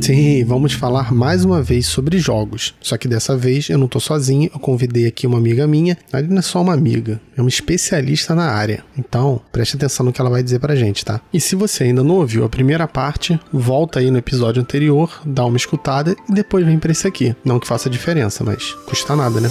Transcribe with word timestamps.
Sim, 0.00 0.44
vamos 0.44 0.72
falar 0.72 1.12
mais 1.12 1.44
uma 1.44 1.62
vez 1.62 1.86
sobre 1.86 2.18
jogos. 2.18 2.74
Só 2.80 2.96
que 2.96 3.06
dessa 3.06 3.36
vez 3.36 3.68
eu 3.68 3.76
não 3.76 3.86
tô 3.86 4.00
sozinho, 4.00 4.50
eu 4.52 4.58
convidei 4.58 5.06
aqui 5.06 5.26
uma 5.26 5.36
amiga 5.36 5.66
minha. 5.66 5.96
Ela 6.10 6.22
não 6.22 6.38
é 6.38 6.42
só 6.42 6.62
uma 6.62 6.72
amiga, 6.72 7.20
é 7.36 7.40
uma 7.40 7.50
especialista 7.50 8.34
na 8.34 8.50
área. 8.50 8.82
Então, 8.98 9.40
preste 9.52 9.76
atenção 9.76 10.06
no 10.06 10.12
que 10.12 10.20
ela 10.20 10.30
vai 10.30 10.42
dizer 10.42 10.58
pra 10.58 10.74
gente, 10.74 11.04
tá? 11.04 11.20
E 11.32 11.38
se 11.38 11.54
você 11.54 11.84
ainda 11.84 12.02
não 12.02 12.16
ouviu 12.16 12.44
a 12.44 12.48
primeira 12.48 12.88
parte, 12.88 13.38
volta 13.52 14.00
aí 14.00 14.10
no 14.10 14.18
episódio 14.18 14.62
anterior, 14.62 15.20
dá 15.24 15.44
uma 15.44 15.58
escutada 15.58 16.16
e 16.28 16.32
depois 16.32 16.64
vem 16.64 16.78
pra 16.78 16.92
esse 16.92 17.06
aqui. 17.06 17.36
Não 17.44 17.60
que 17.60 17.68
faça 17.68 17.90
diferença, 17.90 18.42
mas 18.42 18.72
custa 18.86 19.14
nada, 19.14 19.38
né? 19.38 19.50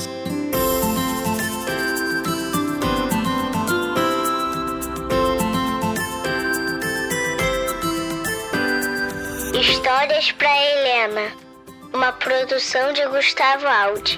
Produção 12.40 12.94
de 12.94 13.06
Gustavo 13.08 13.68
Aldi. 13.68 14.18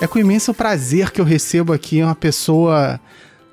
É 0.00 0.06
com 0.08 0.18
imenso 0.18 0.52
prazer 0.52 1.12
que 1.12 1.20
eu 1.20 1.24
recebo 1.24 1.72
aqui 1.72 2.02
uma 2.02 2.16
pessoa, 2.16 2.98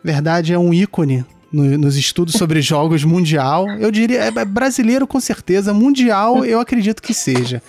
verdade, 0.03 0.53
é 0.53 0.57
um 0.57 0.73
ícone 0.73 1.23
no, 1.51 1.77
nos 1.77 1.97
estudos 1.97 2.33
sobre 2.33 2.61
jogos 2.63 3.03
mundial. 3.03 3.67
Eu 3.79 3.91
diria, 3.91 4.23
é 4.23 4.45
brasileiro 4.45 5.05
com 5.05 5.19
certeza, 5.19 5.71
mundial 5.71 6.43
eu 6.43 6.59
acredito 6.59 7.01
que 7.01 7.13
seja. 7.13 7.61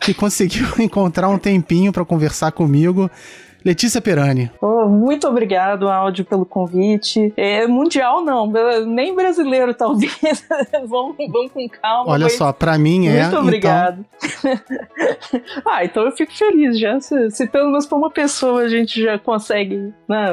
Que 0.00 0.14
conseguiu 0.14 0.66
encontrar 0.80 1.28
um 1.28 1.38
tempinho 1.38 1.92
para 1.92 2.04
conversar 2.04 2.52
comigo. 2.52 3.10
Letícia 3.64 4.00
Perani. 4.00 4.50
Oh, 4.60 4.86
muito 4.86 5.26
obrigado, 5.26 5.88
Áudio, 5.88 6.24
pelo 6.24 6.44
convite. 6.44 7.32
É, 7.34 7.66
mundial 7.66 8.22
não, 8.22 8.52
nem 8.86 9.14
brasileiro 9.14 9.72
talvez. 9.72 10.12
vamos, 10.86 11.16
vamos 11.16 11.50
com 11.50 11.66
calma. 11.68 12.12
Olha 12.12 12.28
só, 12.28 12.52
para 12.52 12.76
mim 12.76 13.08
é. 13.08 13.22
Muito 13.22 13.38
obrigado. 13.38 14.04
Então... 14.22 15.40
ah, 15.66 15.84
então 15.84 16.02
eu 16.04 16.12
fico 16.12 16.32
feliz 16.32 16.78
já. 16.78 17.00
Se, 17.00 17.30
se 17.30 17.46
pelo 17.46 17.68
menos 17.68 17.86
para 17.86 17.96
uma 17.96 18.10
pessoa 18.10 18.62
a 18.62 18.68
gente 18.68 19.02
já 19.02 19.18
consegue 19.18 19.94
né, 20.06 20.26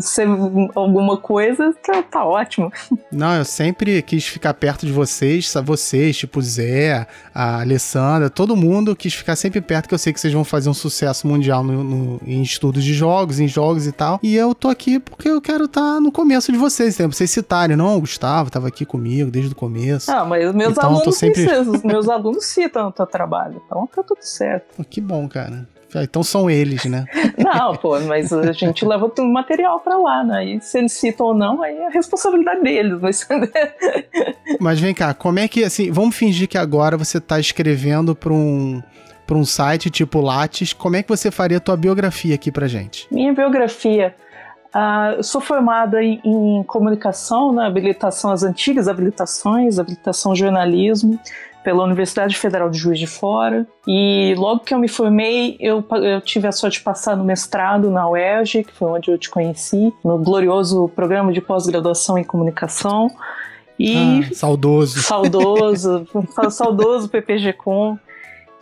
ser 0.00 0.26
alguma 0.74 1.16
coisa, 1.16 1.72
tá, 1.84 2.02
tá 2.02 2.24
ótimo. 2.24 2.72
Não, 3.12 3.36
eu 3.36 3.44
sempre 3.44 4.02
quis 4.02 4.26
ficar 4.26 4.54
perto 4.54 4.84
de 4.84 4.92
vocês, 4.92 5.52
vocês, 5.64 6.16
tipo 6.16 6.42
Zé, 6.42 7.06
a 7.32 7.60
Alessandra, 7.60 8.28
todo 8.28 8.56
mundo 8.56 8.96
quis 8.96 9.14
ficar 9.14 9.36
sempre 9.36 9.60
perto, 9.60 9.88
que 9.88 9.94
eu 9.94 9.98
sei 9.98 10.12
que 10.12 10.20
vocês 10.20 10.32
vão 10.32 10.44
fazer 10.44 10.68
um 10.68 10.74
sucesso 10.74 11.28
mundial 11.28 11.62
no, 11.62 11.84
no 11.84 12.20
em 12.26 12.39
estudos 12.42 12.84
de 12.84 12.94
jogos, 12.94 13.40
em 13.40 13.48
jogos 13.48 13.86
e 13.86 13.92
tal. 13.92 14.18
E 14.22 14.34
eu 14.34 14.54
tô 14.54 14.68
aqui 14.68 14.98
porque 14.98 15.28
eu 15.28 15.40
quero 15.40 15.64
estar 15.64 15.94
tá 15.94 16.00
no 16.00 16.12
começo 16.12 16.52
de 16.52 16.58
vocês, 16.58 16.98
né? 16.98 17.06
Vocês 17.06 17.30
citarem, 17.30 17.76
não, 17.76 17.96
o 17.96 18.00
Gustavo 18.00 18.50
tava 18.50 18.68
aqui 18.68 18.84
comigo 18.84 19.30
desde 19.30 19.52
o 19.52 19.56
começo. 19.56 20.10
Ah, 20.10 20.24
mas 20.24 20.52
meus 20.54 20.72
então, 20.72 20.90
alunos 20.90 21.16
sempre... 21.16 21.46
os 21.60 21.82
meus 21.82 22.08
alunos 22.08 22.44
citam 22.46 22.88
o 22.88 22.92
teu 22.92 23.06
trabalho, 23.06 23.60
então 23.64 23.86
tá 23.86 24.02
tudo 24.02 24.22
certo. 24.22 24.84
Que 24.84 25.00
bom, 25.00 25.28
cara. 25.28 25.66
Então 25.96 26.22
são 26.22 26.48
eles, 26.48 26.84
né? 26.84 27.04
Não, 27.36 27.74
pô, 27.74 27.98
mas 28.00 28.32
a 28.32 28.52
gente 28.52 28.84
leva 28.84 29.10
o 29.18 29.24
material 29.24 29.80
para 29.80 29.96
lá, 29.98 30.22
né? 30.22 30.44
E 30.44 30.60
se 30.60 30.78
eles 30.78 30.92
citam 30.92 31.26
ou 31.26 31.34
não, 31.34 31.62
aí 31.62 31.76
é 31.76 31.86
a 31.86 31.90
responsabilidade 31.90 32.62
deles. 32.62 33.00
Mas... 33.00 33.26
mas 34.60 34.80
vem 34.80 34.94
cá, 34.94 35.14
como 35.14 35.38
é 35.38 35.48
que, 35.48 35.64
assim, 35.64 35.90
vamos 35.90 36.14
fingir 36.14 36.48
que 36.48 36.58
agora 36.58 36.96
você 36.96 37.20
tá 37.20 37.40
escrevendo 37.40 38.14
para 38.14 38.32
um 38.32 38.82
para 39.30 39.38
um 39.38 39.44
site 39.44 39.88
tipo 39.90 40.20
Lattes, 40.20 40.72
como 40.72 40.96
é 40.96 41.04
que 41.04 41.08
você 41.08 41.30
faria 41.30 41.58
a 41.58 41.60
tua 41.60 41.76
biografia 41.76 42.34
aqui 42.34 42.50
pra 42.50 42.66
gente? 42.66 43.06
Minha 43.12 43.32
biografia. 43.32 44.12
Uh, 44.74 45.18
eu 45.18 45.22
sou 45.22 45.40
formada 45.40 46.02
em, 46.02 46.20
em 46.24 46.64
comunicação, 46.64 47.52
né, 47.52 47.64
habilitação, 47.64 48.32
as 48.32 48.42
antigas 48.42 48.88
habilitações, 48.88 49.78
habilitação 49.78 50.34
jornalismo, 50.34 51.16
pela 51.62 51.84
Universidade 51.84 52.36
Federal 52.36 52.68
de 52.68 52.76
Juiz 52.76 52.98
de 52.98 53.06
Fora. 53.06 53.68
E 53.86 54.34
logo 54.36 54.64
que 54.64 54.74
eu 54.74 54.80
me 54.80 54.88
formei, 54.88 55.56
eu, 55.60 55.84
eu 55.92 56.20
tive 56.20 56.48
a 56.48 56.52
sorte 56.52 56.78
de 56.78 56.84
passar 56.84 57.16
no 57.16 57.22
mestrado 57.22 57.88
na 57.88 58.08
UERJ, 58.08 58.64
que 58.64 58.72
foi 58.72 58.90
onde 58.90 59.12
eu 59.12 59.18
te 59.18 59.30
conheci, 59.30 59.94
no 60.04 60.18
glorioso 60.18 60.88
programa 60.88 61.32
de 61.32 61.40
pós-graduação 61.40 62.18
em 62.18 62.24
comunicação. 62.24 63.08
E 63.78 64.24
ah, 64.24 64.34
saudoso. 64.34 65.00
Saudoso, 65.00 66.04
saudoso 66.50 67.08
PPG 67.08 67.52
Com. 67.52 67.96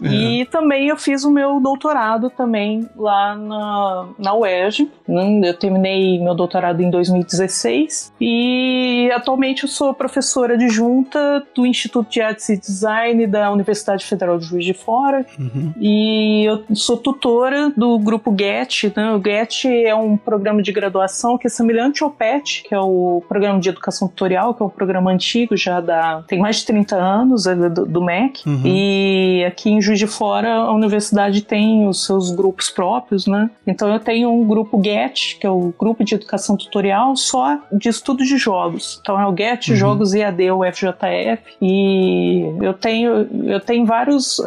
É. 0.03 0.09
E 0.09 0.45
também 0.47 0.89
eu 0.89 0.97
fiz 0.97 1.25
o 1.25 1.31
meu 1.31 1.61
doutorado 1.61 2.31
também 2.31 2.89
lá 2.97 3.35
na, 3.35 4.09
na 4.19 4.35
UERJ. 4.35 4.91
Né? 5.07 5.49
Eu 5.49 5.55
terminei 5.55 6.19
meu 6.21 6.35
doutorado 6.35 6.81
em 6.81 6.91
2016 6.91 8.13
e 8.21 9.11
atualmente 9.15 9.65
eu 9.65 9.69
sou 9.69 9.93
professora 9.95 10.55
adjunta 10.55 11.45
do 11.55 11.67
Instituto 11.67 12.11
de 12.11 12.21
Artes 12.21 12.49
e 12.49 12.59
Design 12.59 13.27
da 13.27 13.51
Universidade 13.51 14.05
Federal 14.05 14.39
de 14.39 14.47
Juiz 14.47 14.65
de 14.65 14.75
Fora 14.75 15.27
uhum. 15.39 15.73
e 15.81 16.45
eu 16.45 16.65
sou 16.75 16.97
tutora 16.97 17.73
do 17.77 17.99
grupo 17.99 18.35
GET. 18.37 18.93
Né? 18.97 19.13
O 19.13 19.23
GET 19.23 19.67
é 19.67 19.95
um 19.95 20.17
programa 20.17 20.63
de 20.63 20.73
graduação 20.73 21.37
que 21.37 21.47
é 21.47 21.51
semelhante 21.51 22.03
ao 22.03 22.11
PET, 22.11 22.65
que 22.69 22.75
é 22.75 22.81
o 22.81 23.23
Programa 23.29 23.59
de 23.61 23.69
Educação 23.69 24.09
Tutorial, 24.09 24.55
que 24.55 24.63
é 24.63 24.67
um 24.67 24.71
programa 24.71 25.11
antigo 25.11 25.57
já 25.57 25.81
da 25.81 26.23
tem 26.27 26.39
mais 26.39 26.57
de 26.57 26.67
30 26.67 26.97
anos, 26.97 27.47
é 27.47 27.55
do, 27.55 27.87
do 27.87 28.03
MEC. 28.03 28.49
Uhum. 28.49 28.63
E 28.65 29.45
aqui 29.47 29.71
em 29.71 29.81
Juiz 29.89 29.99
de 29.99 30.07
Fora, 30.07 30.55
a 30.55 30.73
universidade 30.73 31.41
tem 31.41 31.89
os 31.89 32.05
seus 32.05 32.31
grupos 32.31 32.69
próprios, 32.69 33.27
né? 33.27 33.51
Então 33.67 33.91
eu 33.91 33.99
tenho 33.99 34.31
um 34.31 34.47
grupo 34.47 34.81
GET, 34.83 35.39
que 35.41 35.47
é 35.47 35.51
o 35.51 35.73
Grupo 35.79 36.05
de 36.05 36.15
Educação 36.15 36.57
Tutorial, 36.57 37.17
só 37.17 37.59
de 37.73 37.89
estudo 37.89 38.23
de 38.23 38.37
jogos. 38.37 38.99
Então 39.01 39.19
é 39.19 39.27
o 39.27 39.35
GET, 39.35 39.71
uhum. 39.71 39.77
Jogos 39.77 40.13
o 40.13 40.65
FJF. 40.65 41.43
E 41.63 42.43
eu 42.61 42.75
tenho, 42.75 43.29
eu 43.45 43.61
tenho 43.61 43.87
vários 43.87 44.39
uh, 44.41 44.47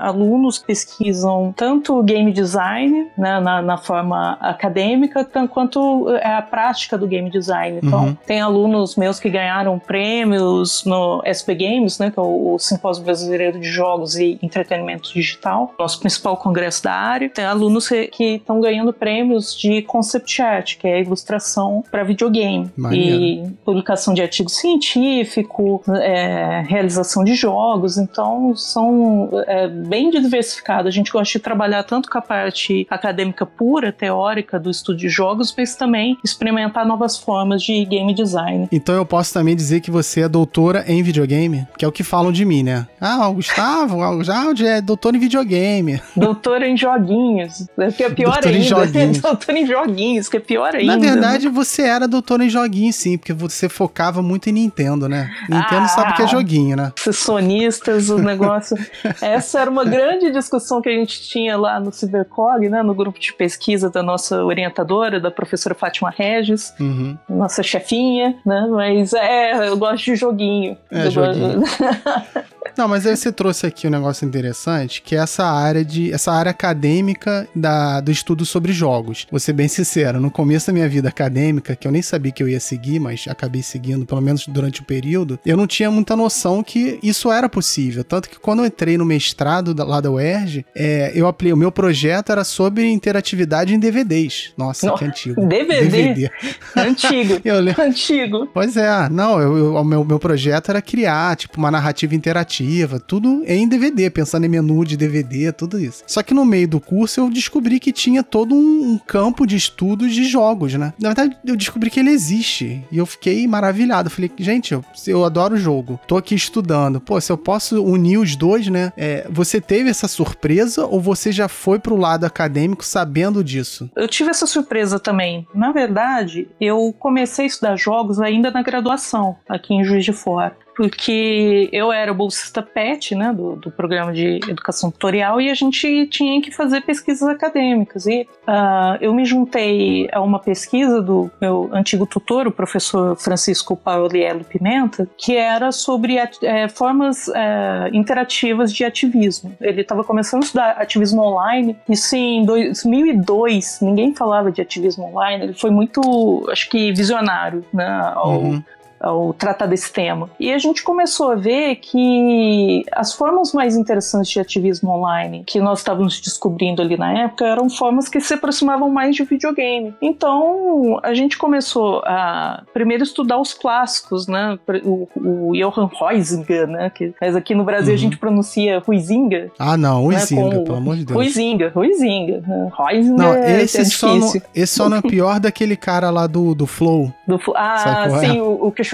alunos 0.00 0.58
que 0.58 0.66
pesquisam 0.66 1.54
tanto 1.56 2.02
game 2.02 2.32
design, 2.32 3.08
né, 3.16 3.38
na, 3.38 3.62
na 3.62 3.76
forma 3.76 4.38
acadêmica, 4.40 5.24
tanto 5.24 5.52
quanto 5.52 6.08
é 6.16 6.34
a 6.34 6.42
prática 6.42 6.98
do 6.98 7.06
game 7.06 7.30
design. 7.30 7.78
Então, 7.82 8.06
uhum. 8.06 8.16
tem 8.26 8.40
alunos 8.40 8.96
meus 8.96 9.20
que 9.20 9.30
ganharam 9.30 9.78
prêmios 9.78 10.84
no 10.84 11.22
SP 11.22 11.54
Games, 11.54 11.98
né, 11.98 12.10
que 12.10 12.18
é 12.18 12.22
o, 12.22 12.54
o 12.54 12.58
Simpósio 12.58 13.04
Brasileiro 13.04 13.60
de 13.60 13.68
Jogos 13.68 14.16
e 14.16 14.38
Entretenimento 14.42 14.79
digital, 15.12 15.74
nosso 15.78 16.00
principal 16.00 16.36
congresso 16.36 16.82
da 16.84 16.92
área. 16.92 17.28
Tem 17.28 17.44
alunos 17.44 17.88
que 17.88 18.36
estão 18.36 18.60
ganhando 18.60 18.92
prêmios 18.92 19.56
de 19.58 19.82
concept 19.82 20.42
art, 20.42 20.76
que 20.76 20.86
é 20.86 21.00
ilustração 21.00 21.84
para 21.90 22.02
videogame, 22.02 22.70
Maneiro. 22.76 23.20
e 23.22 23.50
publicação 23.64 24.14
de 24.14 24.22
artigo 24.22 24.50
científico, 24.50 25.82
é, 25.96 26.62
realização 26.66 27.24
de 27.24 27.34
jogos. 27.34 27.98
Então, 27.98 28.54
são 28.56 29.30
é, 29.46 29.68
bem 29.68 30.10
diversificados. 30.10 30.86
A 30.86 30.90
gente 30.90 31.10
gosta 31.10 31.38
de 31.38 31.42
trabalhar 31.42 31.82
tanto 31.84 32.10
com 32.10 32.18
a 32.18 32.22
parte 32.22 32.86
acadêmica 32.90 33.44
pura, 33.46 33.92
teórica 33.92 34.58
do 34.58 34.70
estudo 34.70 34.98
de 34.98 35.08
jogos, 35.08 35.54
mas 35.56 35.74
também 35.74 36.16
experimentar 36.24 36.86
novas 36.86 37.16
formas 37.16 37.62
de 37.62 37.84
game 37.84 38.14
design. 38.14 38.68
Então, 38.72 38.94
eu 38.94 39.06
posso 39.06 39.32
também 39.32 39.56
dizer 39.56 39.80
que 39.80 39.90
você 39.90 40.22
é 40.22 40.28
doutora 40.28 40.84
em 40.86 41.02
videogame, 41.02 41.66
que 41.76 41.84
é 41.84 41.88
o 41.88 41.92
que 41.92 42.02
falam 42.02 42.32
de 42.32 42.44
mim, 42.44 42.62
né? 42.62 42.86
Ah, 43.00 43.28
o 43.28 43.34
Gustavo, 43.34 43.96
o 44.16 44.24
Jáudio 44.24 44.66
é 44.70 44.80
doutor 44.80 45.14
em 45.14 45.18
videogame. 45.18 46.00
Doutor 46.16 46.62
em 46.62 46.76
joguinhos. 46.76 47.66
Que 47.96 48.04
é 48.04 48.10
pior 48.10 48.34
doutor 48.34 48.48
ainda. 48.48 48.58
Em 48.58 48.62
joguinhos. 48.64 49.18
doutor 49.18 49.56
em 49.56 49.66
joguinhos, 49.66 50.28
que 50.28 50.36
é 50.36 50.40
pior 50.40 50.74
ainda. 50.74 50.96
Na 50.96 50.98
verdade, 50.98 51.48
você 51.48 51.82
era 51.82 52.06
doutor 52.06 52.40
em 52.40 52.48
joguinhos, 52.48 52.96
sim, 52.96 53.18
porque 53.18 53.32
você 53.32 53.68
focava 53.68 54.22
muito 54.22 54.48
em 54.48 54.52
Nintendo, 54.52 55.08
né? 55.08 55.30
Nintendo 55.48 55.82
ah, 55.82 55.88
sabe 55.88 56.16
que 56.16 56.22
é 56.22 56.26
joguinho, 56.26 56.76
né? 56.76 56.92
Esses 56.96 57.16
sonistas, 57.16 58.08
o 58.10 58.18
negócio. 58.18 58.76
Essa 59.20 59.60
era 59.60 59.70
uma 59.70 59.84
grande 59.84 60.30
discussão 60.30 60.80
que 60.80 60.88
a 60.88 60.92
gente 60.92 61.20
tinha 61.22 61.56
lá 61.56 61.80
no 61.80 61.92
Cybercog, 61.92 62.68
né? 62.68 62.82
No 62.82 62.94
grupo 62.94 63.18
de 63.18 63.32
pesquisa 63.32 63.90
da 63.90 64.02
nossa 64.02 64.44
orientadora, 64.44 65.20
da 65.20 65.30
professora 65.30 65.74
Fátima 65.74 66.10
Regis, 66.10 66.72
uhum. 66.78 67.16
nossa 67.28 67.62
chefinha, 67.62 68.36
né? 68.44 68.66
Mas 68.70 69.12
é, 69.12 69.68
eu 69.68 69.76
gosto 69.76 70.04
de 70.04 70.16
joguinho. 70.16 70.76
É, 70.90 71.10
joguinho. 71.10 71.62
Não, 72.76 72.88
mas 72.88 73.06
aí 73.06 73.16
você 73.16 73.32
trouxe 73.32 73.66
aqui 73.66 73.86
um 73.86 73.90
negócio 73.90 74.26
interessante, 74.26 74.59
que 75.02 75.14
é 75.14 75.18
essa 75.18 75.44
área 75.44 75.84
de 75.84 76.12
essa 76.12 76.32
área 76.32 76.50
acadêmica 76.50 77.48
da, 77.54 78.00
do 78.00 78.10
estudo 78.10 78.44
sobre 78.44 78.72
jogos. 78.72 79.26
Vou 79.30 79.40
ser 79.40 79.52
bem 79.52 79.68
sincero, 79.68 80.20
no 80.20 80.30
começo 80.30 80.66
da 80.66 80.72
minha 80.72 80.88
vida 80.88 81.08
acadêmica, 81.08 81.74
que 81.76 81.86
eu 81.86 81.92
nem 81.92 82.02
sabia 82.02 82.32
que 82.32 82.42
eu 82.42 82.48
ia 82.48 82.60
seguir, 82.60 82.98
mas 82.98 83.26
acabei 83.28 83.62
seguindo, 83.62 84.04
pelo 84.04 84.20
menos 84.20 84.46
durante 84.46 84.80
o 84.80 84.84
período, 84.84 85.38
eu 85.44 85.56
não 85.56 85.66
tinha 85.66 85.90
muita 85.90 86.16
noção 86.16 86.62
que 86.62 86.98
isso 87.02 87.30
era 87.30 87.48
possível. 87.48 88.04
Tanto 88.04 88.28
que 88.28 88.38
quando 88.38 88.60
eu 88.60 88.66
entrei 88.66 88.98
no 88.98 89.04
mestrado 89.04 89.72
da, 89.74 89.84
lá 89.84 90.00
da 90.00 90.10
UERJ, 90.10 90.66
é, 90.74 91.12
eu 91.14 91.26
apliquei, 91.26 91.52
o 91.52 91.56
meu 91.56 91.72
projeto 91.72 92.30
era 92.32 92.44
sobre 92.44 92.88
interatividade 92.88 93.74
em 93.74 93.78
DVDs. 93.78 94.52
Nossa, 94.56 94.86
não, 94.86 94.96
que 94.96 95.04
antigo. 95.04 95.46
DVD? 95.46 95.88
DVD. 95.88 96.30
Antigo. 96.76 97.40
eu, 97.44 97.56
Antigo. 97.84 98.48
Pois 98.52 98.76
é, 98.76 99.08
não, 99.08 99.40
eu, 99.40 99.56
eu, 99.56 99.74
o 99.74 99.84
meu, 99.84 100.04
meu 100.04 100.18
projeto 100.18 100.70
era 100.70 100.82
criar, 100.82 101.36
tipo, 101.36 101.58
uma 101.58 101.70
narrativa 101.70 102.14
interativa, 102.14 102.98
tudo 102.98 103.42
em 103.46 103.68
DVD, 103.68 104.10
pensando 104.10 104.39
em 104.44 104.48
menu 104.48 104.84
de 104.84 104.96
DVD, 104.96 105.52
tudo 105.52 105.78
isso. 105.78 106.02
Só 106.06 106.22
que 106.22 106.34
no 106.34 106.44
meio 106.44 106.68
do 106.68 106.80
curso 106.80 107.20
eu 107.20 107.30
descobri 107.30 107.80
que 107.80 107.92
tinha 107.92 108.22
todo 108.22 108.54
um, 108.54 108.92
um 108.92 108.98
campo 108.98 109.46
de 109.46 109.56
estudos 109.56 110.14
de 110.14 110.24
jogos, 110.24 110.74
né? 110.74 110.92
Na 110.98 111.10
verdade, 111.10 111.36
eu 111.44 111.56
descobri 111.56 111.90
que 111.90 112.00
ele 112.00 112.10
existe. 112.10 112.84
E 112.90 112.98
eu 112.98 113.06
fiquei 113.06 113.46
maravilhado. 113.46 114.10
Falei, 114.10 114.30
gente, 114.38 114.72
eu, 114.72 114.84
eu 115.06 115.24
adoro 115.24 115.54
o 115.54 115.58
jogo. 115.58 116.00
Tô 116.06 116.16
aqui 116.16 116.34
estudando. 116.34 117.00
Pô, 117.00 117.20
se 117.20 117.30
eu 117.32 117.38
posso 117.38 117.82
unir 117.82 118.18
os 118.18 118.36
dois, 118.36 118.68
né? 118.68 118.92
É, 118.96 119.26
você 119.30 119.60
teve 119.60 119.90
essa 119.90 120.08
surpresa 120.08 120.86
ou 120.86 121.00
você 121.00 121.32
já 121.32 121.48
foi 121.48 121.78
pro 121.78 121.96
lado 121.96 122.24
acadêmico 122.24 122.84
sabendo 122.84 123.42
disso? 123.42 123.90
Eu 123.96 124.08
tive 124.08 124.30
essa 124.30 124.46
surpresa 124.46 124.98
também. 124.98 125.46
Na 125.54 125.72
verdade, 125.72 126.48
eu 126.60 126.94
comecei 126.98 127.44
a 127.44 127.48
estudar 127.48 127.76
jogos 127.76 128.20
ainda 128.20 128.50
na 128.50 128.62
graduação, 128.62 129.36
aqui 129.48 129.74
em 129.74 129.84
Juiz 129.84 130.04
de 130.04 130.12
Fora 130.12 130.56
porque 130.80 131.68
eu 131.74 131.92
era 131.92 132.14
bolsista 132.14 132.62
PET, 132.62 133.14
né, 133.14 133.34
do, 133.34 133.54
do 133.54 133.70
programa 133.70 134.14
de 134.14 134.40
educação 134.48 134.90
tutorial, 134.90 135.38
e 135.38 135.50
a 135.50 135.54
gente 135.54 136.06
tinha 136.06 136.40
que 136.40 136.50
fazer 136.50 136.80
pesquisas 136.80 137.28
acadêmicas. 137.28 138.06
E 138.06 138.26
uh, 138.48 138.96
eu 138.98 139.12
me 139.12 139.26
juntei 139.26 140.08
a 140.10 140.22
uma 140.22 140.38
pesquisa 140.38 141.02
do 141.02 141.30
meu 141.38 141.68
antigo 141.70 142.06
tutor, 142.06 142.46
o 142.46 142.50
professor 142.50 143.14
Francisco 143.14 143.76
Pauliello 143.76 144.42
Pimenta, 144.42 145.06
que 145.18 145.36
era 145.36 145.70
sobre 145.70 146.16
é, 146.16 146.66
formas 146.66 147.28
é, 147.28 147.90
interativas 147.92 148.72
de 148.72 148.82
ativismo. 148.82 149.54
Ele 149.60 149.82
estava 149.82 150.02
começando 150.02 150.40
a 150.40 150.46
estudar 150.46 150.70
ativismo 150.78 151.20
online, 151.20 151.76
isso 151.90 152.16
em 152.16 152.42
2002, 152.46 153.80
ninguém 153.82 154.14
falava 154.14 154.50
de 154.50 154.62
ativismo 154.62 155.04
online, 155.08 155.44
ele 155.44 155.52
foi 155.52 155.70
muito, 155.70 156.48
acho 156.50 156.70
que, 156.70 156.90
visionário 156.90 157.62
né, 157.70 158.12
ao, 158.14 158.40
uhum 158.40 158.62
ao 159.00 159.32
tratar 159.32 159.66
desse 159.66 159.92
tema. 159.92 160.28
E 160.38 160.52
a 160.52 160.58
gente 160.58 160.82
começou 160.82 161.32
a 161.32 161.34
ver 161.34 161.76
que 161.76 162.84
as 162.92 163.14
formas 163.14 163.52
mais 163.52 163.76
interessantes 163.76 164.30
de 164.30 164.38
ativismo 164.40 164.90
online 164.90 165.42
que 165.46 165.60
nós 165.60 165.80
estávamos 165.80 166.20
descobrindo 166.20 166.82
ali 166.82 166.96
na 166.96 167.24
época 167.24 167.46
eram 167.46 167.68
formas 167.70 168.08
que 168.08 168.20
se 168.20 168.34
aproximavam 168.34 168.90
mais 168.90 169.16
de 169.16 169.24
videogame. 169.24 169.94
Então 170.02 170.98
a 171.02 171.14
gente 171.14 171.38
começou 171.38 172.02
a 172.04 172.62
primeiro 172.72 173.02
estudar 173.02 173.38
os 173.38 173.54
clássicos, 173.54 174.26
né? 174.26 174.58
O, 174.84 175.08
o 175.16 175.52
Johann 175.54 175.88
Huizinga, 176.00 176.66
né? 176.66 176.90
Que, 176.90 177.14
mas 177.20 177.34
aqui 177.34 177.54
no 177.54 177.64
Brasil 177.64 177.90
uhum. 177.90 177.94
a 177.94 177.98
gente 177.98 178.18
pronuncia 178.18 178.82
Huizinga. 178.86 179.50
Ah, 179.58 179.76
não, 179.76 180.06
Huizinga, 180.06 180.58
né? 180.58 180.64
pelo 180.64 180.76
amor 180.76 180.96
de 180.96 181.04
Deus. 181.04 181.18
Huizinga, 181.18 181.72
Huizinga. 181.74 182.42
Né? 182.46 182.70
Huizinga 182.78 183.16
não, 183.16 183.34
é, 183.34 183.62
esse, 183.62 183.80
é 183.80 183.84
só 183.84 184.14
no, 184.14 184.32
esse 184.54 184.74
só 184.74 184.88
não 184.88 184.98
é 184.98 185.02
pior 185.08 185.40
daquele 185.40 185.76
cara 185.76 186.10
lá 186.10 186.26
do, 186.26 186.54
do 186.54 186.66
Flow. 186.66 187.12
Do, 187.26 187.40
ah, 187.54 188.06
é? 188.06 188.18
sim, 188.18 188.40
o, 188.40 188.66
o 188.66 188.72
que 188.72 188.84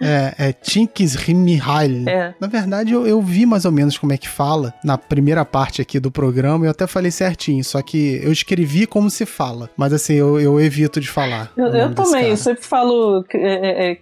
é, 0.00 0.34
é 0.38 0.52
Tinks 0.52 1.14
Rimihal. 1.14 1.78
É. 2.06 2.34
Na 2.40 2.46
verdade, 2.46 2.92
eu, 2.92 3.06
eu 3.06 3.20
vi 3.20 3.44
mais 3.46 3.64
ou 3.64 3.72
menos 3.72 3.98
como 3.98 4.12
é 4.12 4.18
que 4.18 4.28
fala 4.28 4.72
na 4.84 4.96
primeira 4.96 5.44
parte 5.44 5.82
aqui 5.82 5.98
do 5.98 6.10
programa. 6.10 6.66
Eu 6.66 6.70
até 6.70 6.86
falei 6.86 7.10
certinho, 7.10 7.62
só 7.64 7.82
que 7.82 8.20
eu 8.22 8.32
escrevi 8.32 8.86
como 8.86 9.10
se 9.10 9.26
fala. 9.26 9.70
Mas 9.76 9.92
assim, 9.92 10.14
eu, 10.14 10.40
eu 10.40 10.60
evito 10.60 11.00
de 11.00 11.08
falar. 11.08 11.50
Eu, 11.56 11.66
eu 11.66 11.94
também, 11.94 12.28
eu 12.28 12.36
sempre 12.36 12.64
falo 12.64 13.24
é, 13.34 13.38
é, 13.38 13.90
é 13.92 13.98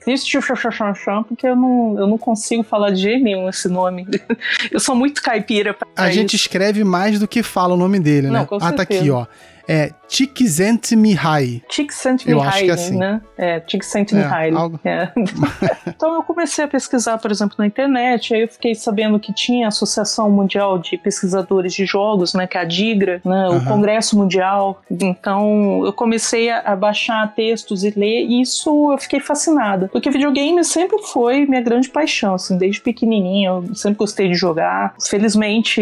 porque 1.28 1.46
eu 1.46 1.56
não, 1.56 1.98
eu 1.98 2.06
não 2.06 2.18
consigo 2.18 2.62
falar 2.62 2.90
de 2.90 3.02
jeito 3.02 3.22
nenhum 3.22 3.48
esse 3.48 3.68
nome. 3.68 4.06
Eu 4.70 4.80
sou 4.80 4.94
muito 4.94 5.22
caipira 5.22 5.72
pra 5.72 5.86
A 5.96 6.08
isso. 6.08 6.18
gente 6.18 6.36
escreve 6.36 6.82
mais 6.84 7.18
do 7.18 7.28
que 7.28 7.42
fala 7.42 7.74
o 7.74 7.76
nome 7.76 7.98
dele, 7.98 8.28
né? 8.28 8.40
Não, 8.40 8.46
com 8.46 8.56
ah, 8.56 8.72
tá 8.72 8.82
aqui, 8.82 9.10
ó 9.10 9.26
é 9.68 9.92
Csikszentmihalyi. 10.08 11.64
Csikszentmihalyi, 11.68 12.70
é 12.70 12.72
assim. 12.72 12.96
né? 12.96 13.20
É, 13.36 13.60
Csikszentmihalyi. 13.60 14.54
É, 14.54 14.56
algo... 14.56 14.80
é. 14.84 15.10
então 15.86 16.14
eu 16.14 16.22
comecei 16.22 16.64
a 16.64 16.68
pesquisar, 16.68 17.18
por 17.18 17.30
exemplo, 17.30 17.56
na 17.58 17.66
internet, 17.66 18.32
aí 18.32 18.42
eu 18.42 18.48
fiquei 18.48 18.74
sabendo 18.74 19.18
que 19.18 19.32
tinha 19.32 19.66
a 19.66 19.68
Associação 19.68 20.30
Mundial 20.30 20.78
de 20.78 20.96
Pesquisadores 20.96 21.74
de 21.74 21.84
Jogos, 21.84 22.34
né, 22.34 22.46
que 22.46 22.56
é 22.56 22.60
a 22.60 22.64
DIGRA, 22.64 23.20
né, 23.24 23.48
uhum. 23.48 23.56
o 23.56 23.64
Congresso 23.64 24.16
Mundial. 24.16 24.80
Então 24.90 25.84
eu 25.84 25.92
comecei 25.92 26.50
a 26.50 26.76
baixar 26.76 27.34
textos 27.34 27.82
e 27.82 27.90
ler, 27.90 28.26
e 28.26 28.40
isso 28.40 28.92
eu 28.92 28.98
fiquei 28.98 29.20
fascinada, 29.20 29.88
porque 29.88 30.10
videogame 30.10 30.62
sempre 30.64 31.02
foi 31.02 31.46
minha 31.46 31.60
grande 31.60 31.88
paixão, 31.88 32.34
assim, 32.34 32.56
desde 32.56 32.80
pequenininha, 32.80 33.50
eu 33.50 33.74
sempre 33.74 33.98
gostei 33.98 34.28
de 34.28 34.34
jogar. 34.34 34.94
Felizmente 35.08 35.80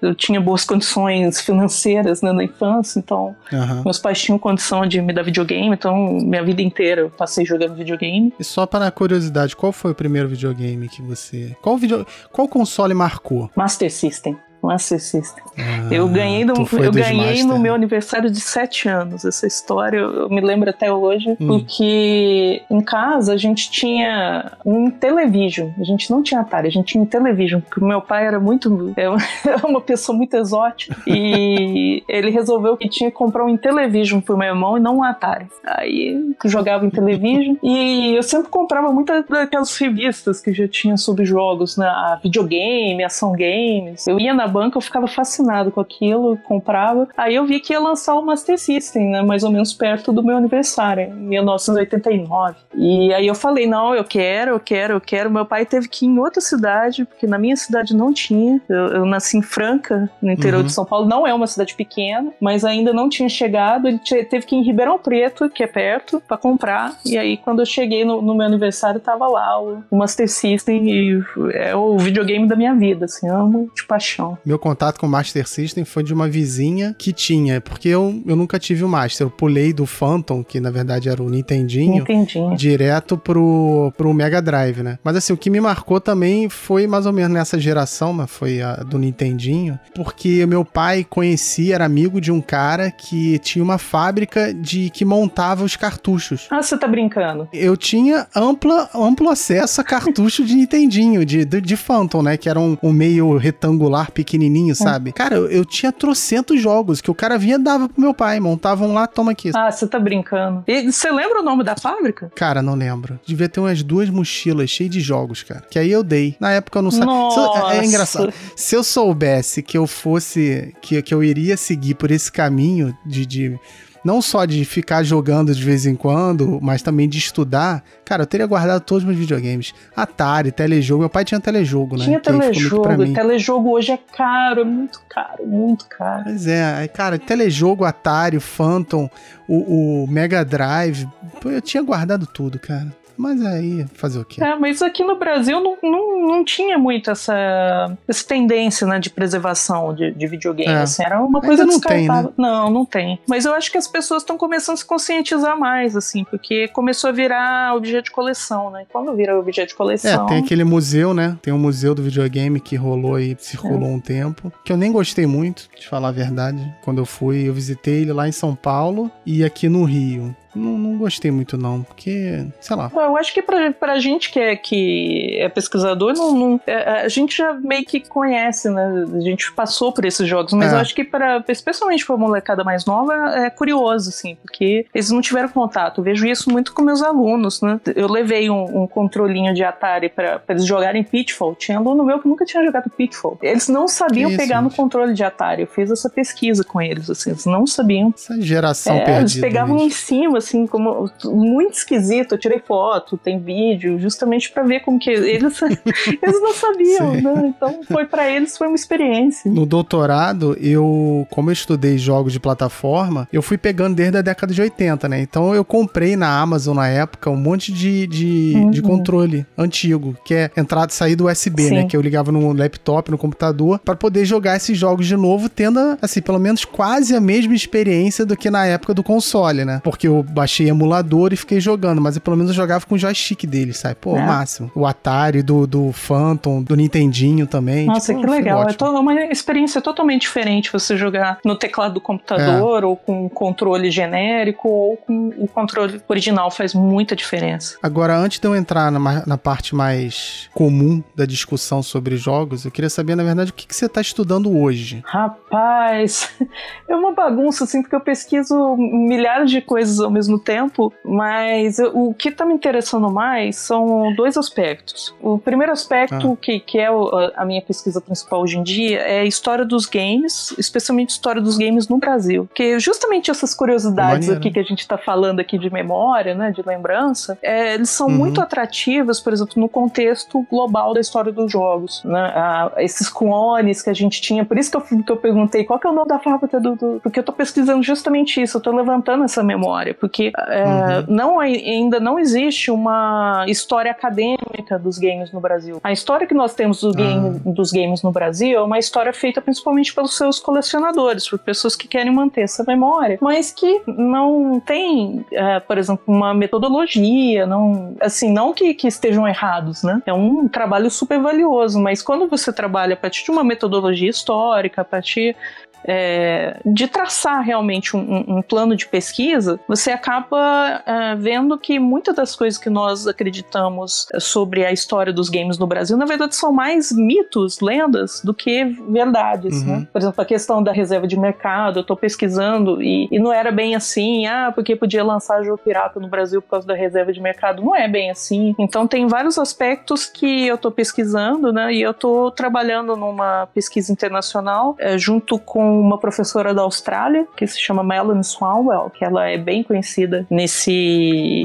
eu 0.00 0.14
tinha 0.14 0.40
boas 0.40 0.64
condições 0.68 1.40
financeiras 1.40 2.22
né, 2.22 2.32
na 2.32 2.44
infância, 2.44 2.98
então 2.98 3.17
então, 3.18 3.36
uhum. 3.52 3.82
meus 3.84 3.98
pais 3.98 4.20
tinham 4.20 4.38
condição 4.38 4.86
de 4.86 5.00
me 5.00 5.12
dar 5.12 5.22
videogame, 5.22 5.74
então 5.74 5.94
minha 6.22 6.42
vida 6.42 6.62
inteira 6.62 7.02
eu 7.02 7.10
passei 7.10 7.44
jogando 7.44 7.74
videogame. 7.74 8.32
E 8.38 8.44
só 8.44 8.66
para 8.66 8.90
curiosidade, 8.90 9.56
qual 9.56 9.72
foi 9.72 9.92
o 9.92 9.94
primeiro 9.94 10.28
videogame 10.28 10.88
que 10.88 11.02
você. 11.02 11.56
Qual, 11.62 11.76
video... 11.76 12.06
qual 12.32 12.48
console 12.48 12.94
marcou? 12.94 13.50
Master 13.56 13.90
System. 13.90 14.36
System. 14.78 15.42
Ah, 15.56 15.88
eu 15.92 16.08
ganhei, 16.08 16.44
no, 16.44 16.54
eu 16.54 16.92
ganhei 16.92 17.42
no 17.44 17.58
meu 17.58 17.74
aniversário 17.74 18.30
de 18.30 18.40
7 18.40 18.88
anos. 18.88 19.24
Essa 19.24 19.46
história 19.46 19.98
eu 19.98 20.28
me 20.28 20.40
lembro 20.40 20.68
até 20.68 20.92
hoje, 20.92 21.30
hum. 21.40 21.46
porque 21.46 22.62
em 22.70 22.80
casa 22.80 23.32
a 23.32 23.36
gente 23.36 23.70
tinha 23.70 24.52
um 24.64 24.90
television. 24.90 25.70
A 25.78 25.84
gente 25.84 26.10
não 26.10 26.22
tinha 26.22 26.40
Atari, 26.40 26.68
a 26.68 26.70
gente 26.70 26.86
tinha 26.86 27.02
um 27.02 27.06
television, 27.06 27.60
porque 27.60 27.84
meu 27.84 28.00
pai 28.00 28.26
era 28.26 28.40
muito. 28.40 28.92
É 28.96 29.08
uma 29.64 29.80
pessoa 29.80 30.16
muito 30.16 30.34
exótica. 30.34 30.96
e 31.06 32.02
ele 32.08 32.30
resolveu 32.30 32.76
que 32.76 32.88
tinha 32.88 33.10
que 33.10 33.16
comprar 33.16 33.44
um 33.44 33.56
television 33.56 34.20
pro 34.20 34.36
meu 34.36 34.48
irmão 34.48 34.76
e 34.76 34.80
não 34.80 34.98
um 34.98 35.04
Atari. 35.04 35.46
Aí 35.64 36.34
jogava 36.44 36.84
em 36.84 36.90
television. 36.90 37.56
e 37.62 38.14
eu 38.16 38.22
sempre 38.22 38.48
comprava 38.48 38.92
muitas 38.92 39.24
daquelas 39.26 39.76
revistas 39.76 40.40
que 40.40 40.52
já 40.52 40.66
tinha 40.66 40.96
sobre 40.96 41.24
jogos, 41.24 41.76
né? 41.76 41.88
Videogame, 42.22 43.02
ação 43.04 43.32
games. 43.32 44.06
Eu 44.06 44.18
ia 44.18 44.34
na 44.34 44.47
banca, 44.48 44.76
eu 44.76 44.82
ficava 44.82 45.06
fascinado 45.06 45.70
com 45.70 45.80
aquilo, 45.80 46.38
comprava. 46.38 47.08
Aí 47.16 47.34
eu 47.34 47.46
vi 47.46 47.60
que 47.60 47.72
ia 47.72 47.80
lançar 47.80 48.14
o 48.14 48.22
Master 48.24 48.58
System, 48.58 49.10
né? 49.10 49.22
Mais 49.22 49.44
ou 49.44 49.50
menos 49.50 49.72
perto 49.72 50.12
do 50.12 50.22
meu 50.22 50.36
aniversário, 50.36 51.04
em 51.04 51.28
1989. 51.28 52.56
E 52.74 53.12
aí 53.12 53.26
eu 53.26 53.34
falei, 53.34 53.66
não, 53.66 53.94
eu 53.94 54.04
quero, 54.04 54.52
eu 54.52 54.60
quero, 54.60 54.94
eu 54.94 55.00
quero. 55.00 55.30
Meu 55.30 55.44
pai 55.44 55.66
teve 55.66 55.88
que 55.88 56.06
ir 56.06 56.08
em 56.08 56.18
outra 56.18 56.40
cidade, 56.40 57.04
porque 57.04 57.26
na 57.26 57.38
minha 57.38 57.56
cidade 57.56 57.94
não 57.94 58.12
tinha. 58.12 58.60
Eu, 58.68 58.86
eu 58.88 59.06
nasci 59.06 59.36
em 59.36 59.42
Franca, 59.42 60.10
no 60.22 60.30
interior 60.30 60.60
uhum. 60.60 60.66
de 60.66 60.72
São 60.72 60.84
Paulo. 60.84 61.06
Não 61.06 61.26
é 61.26 61.34
uma 61.34 61.46
cidade 61.46 61.74
pequena, 61.74 62.32
mas 62.40 62.64
ainda 62.64 62.92
não 62.92 63.08
tinha 63.08 63.28
chegado. 63.28 63.88
Ele 63.88 63.98
teve 63.98 64.46
que 64.46 64.54
ir 64.54 64.58
em 64.58 64.62
Ribeirão 64.62 64.98
Preto, 64.98 65.48
que 65.50 65.62
é 65.62 65.66
perto, 65.66 66.22
para 66.26 66.36
comprar. 66.36 66.96
E 67.04 67.18
aí, 67.18 67.36
quando 67.36 67.60
eu 67.60 67.66
cheguei 67.66 68.04
no, 68.04 68.22
no 68.22 68.34
meu 68.34 68.46
aniversário, 68.46 69.00
tava 69.00 69.26
lá 69.28 69.60
o, 69.60 69.82
o 69.90 69.96
Master 69.96 70.28
System 70.28 70.88
e 70.88 71.22
é 71.52 71.74
o 71.74 71.98
videogame 71.98 72.46
da 72.46 72.56
minha 72.56 72.74
vida, 72.74 73.04
assim, 73.04 73.28
amo 73.28 73.70
de 73.74 73.84
paixão. 73.86 74.37
Meu 74.44 74.58
contato 74.58 74.98
com 74.98 75.06
o 75.06 75.10
Master 75.10 75.46
System 75.46 75.84
foi 75.84 76.02
de 76.02 76.12
uma 76.12 76.28
vizinha 76.28 76.94
que 76.98 77.12
tinha, 77.12 77.60
porque 77.60 77.88
eu, 77.88 78.22
eu 78.26 78.36
nunca 78.36 78.58
tive 78.58 78.84
o 78.84 78.88
Master. 78.88 79.26
Eu 79.26 79.30
pulei 79.30 79.72
do 79.72 79.86
Phantom, 79.86 80.42
que 80.42 80.60
na 80.60 80.70
verdade 80.70 81.08
era 81.08 81.22
o 81.22 81.28
Nintendinho, 81.28 81.98
Nintendinho. 81.98 82.56
direto 82.56 83.16
pro, 83.16 83.92
pro 83.96 84.12
Mega 84.14 84.40
Drive, 84.40 84.82
né? 84.82 84.98
Mas 85.02 85.16
assim, 85.16 85.32
o 85.32 85.36
que 85.36 85.50
me 85.50 85.60
marcou 85.60 86.00
também 86.00 86.48
foi 86.48 86.86
mais 86.86 87.06
ou 87.06 87.12
menos 87.12 87.32
nessa 87.32 87.58
geração, 87.58 88.12
mas 88.12 88.30
foi 88.30 88.62
a 88.62 88.76
do 88.76 88.98
Nintendinho, 88.98 89.78
porque 89.94 90.46
meu 90.46 90.64
pai 90.64 91.04
conhecia, 91.08 91.74
era 91.74 91.84
amigo 91.84 92.20
de 92.20 92.32
um 92.32 92.40
cara 92.40 92.90
que 92.90 93.38
tinha 93.40 93.62
uma 93.62 93.78
fábrica 93.78 94.52
de 94.54 94.90
que 94.90 95.04
montava 95.04 95.64
os 95.64 95.76
cartuchos. 95.76 96.46
Ah, 96.50 96.62
você 96.62 96.76
tá 96.76 96.86
brincando? 96.86 97.48
Eu 97.52 97.76
tinha 97.76 98.26
ampla, 98.34 98.88
amplo 98.94 99.28
acesso 99.28 99.80
a 99.80 99.84
cartucho 99.84 100.44
de 100.44 100.54
Nintendinho, 100.54 101.24
de, 101.24 101.44
de, 101.44 101.60
de 101.60 101.76
Phantom, 101.76 102.22
né? 102.22 102.36
Que 102.36 102.48
era 102.48 102.58
um, 102.58 102.76
um 102.82 102.92
meio 102.92 103.36
retangular 103.36 104.10
pequenininho, 104.28 104.72
é. 104.72 104.74
sabe? 104.74 105.12
Cara, 105.12 105.36
eu, 105.36 105.50
eu 105.50 105.64
tinha 105.64 105.90
trocentos 105.90 106.60
jogos 106.60 107.00
que 107.00 107.10
o 107.10 107.14
cara 107.14 107.38
vinha 107.38 107.56
e 107.56 107.58
dava 107.58 107.88
pro 107.88 108.00
meu 108.00 108.12
pai. 108.12 108.38
Montavam 108.38 108.92
lá, 108.92 109.06
toma 109.06 109.32
aqui. 109.32 109.50
Ah, 109.56 109.70
você 109.70 109.86
tá 109.86 109.98
brincando. 109.98 110.62
E 110.66 110.92
você 110.92 111.10
lembra 111.10 111.40
o 111.40 111.42
nome 111.42 111.64
da 111.64 111.74
fábrica? 111.74 112.30
Cara, 112.34 112.60
não 112.60 112.74
lembro. 112.74 113.18
Devia 113.26 113.48
ter 113.48 113.60
umas 113.60 113.82
duas 113.82 114.10
mochilas 114.10 114.68
cheias 114.68 114.92
de 114.92 115.00
jogos, 115.00 115.42
cara. 115.42 115.64
Que 115.70 115.78
aí 115.78 115.90
eu 115.90 116.02
dei. 116.02 116.36
Na 116.38 116.52
época 116.52 116.78
eu 116.78 116.82
não 116.82 116.90
sabia. 116.90 117.78
É 117.80 117.84
engraçado. 117.84 118.32
Se 118.54 118.76
eu 118.76 118.84
soubesse 118.84 119.62
que 119.62 119.78
eu 119.78 119.86
fosse. 119.86 120.74
Que, 120.82 121.00
que 121.00 121.14
eu 121.14 121.24
iria 121.24 121.56
seguir 121.56 121.94
por 121.94 122.10
esse 122.10 122.30
caminho 122.30 122.96
de, 123.06 123.24
de 123.24 123.58
não 124.04 124.22
só 124.22 124.44
de 124.44 124.64
ficar 124.64 125.02
jogando 125.02 125.54
de 125.54 125.62
vez 125.62 125.86
em 125.86 125.94
quando, 125.94 126.58
mas 126.62 126.82
também 126.82 127.08
de 127.08 127.18
estudar, 127.18 127.82
cara, 128.04 128.22
eu 128.22 128.26
teria 128.26 128.46
guardado 128.46 128.80
todos 128.82 129.02
os 129.02 129.06
meus 129.08 129.18
videogames. 129.18 129.74
Atari, 129.94 130.52
telejogo. 130.52 131.00
Meu 131.00 131.10
pai 131.10 131.24
tinha 131.24 131.40
telejogo, 131.40 131.96
né? 131.96 132.04
Tinha 132.04 132.20
telejogo. 132.20 133.12
Telejogo 133.12 133.70
hoje 133.70 133.92
é 133.92 133.98
caro, 134.16 134.60
é 134.60 134.64
muito 134.64 135.00
caro, 135.08 135.46
muito 135.46 135.86
caro. 135.86 136.24
Pois 136.24 136.46
é, 136.46 136.88
cara, 136.88 137.18
telejogo, 137.18 137.84
Atari, 137.84 138.40
Phantom, 138.40 139.08
o, 139.46 140.04
o 140.04 140.06
Mega 140.06 140.44
Drive. 140.44 141.06
Eu 141.44 141.60
tinha 141.60 141.82
guardado 141.82 142.26
tudo, 142.26 142.58
cara. 142.58 142.88
Mas 143.18 143.44
aí, 143.44 143.84
fazer 143.94 144.20
o 144.20 144.24
quê? 144.24 144.42
É, 144.42 144.54
mas 144.54 144.80
aqui 144.80 145.02
no 145.02 145.18
Brasil 145.18 145.60
não, 145.60 145.76
não, 145.82 146.28
não 146.28 146.44
tinha 146.44 146.78
muito 146.78 147.10
essa, 147.10 147.96
essa 148.06 148.24
tendência, 148.24 148.86
né, 148.86 149.00
de 149.00 149.10
preservação 149.10 149.92
de, 149.92 150.12
de 150.12 150.26
videogame. 150.26 150.72
É. 150.72 150.82
Assim, 150.82 151.02
era 151.02 151.20
uma 151.20 151.40
coisa 151.40 151.64
Ainda 151.64 151.72
não 151.72 151.80
tem, 151.80 152.08
né? 152.08 152.28
Não, 152.36 152.70
não 152.70 152.84
tem. 152.84 153.18
Mas 153.26 153.44
eu 153.44 153.52
acho 153.52 153.72
que 153.72 153.76
as 153.76 153.88
pessoas 153.88 154.22
estão 154.22 154.38
começando 154.38 154.74
a 154.74 154.78
se 154.78 154.84
conscientizar 154.84 155.58
mais, 155.58 155.96
assim, 155.96 156.22
porque 156.22 156.68
começou 156.68 157.10
a 157.10 157.12
virar 157.12 157.74
objeto 157.74 158.04
de 158.04 158.10
coleção, 158.12 158.70
né? 158.70 158.86
Quando 158.90 159.14
vira 159.16 159.38
objeto 159.38 159.70
de 159.70 159.74
coleção. 159.74 160.24
É, 160.24 160.28
tem 160.28 160.38
aquele 160.38 160.62
museu, 160.62 161.12
né? 161.12 161.36
Tem 161.42 161.52
um 161.52 161.58
museu 161.58 161.94
do 161.94 162.02
videogame 162.02 162.60
que 162.60 162.76
rolou 162.76 163.18
e 163.18 163.36
circulou 163.40 163.88
é. 163.88 163.92
um 163.92 164.00
tempo, 164.00 164.52
que 164.64 164.72
eu 164.72 164.76
nem 164.76 164.92
gostei 164.92 165.26
muito, 165.26 165.68
de 165.76 165.88
falar 165.88 166.08
a 166.08 166.12
verdade. 166.12 166.72
Quando 166.84 166.98
eu 166.98 167.06
fui, 167.06 167.48
eu 167.48 167.54
visitei 167.54 168.02
ele 168.02 168.12
lá 168.12 168.28
em 168.28 168.32
São 168.32 168.54
Paulo 168.54 169.10
e 169.26 169.44
aqui 169.44 169.68
no 169.68 169.82
Rio 169.82 170.34
não, 170.58 170.78
não 170.78 170.98
gostei 170.98 171.30
muito, 171.30 171.56
não, 171.56 171.82
porque, 171.82 172.46
sei 172.60 172.76
lá. 172.76 172.90
Eu 172.94 173.16
acho 173.16 173.32
que 173.32 173.42
pra, 173.42 173.72
pra 173.72 173.98
gente 173.98 174.30
que 174.30 174.38
é, 174.38 174.56
que 174.56 175.36
é 175.38 175.48
pesquisador, 175.48 176.14
não, 176.14 176.32
não 176.32 176.60
é, 176.66 177.02
a 177.02 177.08
gente 177.08 177.36
já 177.36 177.54
meio 177.54 177.84
que 177.84 178.00
conhece, 178.00 178.68
né? 178.70 179.06
A 179.14 179.20
gente 179.20 179.52
passou 179.52 179.92
por 179.92 180.04
esses 180.04 180.26
jogos, 180.26 180.52
mas 180.52 180.72
é. 180.72 180.76
eu 180.76 180.80
acho 180.80 180.94
que, 180.94 181.04
para 181.04 181.44
especialmente 181.48 182.04
pra 182.04 182.16
molecada 182.16 182.64
mais 182.64 182.84
nova, 182.84 183.14
é 183.36 183.50
curioso, 183.50 184.10
assim, 184.10 184.36
porque 184.36 184.86
eles 184.94 185.10
não 185.10 185.20
tiveram 185.20 185.48
contato. 185.48 185.98
Eu 186.00 186.04
vejo 186.04 186.26
isso 186.26 186.50
muito 186.50 186.72
com 186.72 186.82
meus 186.82 187.02
alunos, 187.02 187.60
né? 187.62 187.80
Eu 187.94 188.10
levei 188.10 188.50
um, 188.50 188.82
um 188.82 188.86
controlinho 188.86 189.54
de 189.54 189.62
Atari 189.62 190.08
pra, 190.08 190.38
pra, 190.38 190.54
eles 190.54 190.66
jogarem 190.66 191.02
Pitfall. 191.02 191.54
Tinha 191.54 191.78
aluno 191.78 192.04
meu 192.04 192.18
que 192.18 192.28
nunca 192.28 192.44
tinha 192.44 192.64
jogado 192.64 192.90
Pitfall. 192.90 193.38
Eles 193.42 193.68
não 193.68 193.88
sabiam 193.88 194.30
isso, 194.30 194.38
pegar 194.38 194.62
gente? 194.62 194.70
no 194.70 194.76
controle 194.76 195.14
de 195.14 195.24
Atari. 195.24 195.62
Eu 195.62 195.68
fiz 195.68 195.90
essa 195.90 196.10
pesquisa 196.10 196.64
com 196.64 196.80
eles, 196.80 197.08
assim, 197.08 197.30
eles 197.30 197.46
não 197.46 197.66
sabiam. 197.66 198.12
Essa 198.14 198.40
geração 198.40 198.96
é, 198.96 199.04
perdida. 199.04 199.20
Eles 199.20 199.40
pegavam 199.40 199.74
mesmo. 199.74 199.88
em 199.88 199.90
cima, 199.90 200.38
assim, 200.48 200.66
como 200.66 201.10
muito 201.24 201.74
esquisito. 201.74 202.32
Eu 202.32 202.38
tirei 202.38 202.58
foto, 202.58 203.16
tem 203.16 203.38
vídeo, 203.38 203.98
justamente 203.98 204.50
para 204.50 204.62
ver 204.62 204.80
como 204.80 204.98
que 204.98 205.10
eles 205.10 205.60
eles 205.62 206.40
não 206.40 206.52
sabiam, 206.54 207.12
né? 207.14 207.54
Então 207.56 207.80
foi 207.84 208.06
para 208.06 208.28
eles 208.30 208.56
foi 208.56 208.66
uma 208.66 208.76
experiência. 208.76 209.50
No 209.50 209.66
doutorado, 209.66 210.56
eu, 210.60 211.26
como 211.30 211.50
eu 211.50 211.52
estudei 211.52 211.98
jogos 211.98 212.32
de 212.32 212.40
plataforma, 212.40 213.28
eu 213.32 213.42
fui 213.42 213.58
pegando 213.58 213.94
desde 213.94 214.18
a 214.18 214.22
década 214.22 214.52
de 214.52 214.60
80, 214.60 215.08
né? 215.08 215.20
Então 215.20 215.54
eu 215.54 215.64
comprei 215.64 216.16
na 216.16 216.40
Amazon 216.40 216.76
na 216.76 216.88
época 216.88 217.30
um 217.30 217.36
monte 217.36 217.72
de, 217.72 218.06
de, 218.06 218.52
uhum. 218.54 218.70
de 218.70 218.82
controle 218.82 219.46
antigo, 219.56 220.16
que 220.24 220.34
é 220.34 220.50
entrada 220.56 220.90
e 220.90 220.94
saída 220.94 221.24
USB, 221.24 221.62
né? 221.62 221.68
Sim. 221.68 221.74
né? 221.74 221.86
Que 221.86 221.96
eu 221.96 222.00
ligava 222.00 222.32
no 222.32 222.52
laptop, 222.52 223.10
no 223.10 223.18
computador, 223.18 223.78
para 223.78 223.96
poder 223.96 224.24
jogar 224.24 224.56
esses 224.56 224.76
jogos 224.76 225.06
de 225.06 225.16
novo, 225.16 225.48
tendo, 225.48 225.98
assim, 226.00 226.20
pelo 226.20 226.38
menos 226.38 226.64
quase 226.64 227.14
a 227.14 227.20
mesma 227.20 227.54
experiência 227.54 228.24
do 228.24 228.36
que 228.36 228.50
na 228.50 228.66
época 228.66 228.94
do 228.94 229.02
console, 229.02 229.64
né? 229.64 229.80
Porque 229.82 230.08
eu 230.08 230.24
baixei 230.38 230.68
emulador 230.68 231.32
e 231.32 231.36
fiquei 231.36 231.60
jogando, 231.60 232.00
mas 232.00 232.14
eu, 232.14 232.22
pelo 232.22 232.36
menos 232.36 232.50
eu 232.50 232.54
jogava 232.54 232.86
com 232.86 232.94
o 232.94 232.98
joystick 232.98 233.44
dele, 233.44 233.72
sabe? 233.72 233.96
Pô, 233.96 234.16
é. 234.16 234.24
máximo. 234.24 234.70
O 234.74 234.86
Atari, 234.86 235.42
do, 235.42 235.66
do 235.66 235.92
Phantom, 235.92 236.62
do 236.62 236.76
Nintendinho 236.76 237.46
também. 237.46 237.86
Nossa, 237.86 238.14
tipo, 238.14 238.24
que 238.24 238.30
legal. 238.30 238.62
É 238.62 238.72
toda 238.72 239.00
uma 239.00 239.14
experiência 239.24 239.80
totalmente 239.80 240.22
diferente 240.22 240.72
você 240.72 240.96
jogar 240.96 241.38
no 241.44 241.56
teclado 241.56 241.94
do 241.94 242.00
computador, 242.00 242.82
é. 242.82 242.86
ou 242.86 242.96
com 242.96 243.26
um 243.26 243.28
controle 243.28 243.90
genérico, 243.90 244.68
ou 244.68 244.96
com 244.96 245.28
o 245.38 245.48
controle 245.48 246.00
original. 246.08 246.50
Faz 246.50 246.72
muita 246.72 247.16
diferença. 247.16 247.76
Agora, 247.82 248.16
antes 248.16 248.38
de 248.38 248.46
eu 248.46 248.54
entrar 248.54 248.92
na, 248.92 249.26
na 249.26 249.38
parte 249.38 249.74
mais 249.74 250.48
comum 250.54 251.02
da 251.16 251.26
discussão 251.26 251.82
sobre 251.82 252.16
jogos, 252.16 252.64
eu 252.64 252.70
queria 252.70 252.90
saber, 252.90 253.16
na 253.16 253.24
verdade, 253.24 253.50
o 253.50 253.54
que, 253.54 253.66
que 253.66 253.74
você 253.74 253.86
está 253.86 254.00
estudando 254.00 254.56
hoje. 254.56 255.02
Rapaz, 255.04 256.30
é 256.88 256.94
uma 256.94 257.12
bagunça, 257.12 257.64
assim, 257.64 257.82
porque 257.82 257.96
eu 257.96 258.00
pesquiso 258.00 258.76
milhares 258.76 259.50
de 259.50 259.60
coisas 259.60 259.98
ao 260.00 260.10
mesmo 260.10 260.17
tempo 260.38 260.78
tempo, 260.78 260.92
mas 261.04 261.78
o 261.92 262.12
que 262.14 262.28
está 262.28 262.44
me 262.44 262.54
interessando 262.54 263.10
mais 263.10 263.56
são 263.56 264.14
dois 264.14 264.36
aspectos. 264.36 265.14
O 265.20 265.38
primeiro 265.38 265.72
aspecto, 265.72 266.32
ah. 266.32 266.36
que, 266.40 266.60
que 266.60 266.78
é 266.78 266.88
a 267.34 267.44
minha 267.44 267.62
pesquisa 267.62 268.00
principal 268.00 268.42
hoje 268.42 268.58
em 268.58 268.62
dia, 268.62 268.98
é 268.98 269.20
a 269.20 269.24
história 269.24 269.64
dos 269.64 269.86
games, 269.86 270.54
especialmente 270.58 271.10
a 271.10 271.12
história 271.12 271.40
dos 271.40 271.56
games 271.56 271.88
no 271.88 271.98
Brasil. 271.98 272.46
Porque 272.46 272.78
justamente 272.78 273.30
essas 273.30 273.54
curiosidades 273.54 274.28
aqui 274.28 274.50
que 274.50 274.58
a 274.58 274.62
gente 274.62 274.80
está 274.80 274.98
falando 274.98 275.40
aqui 275.40 275.58
de 275.58 275.70
memória, 275.70 276.34
né, 276.34 276.50
de 276.50 276.62
lembrança, 276.62 277.38
é, 277.42 277.74
eles 277.74 277.90
são 277.90 278.08
uhum. 278.08 278.16
muito 278.16 278.40
atrativas, 278.40 279.20
por 279.20 279.32
exemplo, 279.32 279.54
no 279.56 279.68
contexto 279.68 280.44
global 280.50 280.92
da 280.94 281.00
história 281.00 281.32
dos 281.32 281.50
jogos. 281.50 282.02
Né? 282.04 282.32
Ah, 282.34 282.72
esses 282.78 283.08
clones 283.08 283.82
que 283.82 283.90
a 283.90 283.94
gente 283.94 284.20
tinha, 284.20 284.44
por 284.44 284.58
isso 284.58 284.70
que 284.70 284.76
eu, 284.76 285.02
que 285.02 285.12
eu 285.12 285.16
perguntei 285.16 285.64
qual 285.64 285.78
que 285.78 285.86
é 285.86 285.90
o 285.90 285.94
nome 285.94 286.08
da 286.08 286.18
fábrica 286.18 286.60
do, 286.60 286.74
do... 286.74 287.00
Porque 287.02 287.18
eu 287.18 287.22
estou 287.22 287.34
pesquisando 287.34 287.82
justamente 287.82 288.42
isso, 288.42 288.56
eu 288.56 288.60
estou 288.60 288.74
levantando 288.74 289.24
essa 289.24 289.42
memória, 289.42 289.94
porque 290.08 290.32
é, 290.48 290.64
uhum. 290.64 291.04
não, 291.06 291.38
ainda 291.38 292.00
não 292.00 292.18
existe 292.18 292.70
uma 292.70 293.44
história 293.46 293.90
acadêmica 293.90 294.78
dos 294.78 294.96
games 294.98 295.30
no 295.30 295.38
Brasil. 295.38 295.78
A 295.84 295.92
história 295.92 296.26
que 296.26 296.32
nós 296.32 296.54
temos 296.54 296.80
do 296.80 296.92
game, 296.92 297.40
uhum. 297.44 297.52
dos 297.52 297.70
games 297.70 298.02
no 298.02 298.10
Brasil 298.10 298.58
é 298.58 298.62
uma 298.62 298.78
história 298.78 299.12
feita 299.12 299.40
principalmente 299.42 299.94
pelos 299.94 300.16
seus 300.16 300.40
colecionadores, 300.40 301.28
por 301.28 301.38
pessoas 301.38 301.76
que 301.76 301.86
querem 301.86 302.10
manter 302.10 302.40
essa 302.40 302.64
memória, 302.64 303.18
mas 303.20 303.52
que 303.52 303.82
não 303.86 304.58
tem, 304.64 305.24
é, 305.30 305.60
por 305.60 305.76
exemplo, 305.76 306.02
uma 306.06 306.32
metodologia, 306.32 307.46
não, 307.46 307.94
assim, 308.00 308.32
não 308.32 308.54
que, 308.54 308.72
que 308.72 308.88
estejam 308.88 309.28
errados, 309.28 309.82
né? 309.82 310.02
É 310.06 310.12
um 310.12 310.48
trabalho 310.48 310.90
super 310.90 311.20
valioso, 311.20 311.78
mas 311.78 312.00
quando 312.00 312.26
você 312.26 312.50
trabalha 312.50 312.94
a 312.94 312.96
partir 312.96 313.24
de 313.24 313.30
uma 313.30 313.44
metodologia 313.44 314.08
histórica, 314.08 314.80
a 314.80 314.84
partir 314.84 315.36
é, 315.84 316.60
de 316.64 316.86
traçar 316.86 317.42
realmente 317.42 317.96
um, 317.96 318.24
um, 318.36 318.42
plano 318.42 318.76
de 318.76 318.86
pesquisa, 318.86 319.58
você 319.66 319.90
acaba 319.90 320.82
é, 320.86 321.14
vendo 321.16 321.58
que 321.58 321.78
muitas 321.78 322.14
das 322.14 322.34
coisas 322.34 322.58
que 322.58 322.70
nós 322.70 323.06
acreditamos 323.06 324.06
sobre 324.18 324.64
a 324.64 324.72
história 324.72 325.12
dos 325.12 325.28
games 325.28 325.58
no 325.58 325.66
Brasil, 325.66 325.96
na 325.96 326.04
verdade, 326.04 326.34
são 326.34 326.52
mais 326.52 326.92
mitos, 326.92 327.60
lendas, 327.60 328.20
do 328.22 328.34
que 328.34 328.64
verdades. 328.64 329.62
Né? 329.64 329.72
Uhum. 329.72 329.80
Né? 329.80 329.88
Por 329.92 329.98
exemplo, 329.98 330.22
a 330.22 330.24
questão 330.24 330.62
da 330.62 330.72
reserva 330.72 331.06
de 331.06 331.18
mercado, 331.18 331.78
eu 331.78 331.82
estou 331.82 331.96
pesquisando 331.96 332.82
e, 332.82 333.08
e, 333.10 333.18
não 333.18 333.32
era 333.32 333.50
bem 333.50 333.74
assim, 333.74 334.26
ah, 334.26 334.52
porque 334.54 334.76
podia 334.76 335.04
lançar 335.04 335.42
jogo 335.42 335.58
pirata 335.58 336.00
no 336.00 336.08
Brasil 336.08 336.42
por 336.42 336.50
causa 336.50 336.66
da 336.66 336.74
reserva 336.74 337.12
de 337.12 337.20
mercado. 337.20 337.62
Não 337.62 337.74
é 337.74 337.88
bem 337.88 338.10
assim. 338.10 338.54
Então, 338.58 338.86
tem 338.86 339.06
vários 339.06 339.38
aspectos 339.38 340.06
que 340.06 340.46
eu 340.46 340.54
estou 340.56 340.70
pesquisando, 340.70 341.52
né? 341.52 341.72
E 341.72 341.82
eu 341.82 341.92
estou 341.92 342.30
trabalhando 342.30 342.96
numa 342.96 343.46
pesquisa 343.54 343.92
internacional 343.92 344.76
é, 344.78 344.98
junto 344.98 345.38
com 345.38 345.67
uma 345.68 345.98
professora 345.98 346.54
da 346.54 346.62
Austrália, 346.62 347.26
que 347.36 347.46
se 347.46 347.60
chama 347.60 347.82
Melanie 347.82 348.24
Swanwell, 348.24 348.90
que 348.90 349.04
ela 349.04 349.26
é 349.26 349.36
bem 349.36 349.62
conhecida 349.62 350.26
nesse. 350.30 351.42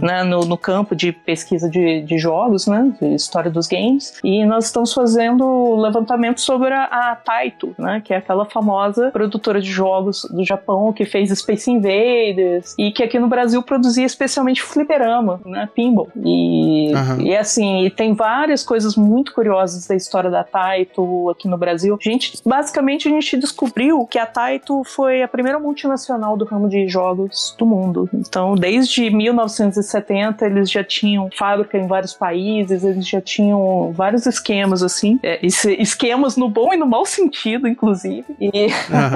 Né, 0.00 0.24
no, 0.24 0.40
no, 0.40 0.56
campo 0.56 0.96
de 0.96 1.12
pesquisa 1.12 1.68
de, 1.68 2.02
de, 2.02 2.18
jogos, 2.18 2.66
né? 2.66 2.92
De 3.00 3.14
história 3.14 3.50
dos 3.50 3.66
games. 3.66 4.18
E 4.24 4.44
nós 4.44 4.66
estamos 4.66 4.92
fazendo 4.92 5.76
levantamento 5.76 6.40
sobre 6.40 6.72
a, 6.72 6.84
a 6.84 7.16
Taito, 7.16 7.74
né? 7.78 8.02
Que 8.04 8.14
é 8.14 8.16
aquela 8.16 8.44
famosa 8.46 9.10
produtora 9.10 9.60
de 9.60 9.70
jogos 9.70 10.26
do 10.30 10.44
Japão 10.44 10.92
que 10.92 11.04
fez 11.04 11.30
Space 11.38 11.70
Invaders 11.70 12.74
e 12.78 12.90
que 12.90 13.02
aqui 13.02 13.18
no 13.18 13.28
Brasil 13.28 13.62
produzia 13.62 14.06
especialmente 14.06 14.62
fliperama, 14.62 15.40
né? 15.44 15.68
Pinball. 15.74 16.08
E, 16.16 16.92
uhum. 16.94 17.20
e 17.20 17.36
assim, 17.36 17.84
e 17.84 17.90
tem 17.90 18.14
várias 18.14 18.64
coisas 18.64 18.96
muito 18.96 19.34
curiosas 19.34 19.86
da 19.86 19.94
história 19.94 20.30
da 20.30 20.42
Taito 20.42 21.30
aqui 21.30 21.46
no 21.46 21.58
Brasil. 21.58 21.98
Gente, 22.00 22.40
basicamente 22.44 23.08
a 23.08 23.10
gente 23.10 23.36
descobriu 23.36 23.65
descobriu 23.66 24.06
que 24.06 24.18
a 24.18 24.26
Taito 24.26 24.82
foi 24.84 25.22
a 25.22 25.28
primeira 25.28 25.58
multinacional 25.58 26.36
do 26.36 26.44
ramo 26.44 26.68
de 26.68 26.86
jogos 26.88 27.54
do 27.58 27.66
mundo. 27.66 28.08
Então, 28.14 28.54
desde 28.54 29.10
1970, 29.10 30.46
eles 30.46 30.70
já 30.70 30.84
tinham 30.84 31.28
fábrica 31.36 31.76
em 31.76 31.86
vários 31.86 32.12
países, 32.12 32.84
eles 32.84 33.06
já 33.06 33.20
tinham 33.20 33.92
vários 33.92 34.26
esquemas, 34.26 34.82
assim, 34.82 35.18
é, 35.22 35.40
esquemas 35.44 36.36
no 36.36 36.48
bom 36.48 36.72
e 36.72 36.76
no 36.76 36.86
mau 36.86 37.04
sentido, 37.04 37.66
inclusive. 37.66 38.24
E, 38.40 38.68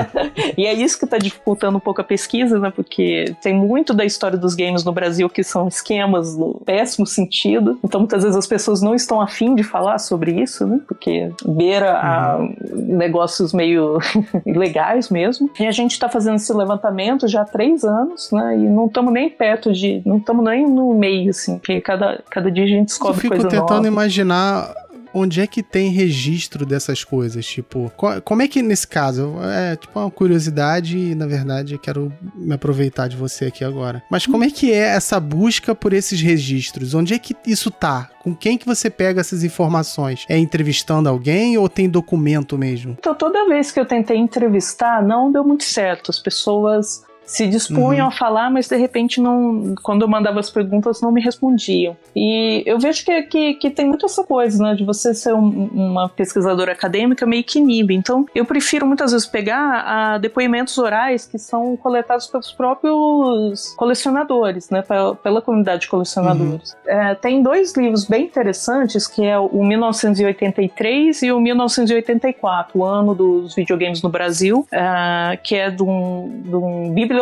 e 0.59 0.67
é 0.67 0.73
isso 0.73 0.99
que 0.99 1.05
está 1.05 1.19
dificultando 1.19 1.77
um 1.77 1.81
pouco 1.81 2.01
a 2.01 2.05
pesquisa, 2.05 2.59
né? 2.59 2.73
Porque 2.75 3.35
tem 3.41 3.55
muito 3.55 3.95
da 3.95 4.05
história 4.05 4.37
dos 4.37 4.55
games 4.55 4.85
no 4.85 4.93
Brasil 4.93 5.29
que 5.29 5.43
são 5.43 5.69
esquemas 5.69 6.37
no 6.37 6.55
péssimo 6.65 7.07
sentido. 7.07 7.79
Então, 7.85 8.01
muitas 8.01 8.23
vezes 8.23 8.37
as 8.37 8.47
pessoas 8.47 8.83
não 8.83 8.95
estão 8.95 9.21
afim 9.21 9.55
de 9.55 9.63
falar 9.63 9.99
sobre 9.99 10.33
isso, 10.41 10.67
né? 10.67 10.81
Porque 10.87 11.31
beira 11.47 11.99
a 11.99 12.39
uhum. 12.39 12.55
negócios 12.73 13.53
meio 13.53 13.99
legais 14.47 15.09
mesmo. 15.09 15.51
E 15.59 15.67
a 15.67 15.71
gente 15.71 15.93
está 15.93 16.09
fazendo 16.09 16.37
esse 16.37 16.53
levantamento 16.53 17.27
já 17.29 17.43
há 17.43 17.45
três 17.45 17.85
anos, 17.85 18.31
né? 18.33 18.57
E 18.57 18.69
não 18.69 18.87
estamos 18.87 19.13
nem 19.13 19.29
perto 19.29 19.73
de. 19.73 20.03
Não 20.05 20.19
estamos 20.19 20.45
nem 20.45 20.69
no 20.69 20.95
meio, 20.95 21.31
assim, 21.31 21.59
porque 21.59 21.81
cada, 21.81 22.23
cada 22.31 22.51
dia 22.51 22.65
a 22.65 22.69
gente 22.69 22.87
descobre 22.87 23.29
coisa 23.29 23.45
nova. 23.45 23.47
Eu 23.47 23.61
fico 23.61 23.67
tentando 23.67 23.87
imaginar 23.89 24.75
onde 25.15 25.41
é 25.41 25.47
que 25.47 25.63
tem 25.63 25.91
registro 25.91 26.65
dessas 26.67 27.05
coisas? 27.05 27.47
Tipo, 27.47 27.93
como 28.25 28.43
é 28.43 28.49
que 28.49 28.63
nesse 28.63 28.87
caso? 28.87 29.35
É 29.43 29.77
tipo 29.77 29.99
uma 29.99 30.11
curiosidade 30.11 30.97
e, 30.97 31.15
na 31.15 31.27
verdade, 31.27 31.79
quero 31.79 32.13
me 32.35 32.55
aproveitar 32.55 33.09
de 33.09 33.17
você 33.17 33.47
aqui 33.47 33.65
agora. 33.65 34.03
Mas 34.11 34.27
como 34.27 34.45
é 34.45 34.51
que 34.51 34.73
é 34.73 34.89
essa 34.89 35.19
busca 35.19 35.75
por 35.75 35.93
esses 35.93 36.21
registros? 36.21 36.95
Onde 36.95 37.15
é 37.15 37.19
que 37.19 37.37
isso 37.47 37.71
tá? 37.71 38.11
Com 38.23 38.35
quem 38.35 38.59
que 38.59 38.67
você 38.67 38.91
pega 38.91 39.21
essas 39.21 39.43
informações? 39.43 40.27
É 40.29 40.37
entrevistando 40.37 41.09
alguém 41.09 41.57
ou 41.57 41.69
tem 41.69 41.89
documento 41.89 42.59
mesmo? 42.59 42.97
Então, 42.99 43.15
toda 43.15 43.49
vez 43.49 43.71
que 43.71 43.81
eu 43.81 43.87
tentei 43.87 44.19
entrevistar, 44.19 45.03
não 45.03 45.33
deu 45.33 45.43
muito 45.43 45.65
certo. 45.65 46.11
As 46.11 46.19
pessoas 46.19 47.03
se 47.31 47.47
dispunham 47.47 48.07
uhum. 48.07 48.09
a 48.09 48.11
falar, 48.11 48.51
mas 48.51 48.67
de 48.67 48.77
repente 48.77 49.21
não, 49.21 49.77
quando 49.85 50.03
eu 50.03 50.09
mandava 50.09 50.41
as 50.41 50.51
perguntas 50.51 51.01
não 51.01 51.13
me 51.13 51.21
respondiam. 51.21 51.97
E 52.15 52.65
eu 52.67 52.77
vejo 52.77 53.05
que, 53.05 53.23
que, 53.23 53.55
que 53.55 53.71
tem 53.71 53.87
muito 53.87 54.05
essa 54.05 54.25
coisa, 54.25 54.61
né, 54.61 54.75
de 54.75 54.85
você 54.85 55.15
ser 55.15 55.33
um, 55.33 55.71
uma 55.73 56.09
pesquisadora 56.09 56.73
acadêmica 56.73 57.25
meio 57.25 57.45
que 57.45 57.61
inibe. 57.61 57.95
Então, 57.95 58.27
eu 58.35 58.45
prefiro 58.45 58.85
muitas 58.85 59.13
vezes 59.13 59.29
pegar 59.29 59.85
a, 59.87 60.19
depoimentos 60.19 60.77
orais 60.77 61.25
que 61.25 61.39
são 61.39 61.77
coletados 61.77 62.27
pelos 62.27 62.51
próprios 62.51 63.75
colecionadores, 63.77 64.69
né, 64.69 64.83
pela, 64.83 65.15
pela 65.15 65.41
comunidade 65.41 65.83
de 65.83 65.89
colecionadores. 65.89 66.73
Uhum. 66.85 66.93
É, 66.93 67.15
tem 67.15 67.45
dois 67.45 67.77
livros 67.77 68.07
bem 68.07 68.25
interessantes, 68.25 69.07
que 69.07 69.25
é 69.25 69.39
o 69.39 69.63
1983 69.63 71.23
e 71.23 71.31
o 71.31 71.39
1984, 71.39 72.77
o 72.77 72.85
ano 72.85 73.15
dos 73.15 73.55
videogames 73.55 74.03
no 74.03 74.09
Brasil, 74.09 74.67
é, 74.73 75.37
que 75.37 75.55
é 75.55 75.71
de 75.71 75.85
um, 75.85 76.43
de 76.43 76.57
um 76.57 76.93
bibliotecário 76.93 77.20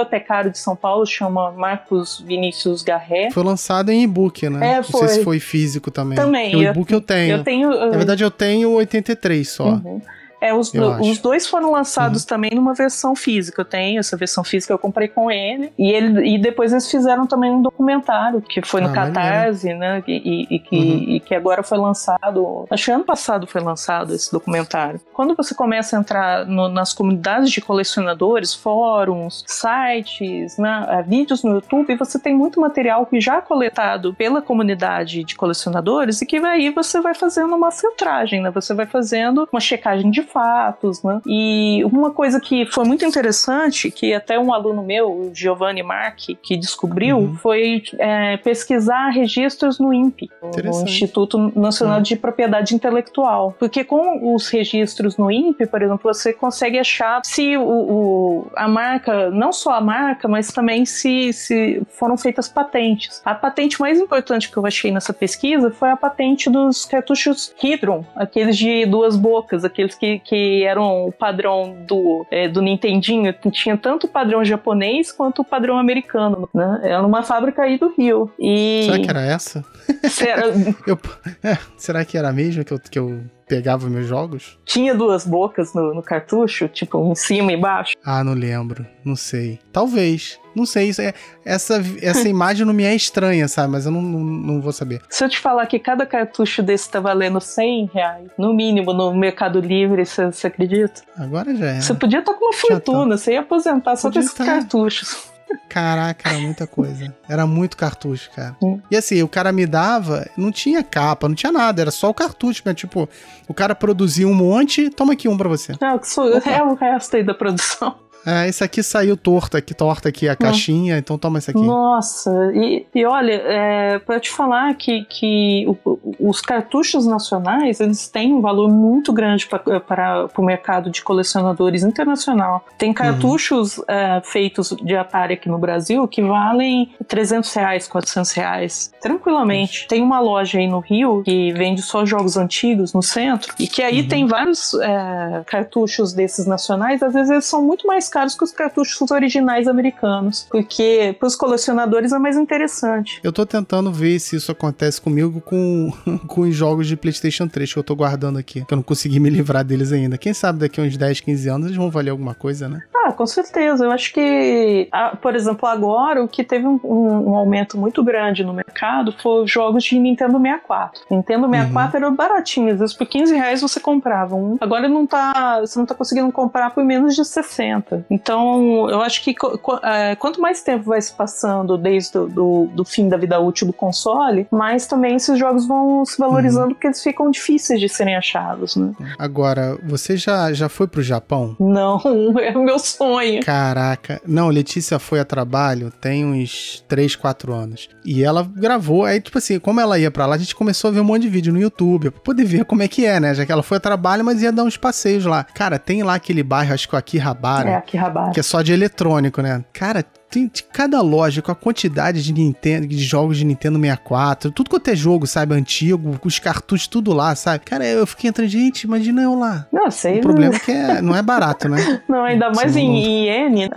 de 0.50 0.58
São 0.58 0.76
Paulo, 0.76 1.06
chama 1.06 1.50
Marcos 1.52 2.20
Vinícius 2.20 2.82
Garré. 2.82 3.30
Foi 3.30 3.42
lançado 3.42 3.90
em 3.90 4.02
e-book, 4.02 4.48
né? 4.48 4.78
É, 4.78 4.82
foi. 4.82 5.00
Não 5.00 5.08
sei 5.08 5.18
se 5.18 5.24
foi 5.24 5.40
físico 5.40 5.90
também. 5.90 6.16
Também. 6.16 6.56
O 6.56 6.62
e-book 6.62 6.90
eu, 6.92 6.98
eu, 6.98 7.00
tenho. 7.00 7.36
Eu 7.36 7.44
tenho. 7.44 7.70
Na 7.70 7.96
verdade, 7.96 8.24
eu 8.24 8.30
tenho 8.30 8.70
83 8.70 9.48
só. 9.48 9.68
Uhum. 9.70 10.00
É, 10.40 10.54
os, 10.54 10.70
do, 10.70 11.00
os 11.00 11.18
dois 11.18 11.46
foram 11.46 11.72
lançados 11.72 12.22
uhum. 12.22 12.28
também 12.28 12.50
numa 12.54 12.74
versão 12.74 13.14
física. 13.14 13.62
Eu 13.62 13.64
tenho 13.64 13.98
essa 13.98 14.16
versão 14.16 14.44
física, 14.44 14.72
eu 14.72 14.78
comprei 14.78 15.08
com 15.08 15.30
ele. 15.30 15.72
E, 15.78 15.90
ele, 15.90 16.34
e 16.34 16.38
depois 16.38 16.72
eles 16.72 16.90
fizeram 16.90 17.26
também 17.26 17.50
um 17.50 17.62
documentário, 17.62 18.40
que 18.40 18.62
foi 18.62 18.80
no 18.80 18.88
ah, 18.88 18.92
Catarse, 18.92 19.74
né? 19.74 20.02
E, 20.06 20.46
e, 20.50 20.58
que, 20.58 20.76
uhum. 20.76 21.04
e 21.08 21.20
que 21.20 21.34
agora 21.34 21.62
foi 21.62 21.78
lançado. 21.78 22.66
Acho 22.70 22.84
que 22.84 22.90
ano 22.90 23.04
passado 23.04 23.46
foi 23.46 23.60
lançado 23.60 24.14
esse 24.14 24.30
documentário. 24.30 25.00
Quando 25.12 25.34
você 25.34 25.54
começa 25.54 25.96
a 25.96 26.00
entrar 26.00 26.46
no, 26.46 26.68
nas 26.68 26.92
comunidades 26.92 27.50
de 27.50 27.60
colecionadores, 27.60 28.54
fóruns, 28.54 29.44
sites, 29.46 30.56
né, 30.58 30.86
é, 30.88 31.02
vídeos 31.02 31.42
no 31.42 31.54
YouTube, 31.54 31.96
você 31.96 32.18
tem 32.18 32.34
muito 32.34 32.60
material 32.60 33.06
que 33.06 33.20
já 33.20 33.36
é 33.36 33.40
coletado 33.40 34.14
pela 34.14 34.40
comunidade 34.40 35.24
de 35.24 35.34
colecionadores 35.34 36.22
e 36.22 36.26
que 36.26 36.36
aí 36.38 36.70
você 36.70 37.00
vai 37.00 37.14
fazendo 37.14 37.54
uma 37.54 37.70
filtragem, 37.70 38.40
né? 38.40 38.50
Você 38.50 38.74
vai 38.74 38.86
fazendo 38.86 39.48
uma 39.52 39.60
checagem 39.60 40.10
de 40.10 40.22
fatos, 40.32 41.02
né? 41.02 41.20
E 41.26 41.82
uma 41.84 42.10
coisa 42.10 42.40
que 42.40 42.66
foi 42.66 42.84
muito 42.84 43.04
interessante, 43.04 43.90
que 43.90 44.12
até 44.14 44.38
um 44.38 44.52
aluno 44.52 44.82
meu, 44.82 45.10
o 45.10 45.30
Giovanni 45.34 45.82
Marchi, 45.82 46.34
que 46.34 46.56
descobriu, 46.56 47.18
uhum. 47.18 47.34
foi 47.36 47.82
é, 47.98 48.36
pesquisar 48.38 49.08
registros 49.08 49.78
no 49.78 49.92
INPE, 49.92 50.30
no 50.42 50.82
Instituto 50.82 51.52
Nacional 51.54 51.96
uhum. 51.96 52.02
de 52.02 52.16
Propriedade 52.16 52.74
Intelectual. 52.74 53.54
Porque 53.58 53.84
com 53.84 54.34
os 54.34 54.48
registros 54.48 55.16
no 55.16 55.30
INPE, 55.30 55.66
por 55.66 55.82
exemplo, 55.82 56.00
você 56.02 56.32
consegue 56.32 56.78
achar 56.78 57.20
se 57.24 57.56
o, 57.56 57.62
o, 57.62 58.46
a 58.56 58.68
marca, 58.68 59.30
não 59.30 59.52
só 59.52 59.72
a 59.72 59.80
marca, 59.80 60.28
mas 60.28 60.52
também 60.52 60.84
se, 60.84 61.32
se 61.32 61.82
foram 61.90 62.16
feitas 62.16 62.48
patentes. 62.48 63.20
A 63.24 63.34
patente 63.34 63.80
mais 63.80 63.98
importante 63.98 64.50
que 64.50 64.56
eu 64.56 64.66
achei 64.66 64.90
nessa 64.90 65.12
pesquisa 65.12 65.70
foi 65.70 65.90
a 65.90 65.96
patente 65.96 66.50
dos 66.50 66.84
cartuchos 66.84 67.54
Hydron, 67.62 68.04
aqueles 68.14 68.56
de 68.56 68.86
duas 68.86 69.16
bocas, 69.16 69.64
aqueles 69.64 69.94
que 69.94 70.17
que 70.18 70.64
eram 70.64 71.06
o 71.06 71.12
padrão 71.12 71.76
do, 71.86 72.26
é, 72.30 72.48
do 72.48 72.60
Nintendinho, 72.62 73.32
tinha 73.50 73.76
tanto 73.76 74.06
o 74.06 74.08
padrão 74.08 74.44
japonês 74.44 75.12
quanto 75.12 75.42
o 75.42 75.44
padrão 75.44 75.78
americano, 75.78 76.48
né? 76.54 76.80
Era 76.82 77.06
uma 77.06 77.22
fábrica 77.22 77.62
aí 77.62 77.78
do 77.78 77.92
Rio. 77.96 78.30
E... 78.38 78.84
Será 78.84 78.98
que 78.98 79.10
era 79.10 79.22
essa? 79.22 79.64
Será, 80.08 80.42
eu, 80.86 80.98
é, 81.42 81.58
será 81.76 82.04
que 82.04 82.16
era 82.16 82.32
mesmo 82.32 82.64
que 82.64 82.72
eu, 82.72 82.78
que 82.78 82.98
eu 82.98 83.20
pegava 83.48 83.88
meus 83.88 84.06
jogos? 84.06 84.58
Tinha 84.64 84.94
duas 84.94 85.26
bocas 85.26 85.72
no, 85.74 85.94
no, 85.94 86.02
cartucho, 86.02 86.68
tipo, 86.68 87.10
em 87.10 87.14
cima 87.14 87.50
e 87.50 87.54
embaixo? 87.56 87.94
Ah, 88.04 88.22
não 88.22 88.34
lembro. 88.34 88.86
Não 89.04 89.16
sei. 89.16 89.58
Talvez. 89.72 90.38
Não 90.54 90.66
sei. 90.66 90.90
Isso 90.90 91.00
é, 91.00 91.14
essa, 91.44 91.82
essa 92.02 92.28
imagem 92.28 92.66
não 92.66 92.74
me 92.74 92.84
é 92.84 92.94
estranha, 92.94 93.48
sabe? 93.48 93.72
Mas 93.72 93.86
eu 93.86 93.92
não, 93.92 94.02
não, 94.02 94.20
não, 94.20 94.60
vou 94.60 94.72
saber. 94.72 95.00
Se 95.08 95.24
eu 95.24 95.28
te 95.28 95.38
falar 95.38 95.66
que 95.66 95.78
cada 95.78 96.04
cartucho 96.04 96.62
desse 96.62 96.90
tá 96.90 97.00
valendo 97.00 97.40
100 97.40 97.90
reais, 97.92 98.28
no 98.38 98.52
mínimo, 98.52 98.92
no 98.92 99.14
Mercado 99.14 99.60
Livre, 99.60 100.04
você 100.04 100.46
acredita? 100.46 101.02
Agora 101.16 101.54
já 101.54 101.66
é. 101.66 101.80
Você 101.80 101.94
podia 101.94 102.20
estar 102.20 102.32
tá 102.32 102.38
com 102.38 102.44
uma 102.44 102.52
fortuna, 102.52 103.16
você 103.16 103.32
ia 103.32 103.40
aposentar 103.40 103.96
só 103.96 104.10
com 104.10 104.18
esses 104.18 104.34
tá. 104.34 104.44
cartuchos. 104.44 105.37
Caraca, 105.68 106.30
era 106.30 106.38
muita 106.38 106.66
coisa. 106.66 107.14
Era 107.28 107.46
muito 107.46 107.76
cartucho, 107.76 108.30
cara. 108.34 108.56
Hum. 108.62 108.80
E 108.90 108.96
assim, 108.96 109.22
o 109.22 109.28
cara 109.28 109.52
me 109.52 109.66
dava, 109.66 110.28
não 110.36 110.50
tinha 110.50 110.82
capa, 110.82 111.28
não 111.28 111.34
tinha 111.34 111.52
nada, 111.52 111.82
era 111.82 111.90
só 111.90 112.08
o 112.08 112.14
cartucho, 112.14 112.62
mas 112.64 112.74
tipo, 112.74 113.08
o 113.46 113.54
cara 113.54 113.74
produzia 113.74 114.26
um 114.26 114.34
monte, 114.34 114.90
toma 114.90 115.12
aqui 115.12 115.28
um 115.28 115.36
pra 115.36 115.48
você. 115.48 115.74
Não, 115.80 116.00
é 116.44 116.62
o 116.62 116.74
resto 116.74 117.16
aí 117.16 117.22
da 117.22 117.34
produção. 117.34 117.96
É, 118.26 118.48
esse 118.48 118.62
aqui 118.62 118.82
saiu 118.82 119.16
torto 119.16 119.56
aqui, 119.56 119.74
torta 119.74 120.08
aqui 120.08 120.28
a 120.28 120.36
caixinha, 120.36 120.98
então 120.98 121.16
toma 121.16 121.38
esse 121.38 121.50
aqui. 121.50 121.60
Nossa, 121.60 122.30
e, 122.54 122.86
e 122.94 123.04
olha, 123.04 123.32
é, 123.32 123.98
para 123.98 124.20
te 124.20 124.30
falar 124.30 124.74
que, 124.74 125.04
que 125.04 125.64
o, 125.66 125.98
os 126.20 126.40
cartuchos 126.40 127.06
nacionais, 127.06 127.80
eles 127.80 128.08
têm 128.08 128.34
um 128.34 128.40
valor 128.40 128.70
muito 128.70 129.12
grande 129.12 129.46
para 129.46 130.28
o 130.36 130.42
mercado 130.42 130.90
de 130.90 131.02
colecionadores 131.02 131.82
internacional. 131.82 132.64
Tem 132.76 132.92
cartuchos 132.92 133.78
uhum. 133.78 133.84
é, 133.88 134.20
feitos 134.24 134.74
de 134.82 134.96
Atari 134.96 135.34
aqui 135.34 135.48
no 135.48 135.58
Brasil 135.58 136.06
que 136.08 136.22
valem 136.22 136.92
300 137.06 137.52
reais, 137.54 137.88
400 137.88 138.32
reais, 138.32 138.92
tranquilamente. 139.00 139.86
Tem 139.88 140.02
uma 140.02 140.20
loja 140.20 140.58
aí 140.58 140.66
no 140.66 140.80
Rio 140.80 141.22
que 141.24 141.52
vende 141.52 141.82
só 141.82 142.04
jogos 142.04 142.36
antigos 142.36 142.92
no 142.92 143.02
centro 143.02 143.54
e 143.58 143.66
que 143.66 143.82
aí 143.82 144.02
uhum. 144.02 144.08
tem 144.08 144.26
vários 144.26 144.74
é, 144.74 145.42
cartuchos 145.46 146.12
desses 146.12 146.46
nacionais, 146.46 147.02
às 147.02 147.12
vezes 147.12 147.30
eles 147.30 147.44
são 147.44 147.62
muito 147.62 147.86
mais 147.86 148.07
caros 148.08 148.34
que 148.34 148.44
os 148.44 148.52
cartuchos 148.52 149.10
originais 149.10 149.66
americanos, 149.66 150.46
porque 150.50 151.14
para 151.18 151.26
os 151.26 151.36
colecionadores 151.36 152.12
é 152.12 152.18
mais 152.18 152.36
interessante. 152.36 153.20
Eu 153.22 153.32
tô 153.32 153.44
tentando 153.46 153.92
ver 153.92 154.18
se 154.18 154.36
isso 154.36 154.50
acontece 154.50 155.00
comigo 155.00 155.40
com, 155.40 155.92
com 156.26 156.42
os 156.42 156.54
jogos 156.54 156.86
de 156.86 156.96
PlayStation 156.96 157.46
3 157.46 157.72
que 157.72 157.78
eu 157.78 157.84
tô 157.84 157.94
guardando 157.94 158.38
aqui, 158.38 158.64
que 158.64 158.72
eu 158.72 158.76
não 158.76 158.82
consegui 158.82 159.20
me 159.20 159.30
livrar 159.30 159.64
deles 159.64 159.92
ainda. 159.92 160.18
Quem 160.18 160.32
sabe 160.32 160.58
daqui 160.58 160.80
a 160.80 160.84
uns 160.84 160.96
10, 160.96 161.20
15 161.20 161.48
anos 161.48 161.66
eles 161.66 161.76
vão 161.76 161.90
valer 161.90 162.10
alguma 162.10 162.34
coisa, 162.34 162.68
né? 162.68 162.82
Ah, 163.08 163.12
com 163.12 163.26
certeza. 163.26 163.84
Eu 163.84 163.90
acho 163.90 164.12
que, 164.12 164.88
por 165.22 165.34
exemplo, 165.34 165.66
agora 165.66 166.22
o 166.22 166.28
que 166.28 166.44
teve 166.44 166.66
um, 166.66 166.78
um, 166.84 167.34
aumento 167.34 167.78
muito 167.78 168.04
grande 168.04 168.44
no 168.44 168.52
mercado 168.52 169.12
foi 169.12 169.44
os 169.44 169.50
jogos 169.50 169.84
de 169.84 169.98
Nintendo 169.98 170.38
64. 170.38 171.02
Nintendo 171.10 171.48
64 171.48 171.98
uhum. 171.98 172.06
era 172.06 172.14
baratinho, 172.14 172.72
às 172.72 172.78
vezes 172.78 172.94
por 172.94 173.06
15 173.06 173.34
reais 173.34 173.62
você 173.62 173.80
comprava 173.80 174.36
um. 174.36 174.58
Agora 174.60 174.88
não 174.88 175.06
tá, 175.06 175.60
você 175.60 175.78
não 175.78 175.86
tá 175.86 175.94
conseguindo 175.94 176.30
comprar 176.30 176.70
por 176.70 176.84
menos 176.84 177.14
de 177.14 177.24
60. 177.24 177.97
Então, 178.10 178.88
eu 178.90 179.00
acho 179.00 179.22
que 179.22 179.34
é, 179.82 180.14
quanto 180.16 180.40
mais 180.40 180.62
tempo 180.62 180.84
vai 180.84 181.00
se 181.00 181.12
passando 181.12 181.76
desde 181.76 182.18
o 182.18 182.26
do, 182.26 182.68
do, 182.72 182.84
fim 182.84 183.08
da 183.08 183.16
vida 183.16 183.38
útil 183.38 183.66
do 183.66 183.72
console, 183.72 184.46
mais 184.50 184.86
também 184.86 185.16
esses 185.16 185.38
jogos 185.38 185.66
vão 185.66 186.04
se 186.04 186.18
valorizando 186.18 186.68
uhum. 186.68 186.72
porque 186.74 186.86
eles 186.86 187.02
ficam 187.02 187.30
difíceis 187.30 187.80
de 187.80 187.88
serem 187.88 188.16
achados, 188.16 188.76
né? 188.76 188.92
Agora, 189.18 189.78
você 189.84 190.16
já, 190.16 190.52
já 190.52 190.68
foi 190.68 190.86
pro 190.86 191.02
Japão? 191.02 191.56
Não, 191.58 192.00
é 192.40 192.56
o 192.56 192.62
meu 192.62 192.78
sonho. 192.78 193.44
Caraca. 193.44 194.20
Não, 194.26 194.48
Letícia 194.48 194.98
foi 194.98 195.20
a 195.20 195.24
trabalho 195.24 195.92
tem 196.00 196.24
uns 196.24 196.84
3, 196.88 197.16
4 197.16 197.52
anos. 197.52 197.88
E 198.04 198.22
ela 198.22 198.42
gravou, 198.42 199.04
aí 199.04 199.20
tipo 199.20 199.38
assim, 199.38 199.58
como 199.58 199.80
ela 199.80 199.98
ia 199.98 200.10
para 200.10 200.26
lá, 200.26 200.34
a 200.34 200.38
gente 200.38 200.54
começou 200.54 200.88
a 200.88 200.92
ver 200.92 201.00
um 201.00 201.04
monte 201.04 201.22
de 201.22 201.28
vídeo 201.28 201.52
no 201.52 201.60
YouTube 201.60 202.10
pra 202.10 202.20
poder 202.20 202.44
ver 202.44 202.64
como 202.64 202.82
é 202.82 202.88
que 202.88 203.04
é, 203.04 203.20
né? 203.20 203.34
Já 203.34 203.44
que 203.44 203.52
ela 203.52 203.62
foi 203.62 203.76
a 203.76 203.80
trabalho, 203.80 204.24
mas 204.24 204.42
ia 204.42 204.52
dar 204.52 204.64
uns 204.64 204.76
passeios 204.76 205.24
lá. 205.24 205.44
Cara, 205.44 205.78
tem 205.78 206.02
lá 206.02 206.14
aquele 206.14 206.42
bairro, 206.42 206.74
acho 206.74 206.88
que 206.88 206.94
o 206.94 206.98
Akihabara. 206.98 207.70
É, 207.70 207.76
Akihabara. 207.88 208.32
Que 208.32 208.40
é 208.40 208.42
só 208.42 208.60
de 208.60 208.72
eletrônico, 208.72 209.40
né? 209.40 209.64
Cara, 209.72 210.04
tem 210.30 210.50
de 210.52 210.62
cada 210.62 211.00
loja 211.00 211.42
com 211.42 211.50
a 211.50 211.54
quantidade 211.54 212.22
de 212.22 212.32
Nintendo, 212.32 212.86
de 212.86 212.98
jogos 212.98 213.38
de 213.38 213.44
Nintendo 213.44 213.78
64, 213.78 214.50
tudo 214.50 214.70
quanto 214.70 214.88
é 214.88 214.96
jogo, 214.96 215.26
sabe, 215.26 215.54
antigo, 215.54 216.18
com 216.18 216.28
os 216.28 216.38
cartuchos 216.38 216.86
tudo 216.86 217.12
lá, 217.12 217.34
sabe? 217.34 217.64
Cara, 217.64 217.86
eu 217.86 218.06
fiquei 218.06 218.28
entrando, 218.30 218.48
gente, 218.48 218.82
imagina 218.82 219.22
eu 219.22 219.34
lá. 219.34 219.66
Não, 219.72 219.90
sei. 219.90 220.18
O 220.18 220.22
problema 220.22 220.54
é 220.54 220.58
que 220.58 220.72
é, 220.72 221.02
não 221.02 221.16
é 221.16 221.22
barato, 221.22 221.68
né? 221.68 221.78
Não, 222.08 222.24
ainda 222.24 222.50
mais 222.50 222.76
em 222.76 223.26
iene. 223.26 223.68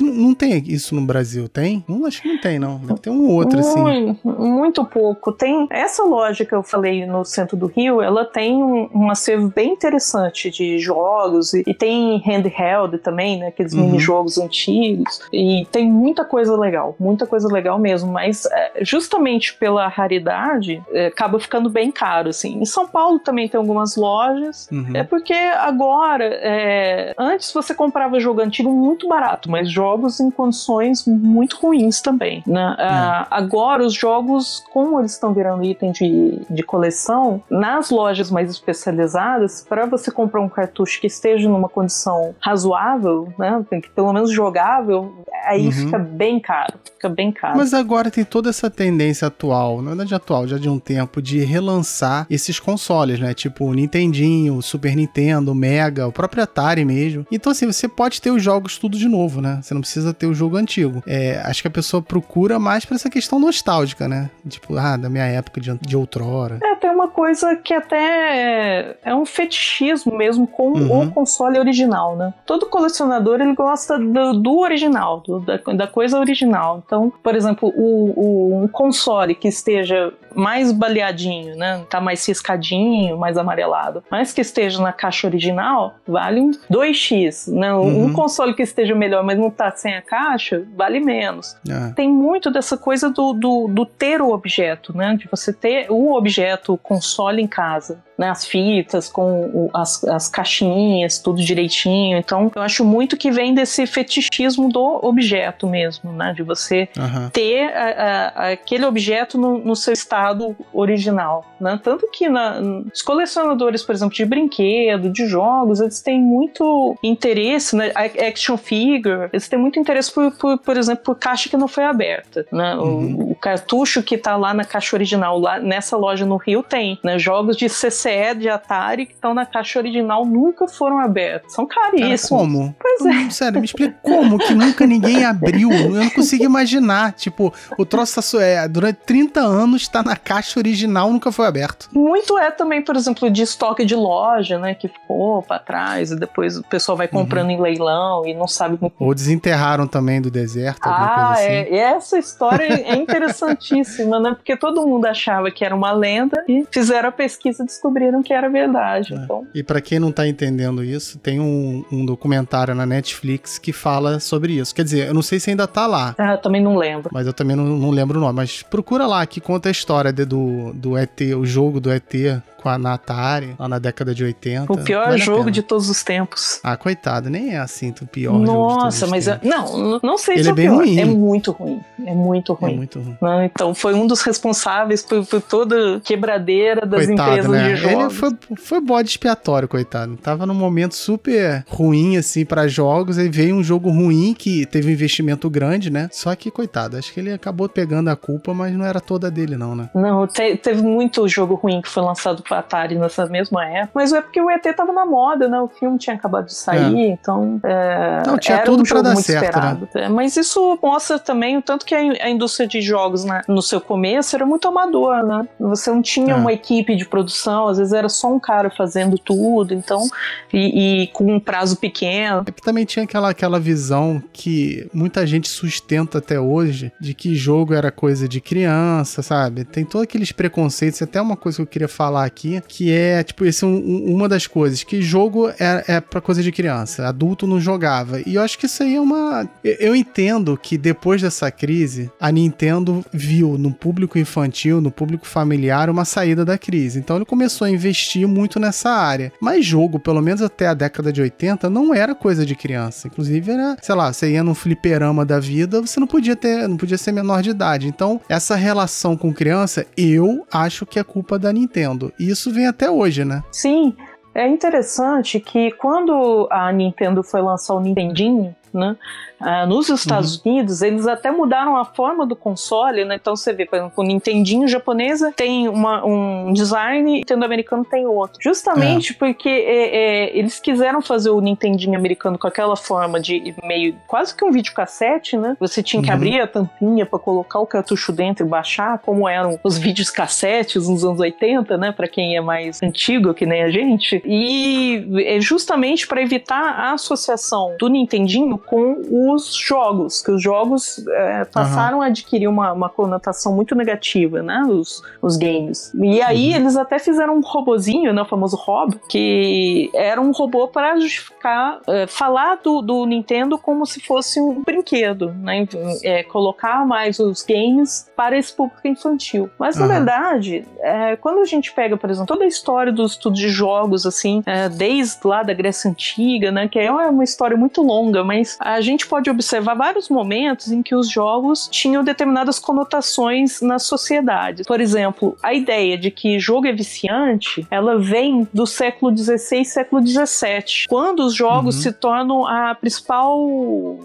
Não, 0.00 0.12
não, 0.12 0.34
tem 0.34 0.62
isso 0.66 0.94
no 0.94 1.02
Brasil, 1.02 1.48
tem? 1.48 1.84
Não, 1.88 2.06
acho 2.06 2.22
que 2.22 2.28
não 2.28 2.40
tem, 2.40 2.58
não. 2.58 2.78
Deve 2.78 3.00
ter 3.00 3.10
um 3.10 3.26
ou 3.26 3.34
outro, 3.34 3.58
assim. 3.58 3.80
muito, 3.80 4.28
assim. 4.28 4.50
Muito 4.50 4.84
pouco. 4.84 5.32
Tem 5.32 5.66
essa 5.70 6.04
loja 6.04 6.44
que 6.44 6.54
eu 6.54 6.62
falei 6.62 7.06
no 7.06 7.24
centro 7.24 7.56
do 7.56 7.66
Rio, 7.66 8.00
ela 8.00 8.24
tem 8.24 8.62
um, 8.62 8.88
um 8.94 9.10
acervo 9.10 9.52
bem 9.54 9.72
interessante 9.72 10.50
de 10.50 10.78
jogos 10.78 11.54
e, 11.54 11.62
e 11.66 11.74
tem 11.74 12.22
handheld 12.24 12.98
também, 12.98 13.38
né? 13.38 13.48
Aqueles 13.48 13.72
uhum. 13.72 13.86
mini-jogos 13.86 14.38
antigos. 14.38 15.20
E 15.32 15.66
tem 15.70 15.91
muita 15.92 16.24
coisa 16.24 16.56
legal, 16.56 16.96
muita 16.98 17.26
coisa 17.26 17.48
legal 17.48 17.78
mesmo, 17.78 18.10
mas 18.10 18.46
é, 18.46 18.72
justamente 18.82 19.54
pela 19.54 19.86
raridade, 19.88 20.82
é, 20.90 21.06
acaba 21.06 21.38
ficando 21.38 21.68
bem 21.68 21.90
caro, 21.90 22.30
assim. 22.30 22.60
Em 22.60 22.64
São 22.64 22.86
Paulo 22.86 23.18
também 23.18 23.48
tem 23.48 23.58
algumas 23.58 23.96
lojas, 23.96 24.68
uhum. 24.70 24.92
é 24.94 25.04
porque 25.04 25.34
agora, 25.34 26.24
é, 26.24 27.14
antes 27.18 27.52
você 27.52 27.74
comprava 27.74 28.18
jogo 28.18 28.40
antigo 28.40 28.70
muito 28.70 29.08
barato, 29.08 29.50
mas 29.50 29.70
jogos 29.70 30.20
em 30.20 30.30
condições 30.30 31.04
muito 31.06 31.56
ruins 31.56 32.00
também, 32.00 32.42
né? 32.46 32.76
Ah, 32.78 33.26
agora, 33.30 33.84
os 33.84 33.94
jogos, 33.94 34.64
como 34.72 34.98
eles 34.98 35.12
estão 35.12 35.32
virando 35.32 35.62
item 35.64 35.92
de, 35.92 36.40
de 36.48 36.62
coleção, 36.62 37.42
nas 37.50 37.90
lojas 37.90 38.30
mais 38.30 38.50
especializadas, 38.50 39.64
para 39.68 39.86
você 39.86 40.10
comprar 40.10 40.40
um 40.40 40.48
cartucho 40.48 41.00
que 41.00 41.06
esteja 41.06 41.48
numa 41.48 41.68
condição 41.68 42.34
razoável, 42.40 43.32
né, 43.38 43.64
que 43.70 43.90
pelo 43.90 44.12
menos 44.12 44.30
jogável, 44.30 45.24
aí 45.44 45.66
uhum. 45.66 45.81
Fica 45.84 45.98
bem 45.98 46.40
caro, 46.40 46.74
fica 46.84 47.08
bem 47.08 47.32
caro. 47.32 47.56
Mas 47.56 47.74
agora 47.74 48.10
tem 48.10 48.24
toda 48.24 48.50
essa 48.50 48.70
tendência 48.70 49.28
atual, 49.28 49.82
na 49.82 49.90
verdade 49.90 50.14
atual, 50.14 50.46
já 50.46 50.58
de 50.58 50.68
um 50.68 50.78
tempo, 50.78 51.20
de 51.20 51.40
relançar 51.44 52.26
esses 52.30 52.58
consoles, 52.58 53.20
né? 53.20 53.34
Tipo 53.34 53.66
o 53.66 53.74
Nintendinho, 53.74 54.56
o 54.56 54.62
Super 54.62 54.94
Nintendo, 54.96 55.52
o 55.52 55.54
Mega, 55.54 56.06
o 56.06 56.12
próprio 56.12 56.42
Atari 56.42 56.84
mesmo. 56.84 57.26
Então 57.30 57.52
assim, 57.52 57.66
você 57.66 57.88
pode 57.88 58.20
ter 58.20 58.30
os 58.30 58.42
jogos 58.42 58.78
tudo 58.78 58.96
de 58.96 59.08
novo, 59.08 59.40
né? 59.40 59.60
Você 59.62 59.74
não 59.74 59.80
precisa 59.80 60.12
ter 60.12 60.26
o 60.26 60.34
jogo 60.34 60.56
antigo. 60.56 61.02
É, 61.06 61.40
acho 61.44 61.62
que 61.62 61.68
a 61.68 61.70
pessoa 61.70 62.02
procura 62.02 62.58
mais 62.58 62.84
pra 62.84 62.96
essa 62.96 63.10
questão 63.10 63.38
nostálgica, 63.38 64.08
né? 64.08 64.30
Tipo, 64.48 64.76
ah, 64.76 64.96
da 64.96 65.08
minha 65.08 65.26
época 65.26 65.60
de, 65.60 65.76
de 65.78 65.96
outrora. 65.96 66.58
É, 66.62 66.74
tem 66.76 66.90
uma 66.90 67.08
coisa 67.08 67.56
que 67.56 67.74
até 67.74 68.96
é 69.02 69.14
um 69.14 69.24
fetichismo 69.24 70.16
mesmo 70.16 70.46
com 70.46 70.72
uhum. 70.72 71.08
o 71.08 71.10
console 71.10 71.58
original, 71.58 72.16
né? 72.16 72.32
Todo 72.46 72.66
colecionador 72.66 73.40
ele 73.40 73.54
gosta 73.54 73.98
do, 73.98 74.34
do 74.34 74.58
original, 74.58 75.20
do, 75.20 75.40
da, 75.40 75.58
da, 75.76 75.86
coisa 75.86 76.18
original. 76.18 76.82
Então, 76.84 77.12
por 77.22 77.34
exemplo, 77.34 77.72
o, 77.74 78.12
o, 78.16 78.64
um 78.64 78.68
console 78.68 79.34
que 79.34 79.48
esteja 79.48 80.12
mais 80.34 80.72
baleadinho, 80.72 81.56
né? 81.56 81.84
Tá 81.90 82.00
mais 82.00 82.20
ciscadinho, 82.20 83.18
mais 83.18 83.36
amarelado, 83.36 84.02
mas 84.10 84.32
que 84.32 84.40
esteja 84.40 84.80
na 84.82 84.92
caixa 84.92 85.26
original, 85.26 85.94
vale 86.06 86.40
um 86.40 86.50
2x, 86.70 87.52
né? 87.52 87.72
Uhum. 87.74 88.06
Um 88.06 88.12
console 88.12 88.54
que 88.54 88.62
esteja 88.62 88.94
melhor, 88.94 89.22
mas 89.22 89.38
não 89.38 89.50
tá 89.50 89.70
sem 89.70 89.94
a 89.94 90.02
caixa, 90.02 90.64
vale 90.74 91.00
menos. 91.00 91.56
É. 91.68 91.92
Tem 91.92 92.08
muito 92.08 92.50
dessa 92.50 92.76
coisa 92.76 93.10
do, 93.10 93.32
do, 93.32 93.68
do 93.68 93.84
ter 93.84 94.22
o 94.22 94.30
objeto, 94.30 94.96
né? 94.96 95.16
De 95.16 95.28
você 95.28 95.52
ter 95.52 95.86
o 95.90 96.14
objeto 96.14 96.78
console 96.78 97.42
em 97.42 97.46
casa 97.46 98.02
né, 98.22 98.30
as 98.30 98.46
fitas, 98.46 99.08
com 99.08 99.50
o, 99.52 99.70
as, 99.74 100.04
as 100.04 100.28
caixinhas, 100.28 101.18
tudo 101.18 101.42
direitinho. 101.42 102.16
Então, 102.18 102.52
eu 102.54 102.62
acho 102.62 102.84
muito 102.84 103.16
que 103.16 103.32
vem 103.32 103.52
desse 103.52 103.84
fetichismo 103.84 104.68
do 104.68 105.00
objeto 105.02 105.66
mesmo, 105.66 106.12
né? 106.12 106.32
De 106.32 106.44
você 106.44 106.88
uhum. 106.96 107.30
ter 107.30 107.64
a, 107.74 108.32
a, 108.36 108.52
aquele 108.52 108.86
objeto 108.86 109.36
no, 109.36 109.58
no, 109.58 109.74
seu 109.74 109.92
estado 109.92 110.56
original, 110.72 111.44
né? 111.60 111.80
Tanto 111.82 112.08
que 112.12 112.28
na, 112.28 112.60
os 112.94 113.02
colecionadores, 113.02 113.82
por 113.82 113.92
exemplo, 113.92 114.14
de 114.14 114.24
brinquedo, 114.24 115.10
de 115.10 115.26
jogos, 115.26 115.80
eles 115.80 116.00
têm 116.00 116.20
muito 116.20 116.96
interesse, 117.02 117.74
né? 117.74 117.90
Action 118.28 118.56
figure, 118.56 119.30
eles 119.32 119.48
têm 119.48 119.58
muito 119.58 119.80
interesse 119.80 120.12
por, 120.12 120.30
por, 120.32 120.58
por 120.58 120.76
exemplo, 120.76 121.02
por 121.02 121.16
caixa 121.16 121.48
que 121.48 121.56
não 121.56 121.66
foi 121.66 121.84
aberta, 121.84 122.46
né? 122.52 122.76
Uhum. 122.76 123.14
O, 123.14 123.32
o, 123.32 123.34
cartucho 123.34 124.00
que 124.00 124.16
tá 124.16 124.36
lá 124.36 124.54
na 124.54 124.64
caixa 124.64 124.94
original, 124.94 125.40
lá 125.40 125.58
nessa 125.58 125.96
loja 125.96 126.24
no 126.24 126.36
Rio 126.36 126.62
tem, 126.62 127.00
né? 127.02 127.18
Jogos 127.18 127.56
de 127.56 127.68
60 127.68 128.11
CE 128.12 128.34
de 128.34 128.48
Atari 128.48 129.06
que 129.06 129.12
estão 129.12 129.32
na 129.32 129.46
caixa 129.46 129.78
original 129.78 130.24
nunca 130.24 130.68
foram 130.68 130.98
abertos. 130.98 131.54
São 131.54 131.66
caríssimos. 131.66 132.22
Cara, 132.22 132.40
como? 132.40 132.76
Pois 132.78 133.06
é. 133.06 133.30
Sério, 133.30 133.60
me 133.60 133.64
explica 133.64 133.96
como 134.02 134.38
que 134.38 134.54
nunca 134.54 134.86
ninguém 134.86 135.24
abriu. 135.24 135.72
Eu 135.72 135.90
não 135.90 136.10
consigo 136.10 136.44
imaginar. 136.44 137.12
Tipo, 137.12 137.52
o 137.78 137.84
troço 137.84 138.20
tá, 138.20 138.42
é, 138.42 138.68
durante 138.68 138.96
30 139.06 139.40
anos 139.40 139.82
está 139.82 140.02
na 140.02 140.16
caixa 140.16 140.58
original, 140.60 141.10
nunca 141.10 141.32
foi 141.32 141.46
aberto. 141.46 141.88
Muito 141.92 142.38
é 142.38 142.50
também, 142.50 142.82
por 142.82 142.96
exemplo, 142.96 143.30
de 143.30 143.42
estoque 143.42 143.84
de 143.84 143.94
loja, 143.94 144.58
né? 144.58 144.74
Que 144.74 144.88
ficou 144.88 145.42
para 145.42 145.58
trás 145.58 146.10
e 146.10 146.16
depois 146.16 146.58
o 146.58 146.62
pessoal 146.62 146.96
vai 146.96 147.08
comprando 147.08 147.46
uhum. 147.46 147.52
em 147.52 147.60
leilão 147.60 148.26
e 148.26 148.34
não 148.34 148.46
sabe 148.46 148.78
muito. 148.80 148.94
Ou 148.98 149.14
desenterraram 149.14 149.86
também 149.86 150.20
do 150.20 150.30
deserto, 150.30 150.80
ah, 150.84 151.32
assim. 151.32 151.44
É, 151.44 151.76
essa 151.76 152.18
história 152.18 152.64
é 152.64 152.96
interessantíssima, 152.96 154.20
né? 154.20 154.34
Porque 154.34 154.56
todo 154.56 154.86
mundo 154.86 155.06
achava 155.06 155.50
que 155.50 155.64
era 155.64 155.74
uma 155.74 155.92
lenda 155.92 156.44
e 156.48 156.66
fizeram 156.70 157.08
a 157.08 157.12
pesquisa 157.12 157.62
e 157.62 157.66
descobriram 157.66 157.91
descobriram 157.92 158.22
que 158.22 158.32
era 158.32 158.48
verdade. 158.48 159.12
É. 159.12 159.16
Então... 159.16 159.46
E 159.54 159.62
para 159.62 159.80
quem 159.80 159.98
não 159.98 160.10
tá 160.10 160.26
entendendo 160.26 160.82
isso, 160.82 161.18
tem 161.18 161.38
um, 161.38 161.84
um, 161.92 162.04
documentário 162.04 162.74
na 162.74 162.86
Netflix 162.86 163.58
que 163.58 163.72
fala 163.72 164.18
sobre 164.18 164.54
isso. 164.54 164.74
Quer 164.74 164.84
dizer, 164.84 165.08
eu 165.08 165.14
não 165.14 165.22
sei 165.22 165.38
se 165.38 165.50
ainda 165.50 165.66
tá 165.66 165.86
lá. 165.86 166.14
Ah, 166.18 166.32
eu 166.32 166.38
também 166.38 166.62
não 166.62 166.76
lembro. 166.76 167.10
Mas 167.12 167.26
eu 167.26 167.32
também 167.32 167.54
não, 167.54 167.64
não 167.64 167.90
lembro 167.90 168.18
o 168.18 168.20
nome. 168.20 168.34
Mas 168.34 168.62
procura 168.62 169.06
lá, 169.06 169.24
que 169.26 169.40
conta 169.40 169.68
a 169.68 169.72
história 169.72 170.12
de, 170.12 170.24
do, 170.24 170.72
do 170.72 170.96
ET, 170.96 171.20
o 171.36 171.44
jogo 171.44 171.80
do 171.80 171.90
ET 171.92 172.42
com 172.62 172.68
a 172.68 172.94
Atari, 172.94 173.56
lá 173.58 173.68
na 173.68 173.78
década 173.78 174.14
de 174.14 174.22
80. 174.22 174.72
O 174.72 174.78
pior 174.78 175.06
vale 175.06 175.18
jogo 175.18 175.50
de 175.50 175.62
todos 175.62 175.90
os 175.90 176.02
tempos. 176.04 176.60
Ah, 176.62 176.76
coitado, 176.76 177.28
nem 177.28 177.54
é 177.54 177.58
assim 177.58 177.92
o 178.00 178.06
pior 178.06 178.38
Nossa, 178.38 179.06
mas 179.06 179.26
eu, 179.26 179.36
não, 179.42 180.00
não 180.02 180.16
sei 180.16 180.36
Ele 180.36 180.44
se 180.44 180.48
é, 180.48 180.52
é 180.52 180.54
bem 180.54 180.68
pior. 180.68 180.76
ruim. 180.76 181.00
É 181.00 181.04
muito 181.04 181.50
ruim. 181.50 181.80
É 182.06 182.14
muito 182.14 182.52
ruim. 182.52 182.72
É 182.72 182.76
muito 182.76 183.00
ruim. 183.00 183.18
Não, 183.20 183.42
então 183.42 183.74
foi 183.74 183.94
um 183.94 184.06
dos 184.06 184.22
responsáveis 184.22 185.02
por, 185.02 185.26
por 185.26 185.42
toda 185.42 186.00
quebradeira 186.04 186.86
das 186.86 187.06
coitado, 187.06 187.30
empresas 187.30 187.50
né? 187.50 187.74
de. 187.74 187.81
Ele 187.90 188.10
foi, 188.10 188.30
foi 188.56 188.80
bode 188.80 189.08
expiatório, 189.10 189.68
coitado. 189.68 190.16
Tava 190.16 190.46
num 190.46 190.54
momento 190.54 190.94
super 190.94 191.64
ruim, 191.68 192.16
assim, 192.16 192.44
para 192.44 192.68
jogos. 192.68 193.18
Aí 193.18 193.28
veio 193.28 193.56
um 193.56 193.62
jogo 193.62 193.90
ruim 193.90 194.34
que 194.36 194.66
teve 194.66 194.88
um 194.88 194.92
investimento 194.92 195.48
grande, 195.48 195.90
né? 195.90 196.08
Só 196.12 196.34
que, 196.34 196.50
coitado, 196.50 196.96
acho 196.96 197.12
que 197.12 197.20
ele 197.20 197.32
acabou 197.32 197.68
pegando 197.68 198.08
a 198.08 198.16
culpa, 198.16 198.52
mas 198.54 198.74
não 198.74 198.84
era 198.84 199.00
toda 199.00 199.30
dele, 199.30 199.56
não, 199.56 199.74
né? 199.74 199.90
Não, 199.94 200.26
te, 200.26 200.56
teve 200.56 200.82
muito 200.82 201.26
jogo 201.28 201.54
ruim 201.54 201.80
que 201.80 201.88
foi 201.88 202.02
lançado 202.02 202.42
pro 202.42 202.54
Atari 202.54 202.96
nessa 202.96 203.26
mesma 203.26 203.64
época. 203.64 203.92
Mas 203.94 204.12
é 204.12 204.20
porque 204.20 204.40
o 204.40 204.50
ET 204.50 204.62
tava 204.76 204.92
na 204.92 205.04
moda, 205.04 205.48
né? 205.48 205.60
O 205.60 205.68
filme 205.68 205.98
tinha 205.98 206.16
acabado 206.16 206.46
de 206.46 206.54
sair, 206.54 206.96
é. 206.96 207.08
então. 207.08 207.60
É, 207.64 208.22
não, 208.26 208.38
tinha 208.38 208.58
tudo 208.60 208.82
um 208.82 208.84
pra 208.84 209.02
dar 209.02 209.16
certo, 209.16 209.58
né? 209.58 209.78
É, 209.94 210.08
mas 210.08 210.36
isso 210.36 210.78
mostra 210.82 211.18
também 211.18 211.56
o 211.56 211.62
tanto 211.62 211.84
que 211.84 211.94
a, 211.94 211.98
a 211.98 212.30
indústria 212.30 212.66
de 212.66 212.80
jogos, 212.80 213.24
né, 213.24 213.42
no 213.48 213.62
seu 213.62 213.80
começo, 213.80 214.34
era 214.34 214.44
muito 214.44 214.66
amador, 214.68 215.24
né? 215.24 215.46
Você 215.58 215.90
não 215.90 216.02
tinha 216.02 216.34
é. 216.34 216.36
uma 216.36 216.52
equipe 216.52 216.94
de 216.96 217.04
produção, 217.04 217.68
às 217.72 217.78
vezes 217.78 217.92
era 217.92 218.08
só 218.08 218.32
um 218.32 218.40
cara 218.40 218.70
fazendo 218.70 219.18
tudo, 219.18 219.74
então. 219.74 220.08
E, 220.52 221.02
e 221.02 221.06
com 221.08 221.34
um 221.34 221.40
prazo 221.40 221.76
pequeno. 221.76 222.44
É 222.46 222.52
que 222.52 222.62
também 222.62 222.84
tinha 222.84 223.04
aquela, 223.04 223.30
aquela 223.30 223.58
visão 223.58 224.22
que 224.32 224.88
muita 224.92 225.26
gente 225.26 225.48
sustenta 225.48 226.18
até 226.18 226.38
hoje 226.38 226.92
de 227.00 227.14
que 227.14 227.34
jogo 227.34 227.74
era 227.74 227.90
coisa 227.90 228.28
de 228.28 228.40
criança, 228.40 229.22
sabe? 229.22 229.64
Tem 229.64 229.84
todos 229.84 230.04
aqueles 230.04 230.32
preconceitos, 230.32 231.00
até 231.02 231.20
uma 231.20 231.36
coisa 231.36 231.56
que 231.56 231.62
eu 231.62 231.66
queria 231.66 231.88
falar 231.88 232.24
aqui, 232.24 232.62
que 232.66 232.92
é, 232.92 233.22
tipo, 233.22 233.44
esse 233.44 233.64
é 233.64 233.66
um, 233.66 234.14
uma 234.14 234.28
das 234.28 234.46
coisas, 234.46 234.82
que 234.82 235.02
jogo 235.02 235.48
é, 235.50 235.84
é 235.86 236.00
pra 236.00 236.20
coisa 236.20 236.42
de 236.42 236.52
criança, 236.52 237.06
adulto 237.06 237.46
não 237.46 237.60
jogava. 237.60 238.20
E 238.26 238.34
eu 238.34 238.42
acho 238.42 238.58
que 238.58 238.66
isso 238.66 238.82
aí 238.82 238.96
é 238.96 239.00
uma. 239.00 239.48
Eu 239.64 239.94
entendo 239.94 240.56
que 240.56 240.76
depois 240.76 241.22
dessa 241.22 241.50
crise, 241.50 242.10
a 242.20 242.30
Nintendo 242.30 243.04
viu 243.12 243.56
no 243.58 243.72
público 243.72 244.18
infantil, 244.18 244.80
no 244.80 244.90
público 244.90 245.26
familiar, 245.26 245.90
uma 245.90 246.04
saída 246.04 246.44
da 246.44 246.58
crise. 246.58 246.98
Então 246.98 247.16
ele 247.16 247.24
começou 247.24 247.61
a 247.64 247.70
investir 247.70 248.26
muito 248.26 248.58
nessa 248.58 248.90
área. 248.90 249.32
Mas 249.40 249.64
jogo, 249.64 249.98
pelo 249.98 250.20
menos 250.20 250.42
até 250.42 250.66
a 250.66 250.74
década 250.74 251.12
de 251.12 251.20
80, 251.20 251.68
não 251.70 251.94
era 251.94 252.14
coisa 252.14 252.44
de 252.44 252.54
criança. 252.54 253.08
Inclusive 253.08 253.52
era, 253.52 253.76
sei 253.80 253.94
lá, 253.94 254.12
você 254.12 254.32
ia 254.32 254.42
num 254.42 254.54
fliperama 254.54 255.24
da 255.24 255.38
vida, 255.38 255.80
você 255.80 255.98
não 255.98 256.06
podia 256.06 256.36
ter, 256.36 256.68
não 256.68 256.76
podia 256.76 256.98
ser 256.98 257.12
menor 257.12 257.42
de 257.42 257.50
idade. 257.50 257.86
Então, 257.86 258.20
essa 258.28 258.54
relação 258.54 259.16
com 259.16 259.32
criança, 259.32 259.86
eu 259.96 260.46
acho 260.52 260.86
que 260.86 260.98
é 260.98 261.04
culpa 261.04 261.38
da 261.38 261.52
Nintendo. 261.52 262.12
E 262.18 262.30
isso 262.30 262.52
vem 262.52 262.66
até 262.66 262.90
hoje, 262.90 263.24
né? 263.24 263.42
Sim. 263.50 263.94
É 264.34 264.48
interessante 264.48 265.38
que 265.38 265.72
quando 265.72 266.48
a 266.50 266.72
Nintendo 266.72 267.22
foi 267.22 267.42
lançar 267.42 267.74
o 267.74 267.80
Nintendinho, 267.80 268.54
né? 268.72 268.96
Uh, 269.40 269.66
nos 269.66 269.88
Estados 269.88 270.36
uhum. 270.36 270.52
Unidos, 270.52 270.82
eles 270.82 271.06
até 271.06 271.30
mudaram 271.30 271.76
a 271.76 271.84
forma 271.84 272.24
do 272.24 272.36
console, 272.36 273.04
né? 273.04 273.16
Então 273.20 273.34
você 273.34 273.52
vê, 273.52 273.66
por 273.66 273.76
exemplo, 273.76 273.94
o 273.96 274.02
Nintendinho 274.02 274.68
japonesa 274.68 275.32
tem 275.34 275.68
uma, 275.68 276.04
um 276.04 276.52
design 276.52 277.10
e 277.10 277.14
o 277.14 277.16
Nintendo 277.18 277.44
americano 277.44 277.84
tem 277.84 278.06
outro. 278.06 278.38
Justamente 278.40 279.12
é. 279.12 279.16
porque 279.18 279.48
é, 279.48 279.96
é, 279.96 280.38
eles 280.38 280.60
quiseram 280.60 281.02
fazer 281.02 281.30
o 281.30 281.40
Nintendinho 281.40 281.98
americano 281.98 282.38
com 282.38 282.46
aquela 282.46 282.76
forma 282.76 283.20
de 283.20 283.54
meio 283.64 283.96
quase 284.06 284.34
que 284.34 284.44
um 284.44 284.52
videocassete, 284.52 285.36
né? 285.36 285.56
Você 285.58 285.82
tinha 285.82 286.02
que 286.02 286.08
uhum. 286.08 286.14
abrir 286.14 286.40
a 286.40 286.46
tampinha 286.46 287.04
para 287.04 287.18
colocar 287.18 287.58
o 287.58 287.66
cartucho 287.66 288.12
dentro 288.12 288.46
e 288.46 288.48
baixar, 288.48 288.98
como 288.98 289.28
eram 289.28 289.58
os 289.64 289.76
vídeos 289.76 290.10
cassetes 290.10 290.88
nos 290.88 291.04
anos 291.04 291.18
80, 291.18 291.76
né? 291.76 291.90
Para 291.90 292.06
quem 292.06 292.36
é 292.36 292.40
mais 292.40 292.80
antigo, 292.82 293.34
que 293.34 293.44
nem 293.44 293.62
a 293.62 293.70
gente. 293.70 294.22
E 294.24 295.04
é 295.26 295.40
justamente 295.40 296.06
para 296.06 296.22
evitar 296.22 296.62
a 296.62 296.92
associação 296.92 297.74
do 297.78 297.88
Nintendinho 297.88 298.61
com 298.66 299.02
os 299.34 299.54
jogos, 299.54 300.22
que 300.22 300.30
os 300.30 300.42
jogos 300.42 301.04
é, 301.06 301.44
passaram 301.44 301.98
uhum. 301.98 302.02
a 302.02 302.06
adquirir 302.06 302.48
uma, 302.48 302.72
uma 302.72 302.88
conotação 302.88 303.54
muito 303.54 303.74
negativa, 303.74 304.42
né? 304.42 304.62
Os, 304.68 305.02
os 305.20 305.36
games. 305.36 305.92
E 305.94 306.22
aí 306.22 306.50
uhum. 306.50 306.56
eles 306.56 306.76
até 306.76 306.98
fizeram 306.98 307.36
um 307.36 307.40
robozinho, 307.40 308.12
né? 308.12 308.22
O 308.22 308.26
famoso 308.26 308.56
Rob, 308.56 308.98
que 309.08 309.90
era 309.94 310.20
um 310.20 310.32
robô 310.32 310.68
para 310.68 310.98
justificar, 310.98 311.80
é, 311.88 312.06
falar 312.06 312.56
do, 312.56 312.80
do 312.80 313.04
Nintendo 313.06 313.58
como 313.58 313.84
se 313.86 314.00
fosse 314.00 314.40
um 314.40 314.62
brinquedo, 314.62 315.32
né? 315.40 315.66
É, 316.02 316.22
colocar 316.22 316.86
mais 316.86 317.18
os 317.18 317.42
games 317.42 318.10
para 318.16 318.36
esse 318.38 318.54
público 318.54 318.86
infantil. 318.86 319.50
Mas 319.58 319.76
uhum. 319.76 319.86
na 319.86 319.94
verdade, 319.94 320.64
é, 320.80 321.16
quando 321.16 321.40
a 321.40 321.44
gente 321.44 321.72
pega, 321.72 321.96
por 321.96 322.10
exemplo, 322.10 322.26
toda 322.26 322.44
a 322.44 322.48
história 322.48 322.92
dos 322.92 323.12
estudos 323.12 323.38
de 323.38 323.48
jogos, 323.48 324.06
assim, 324.06 324.42
é, 324.46 324.68
desde 324.68 325.26
lá 325.26 325.42
da 325.42 325.52
Grécia 325.52 325.90
Antiga, 325.90 326.50
né? 326.50 326.68
Que 326.68 326.78
é 326.78 326.90
uma 326.90 327.24
história 327.24 327.56
muito 327.56 327.82
longa, 327.82 328.24
mas 328.24 328.51
mas 328.52 328.56
a 328.60 328.80
gente 328.80 329.06
pode 329.06 329.30
observar 329.30 329.74
vários 329.74 330.08
momentos 330.08 330.70
em 330.70 330.82
que 330.82 330.94
os 330.94 331.08
jogos 331.08 331.68
tinham 331.70 332.02
determinadas 332.02 332.58
conotações 332.58 333.60
na 333.60 333.78
sociedade. 333.78 334.64
Por 334.64 334.80
exemplo, 334.80 335.36
a 335.42 335.54
ideia 335.54 335.96
de 335.96 336.10
que 336.10 336.38
jogo 336.38 336.66
é 336.66 336.72
viciante, 336.72 337.66
ela 337.70 337.98
vem 337.98 338.46
do 338.52 338.66
século 338.66 339.16
XVI, 339.16 339.64
século 339.64 340.04
XVII, 340.06 340.86
quando 340.88 341.20
os 341.20 341.34
jogos 341.34 341.76
uhum. 341.76 341.82
se 341.82 341.92
tornam 341.92 342.46
a 342.46 342.74
principal 342.74 343.38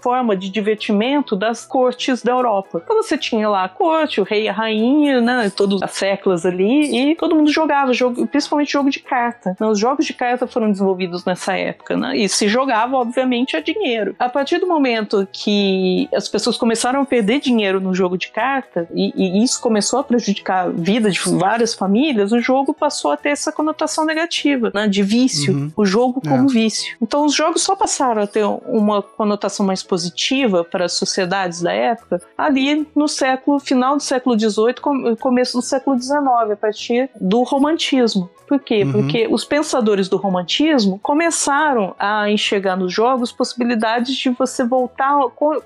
forma 0.02 0.36
de 0.36 0.48
divertimento 0.48 1.34
das 1.34 1.64
cortes 1.64 2.22
da 2.22 2.32
Europa. 2.32 2.80
Então 2.84 2.96
você 2.96 3.16
tinha 3.16 3.48
lá 3.48 3.64
a 3.64 3.68
corte, 3.68 4.20
o 4.20 4.24
rei 4.24 4.44
e 4.44 4.48
a 4.48 4.52
rainha, 4.52 5.20
né, 5.20 5.50
todas 5.54 5.82
as 5.82 5.92
séculos 5.92 6.44
ali, 6.46 7.10
e 7.10 7.14
todo 7.16 7.34
mundo 7.34 7.50
jogava, 7.50 7.92
jogo, 7.92 8.26
principalmente 8.26 8.72
jogo 8.72 8.90
de 8.90 9.00
carta. 9.00 9.56
Os 9.60 9.78
jogos 9.78 10.06
de 10.06 10.12
carta 10.12 10.46
foram 10.46 10.70
desenvolvidos 10.70 11.24
nessa 11.24 11.56
época, 11.56 11.96
né, 11.96 12.16
e 12.16 12.28
se 12.28 12.48
jogava, 12.48 12.96
obviamente, 12.96 13.56
a 13.56 13.60
dinheiro. 13.60 14.14
A 14.18 14.28
partir 14.38 14.58
do 14.58 14.68
momento 14.68 15.26
que 15.32 16.08
as 16.14 16.28
pessoas 16.28 16.56
começaram 16.56 17.00
a 17.00 17.04
perder 17.04 17.40
dinheiro 17.40 17.80
no 17.80 17.92
jogo 17.92 18.16
de 18.16 18.30
carta, 18.30 18.88
e, 18.94 19.12
e 19.16 19.42
isso 19.42 19.60
começou 19.60 19.98
a 19.98 20.04
prejudicar 20.04 20.66
a 20.66 20.68
vida 20.68 21.10
de 21.10 21.18
várias 21.28 21.74
famílias, 21.74 22.30
o 22.30 22.38
jogo 22.38 22.72
passou 22.72 23.10
a 23.10 23.16
ter 23.16 23.30
essa 23.30 23.50
conotação 23.50 24.06
negativa, 24.06 24.70
né, 24.72 24.86
de 24.86 25.02
vício. 25.02 25.52
Uhum. 25.52 25.72
O 25.76 25.84
jogo 25.84 26.20
como 26.20 26.48
é. 26.48 26.52
vício. 26.52 26.96
Então 27.02 27.24
os 27.24 27.34
jogos 27.34 27.62
só 27.62 27.74
passaram 27.74 28.22
a 28.22 28.28
ter 28.28 28.44
uma 28.44 29.02
conotação 29.02 29.66
mais 29.66 29.82
positiva 29.82 30.62
para 30.62 30.84
as 30.84 30.92
sociedades 30.92 31.60
da 31.60 31.72
época 31.72 32.22
ali 32.36 32.86
no 32.94 33.08
século 33.08 33.58
final 33.58 33.96
do 33.96 34.02
século 34.04 34.38
XVIII, 34.38 35.16
começo 35.18 35.58
do 35.58 35.62
século 35.62 36.00
XIX, 36.00 36.52
a 36.52 36.56
partir 36.56 37.10
do 37.20 37.42
romantismo. 37.42 38.30
Por 38.48 38.58
quê? 38.60 38.82
Uhum. 38.82 38.92
Porque 38.92 39.28
os 39.30 39.44
pensadores 39.44 40.08
do 40.08 40.16
romantismo 40.16 40.98
começaram 41.02 41.94
a 41.98 42.30
enxergar 42.30 42.76
nos 42.76 42.92
jogos 42.92 43.30
possibilidades 43.30 44.16
de 44.16 44.30
você 44.30 44.64
voltar 44.64 45.18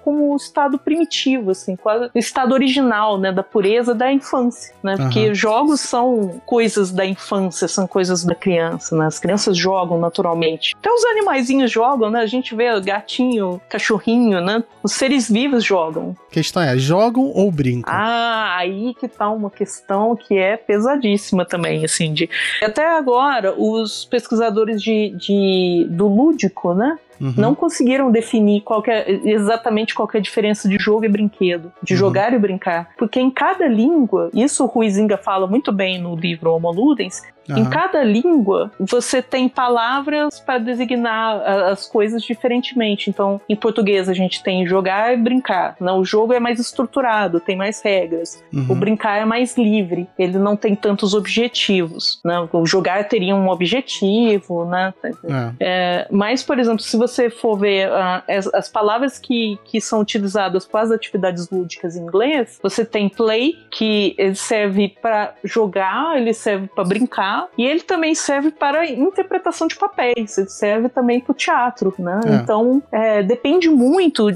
como 0.03 0.33
o 0.33 0.37
estado 0.37 0.79
primitivo, 0.79 1.53
assim, 1.53 1.77
o 2.15 2.19
estado 2.19 2.53
original, 2.53 3.19
né, 3.19 3.31
da 3.31 3.43
pureza 3.43 3.95
da 3.95 4.13
infância, 4.13 4.75
né? 4.83 4.97
Porque 4.97 5.29
uhum. 5.29 5.35
jogos 5.35 5.81
são 5.81 6.41
coisas 6.45 6.91
da 6.91 7.07
infância, 7.07 7.69
são 7.69 7.87
coisas 7.87 8.25
da 8.25 8.35
criança, 8.35 8.97
né? 8.97 9.07
As 9.07 9.19
crianças 9.19 9.57
jogam 9.57 9.99
naturalmente. 9.99 10.75
Até 10.79 10.91
os 10.91 11.05
animaizinhos 11.05 11.71
jogam, 11.71 12.11
né? 12.11 12.21
A 12.21 12.27
gente 12.27 12.55
vê 12.55 12.81
gatinho, 12.81 13.61
cachorrinho, 13.69 14.41
né? 14.41 14.65
Os 14.83 14.93
seres 14.93 15.31
vivos 15.31 15.65
jogam. 15.65 16.17
A 16.31 16.35
questão 16.35 16.63
é, 16.63 16.77
jogam 16.77 17.25
ou 17.35 17.51
brincam? 17.53 17.93
Ah, 17.93 18.57
aí 18.57 18.95
que 18.99 19.07
tá 19.07 19.31
uma 19.31 19.51
questão 19.51 20.17
que 20.17 20.37
é 20.37 20.57
pesadíssima 20.57 21.45
também, 21.45 21.85
assim, 21.85 22.13
de 22.13 22.29
até 22.73 22.87
agora, 22.87 23.55
os 23.57 24.05
pesquisadores 24.05 24.83
de, 24.83 25.11
de 25.11 25.87
do 25.91 26.09
lúdico, 26.09 26.75
né? 26.75 26.99
Uhum. 27.23 27.35
Não 27.37 27.55
conseguiram 27.55 28.11
definir 28.11 28.63
qual 28.63 28.83
é, 28.89 29.09
exatamente 29.25 29.95
qual 29.95 30.09
é 30.13 30.19
a 30.19 30.21
diferença 30.21 30.69
de 30.69 30.77
jogo 30.77 31.05
e 31.05 31.09
brinquedo, 31.09 31.73
de 31.81 31.95
uhum. 31.95 31.99
jogar 31.99 32.33
e 32.33 32.39
brincar. 32.39 32.91
Porque 32.99 33.21
em 33.21 33.31
cada 33.31 33.69
língua, 33.69 34.29
isso 34.35 34.65
o 34.65 34.67
Ruizinga 34.67 35.17
fala 35.17 35.47
muito 35.47 35.71
bem 35.71 36.01
no 36.01 36.17
livro 36.17 36.53
Homo 36.53 36.73
Ludens, 36.73 37.23
Uhum. 37.49 37.59
Em 37.59 37.65
cada 37.65 38.03
língua, 38.03 38.71
você 38.79 39.21
tem 39.21 39.49
palavras 39.49 40.39
para 40.41 40.59
designar 40.59 41.43
as 41.71 41.87
coisas 41.87 42.23
diferentemente. 42.23 43.11
Então, 43.11 43.41
em 43.49 43.57
português, 43.57 44.09
a 44.09 44.15
gente 44.15 44.43
tem 44.43 44.67
jogar 44.67 45.13
e 45.13 45.17
brincar. 45.17 45.77
Não, 45.81 45.99
o 45.99 46.05
jogo 46.05 46.33
é 46.33 46.41
mais 46.41 46.59
estruturado, 46.59 47.41
tem 47.41 47.57
mais 47.57 47.83
regras. 47.83 48.43
Uhum. 48.53 48.67
O 48.69 48.75
brincar 48.75 49.19
é 49.21 49.25
mais 49.25 49.57
livre, 49.57 50.09
ele 50.19 50.39
não 50.39 50.57
tem 50.57 50.75
tantos 50.75 51.15
objetivos. 51.15 52.21
Né? 52.25 52.49
O 52.53 52.67
jogar 52.67 53.09
teria 53.09 53.35
um 53.35 53.49
objetivo, 53.49 54.65
né? 54.65 54.95
É. 55.05 55.53
É, 55.61 56.09
mas, 56.11 56.43
por 56.43 56.59
exemplo, 56.59 56.81
se 56.81 56.97
você 56.97 57.12
for 57.31 57.59
ver 57.59 57.89
uh, 57.89 58.23
as, 58.29 58.47
as, 58.55 58.69
palavras 58.69 59.19
que, 59.19 59.59
que 59.65 59.81
são 59.81 60.01
utilizadas 60.01 60.65
para 60.65 60.83
as 60.83 60.91
atividades 60.91 61.51
lúdicas 61.51 61.97
em 61.97 62.03
inglês, 62.03 62.59
você 62.63 62.85
tem 62.85 63.09
play, 63.09 63.55
que 63.71 64.15
ele 64.19 64.35
serve 64.35 64.95
para 65.01 65.35
jogar, 65.45 66.17
ele 66.17 66.33
serve 66.33 66.69
para 66.75 66.85
brincar 66.85 67.49
e 67.57 67.67
ele 67.67 67.81
também 67.81 68.15
serve 68.15 68.51
para 68.51 68.89
interpretação 68.89 69.67
de 69.67 69.77
papéis, 69.77 70.39
ele 70.39 70.49
serve 70.49 70.89
também 70.89 71.21
para 71.21 71.33
o 71.33 71.35
teatro, 71.35 71.95
né? 71.99 72.21
É. 72.27 72.35
Então, 72.37 72.83
é, 72.91 73.23
depende 73.23 73.69
muito 73.69 74.29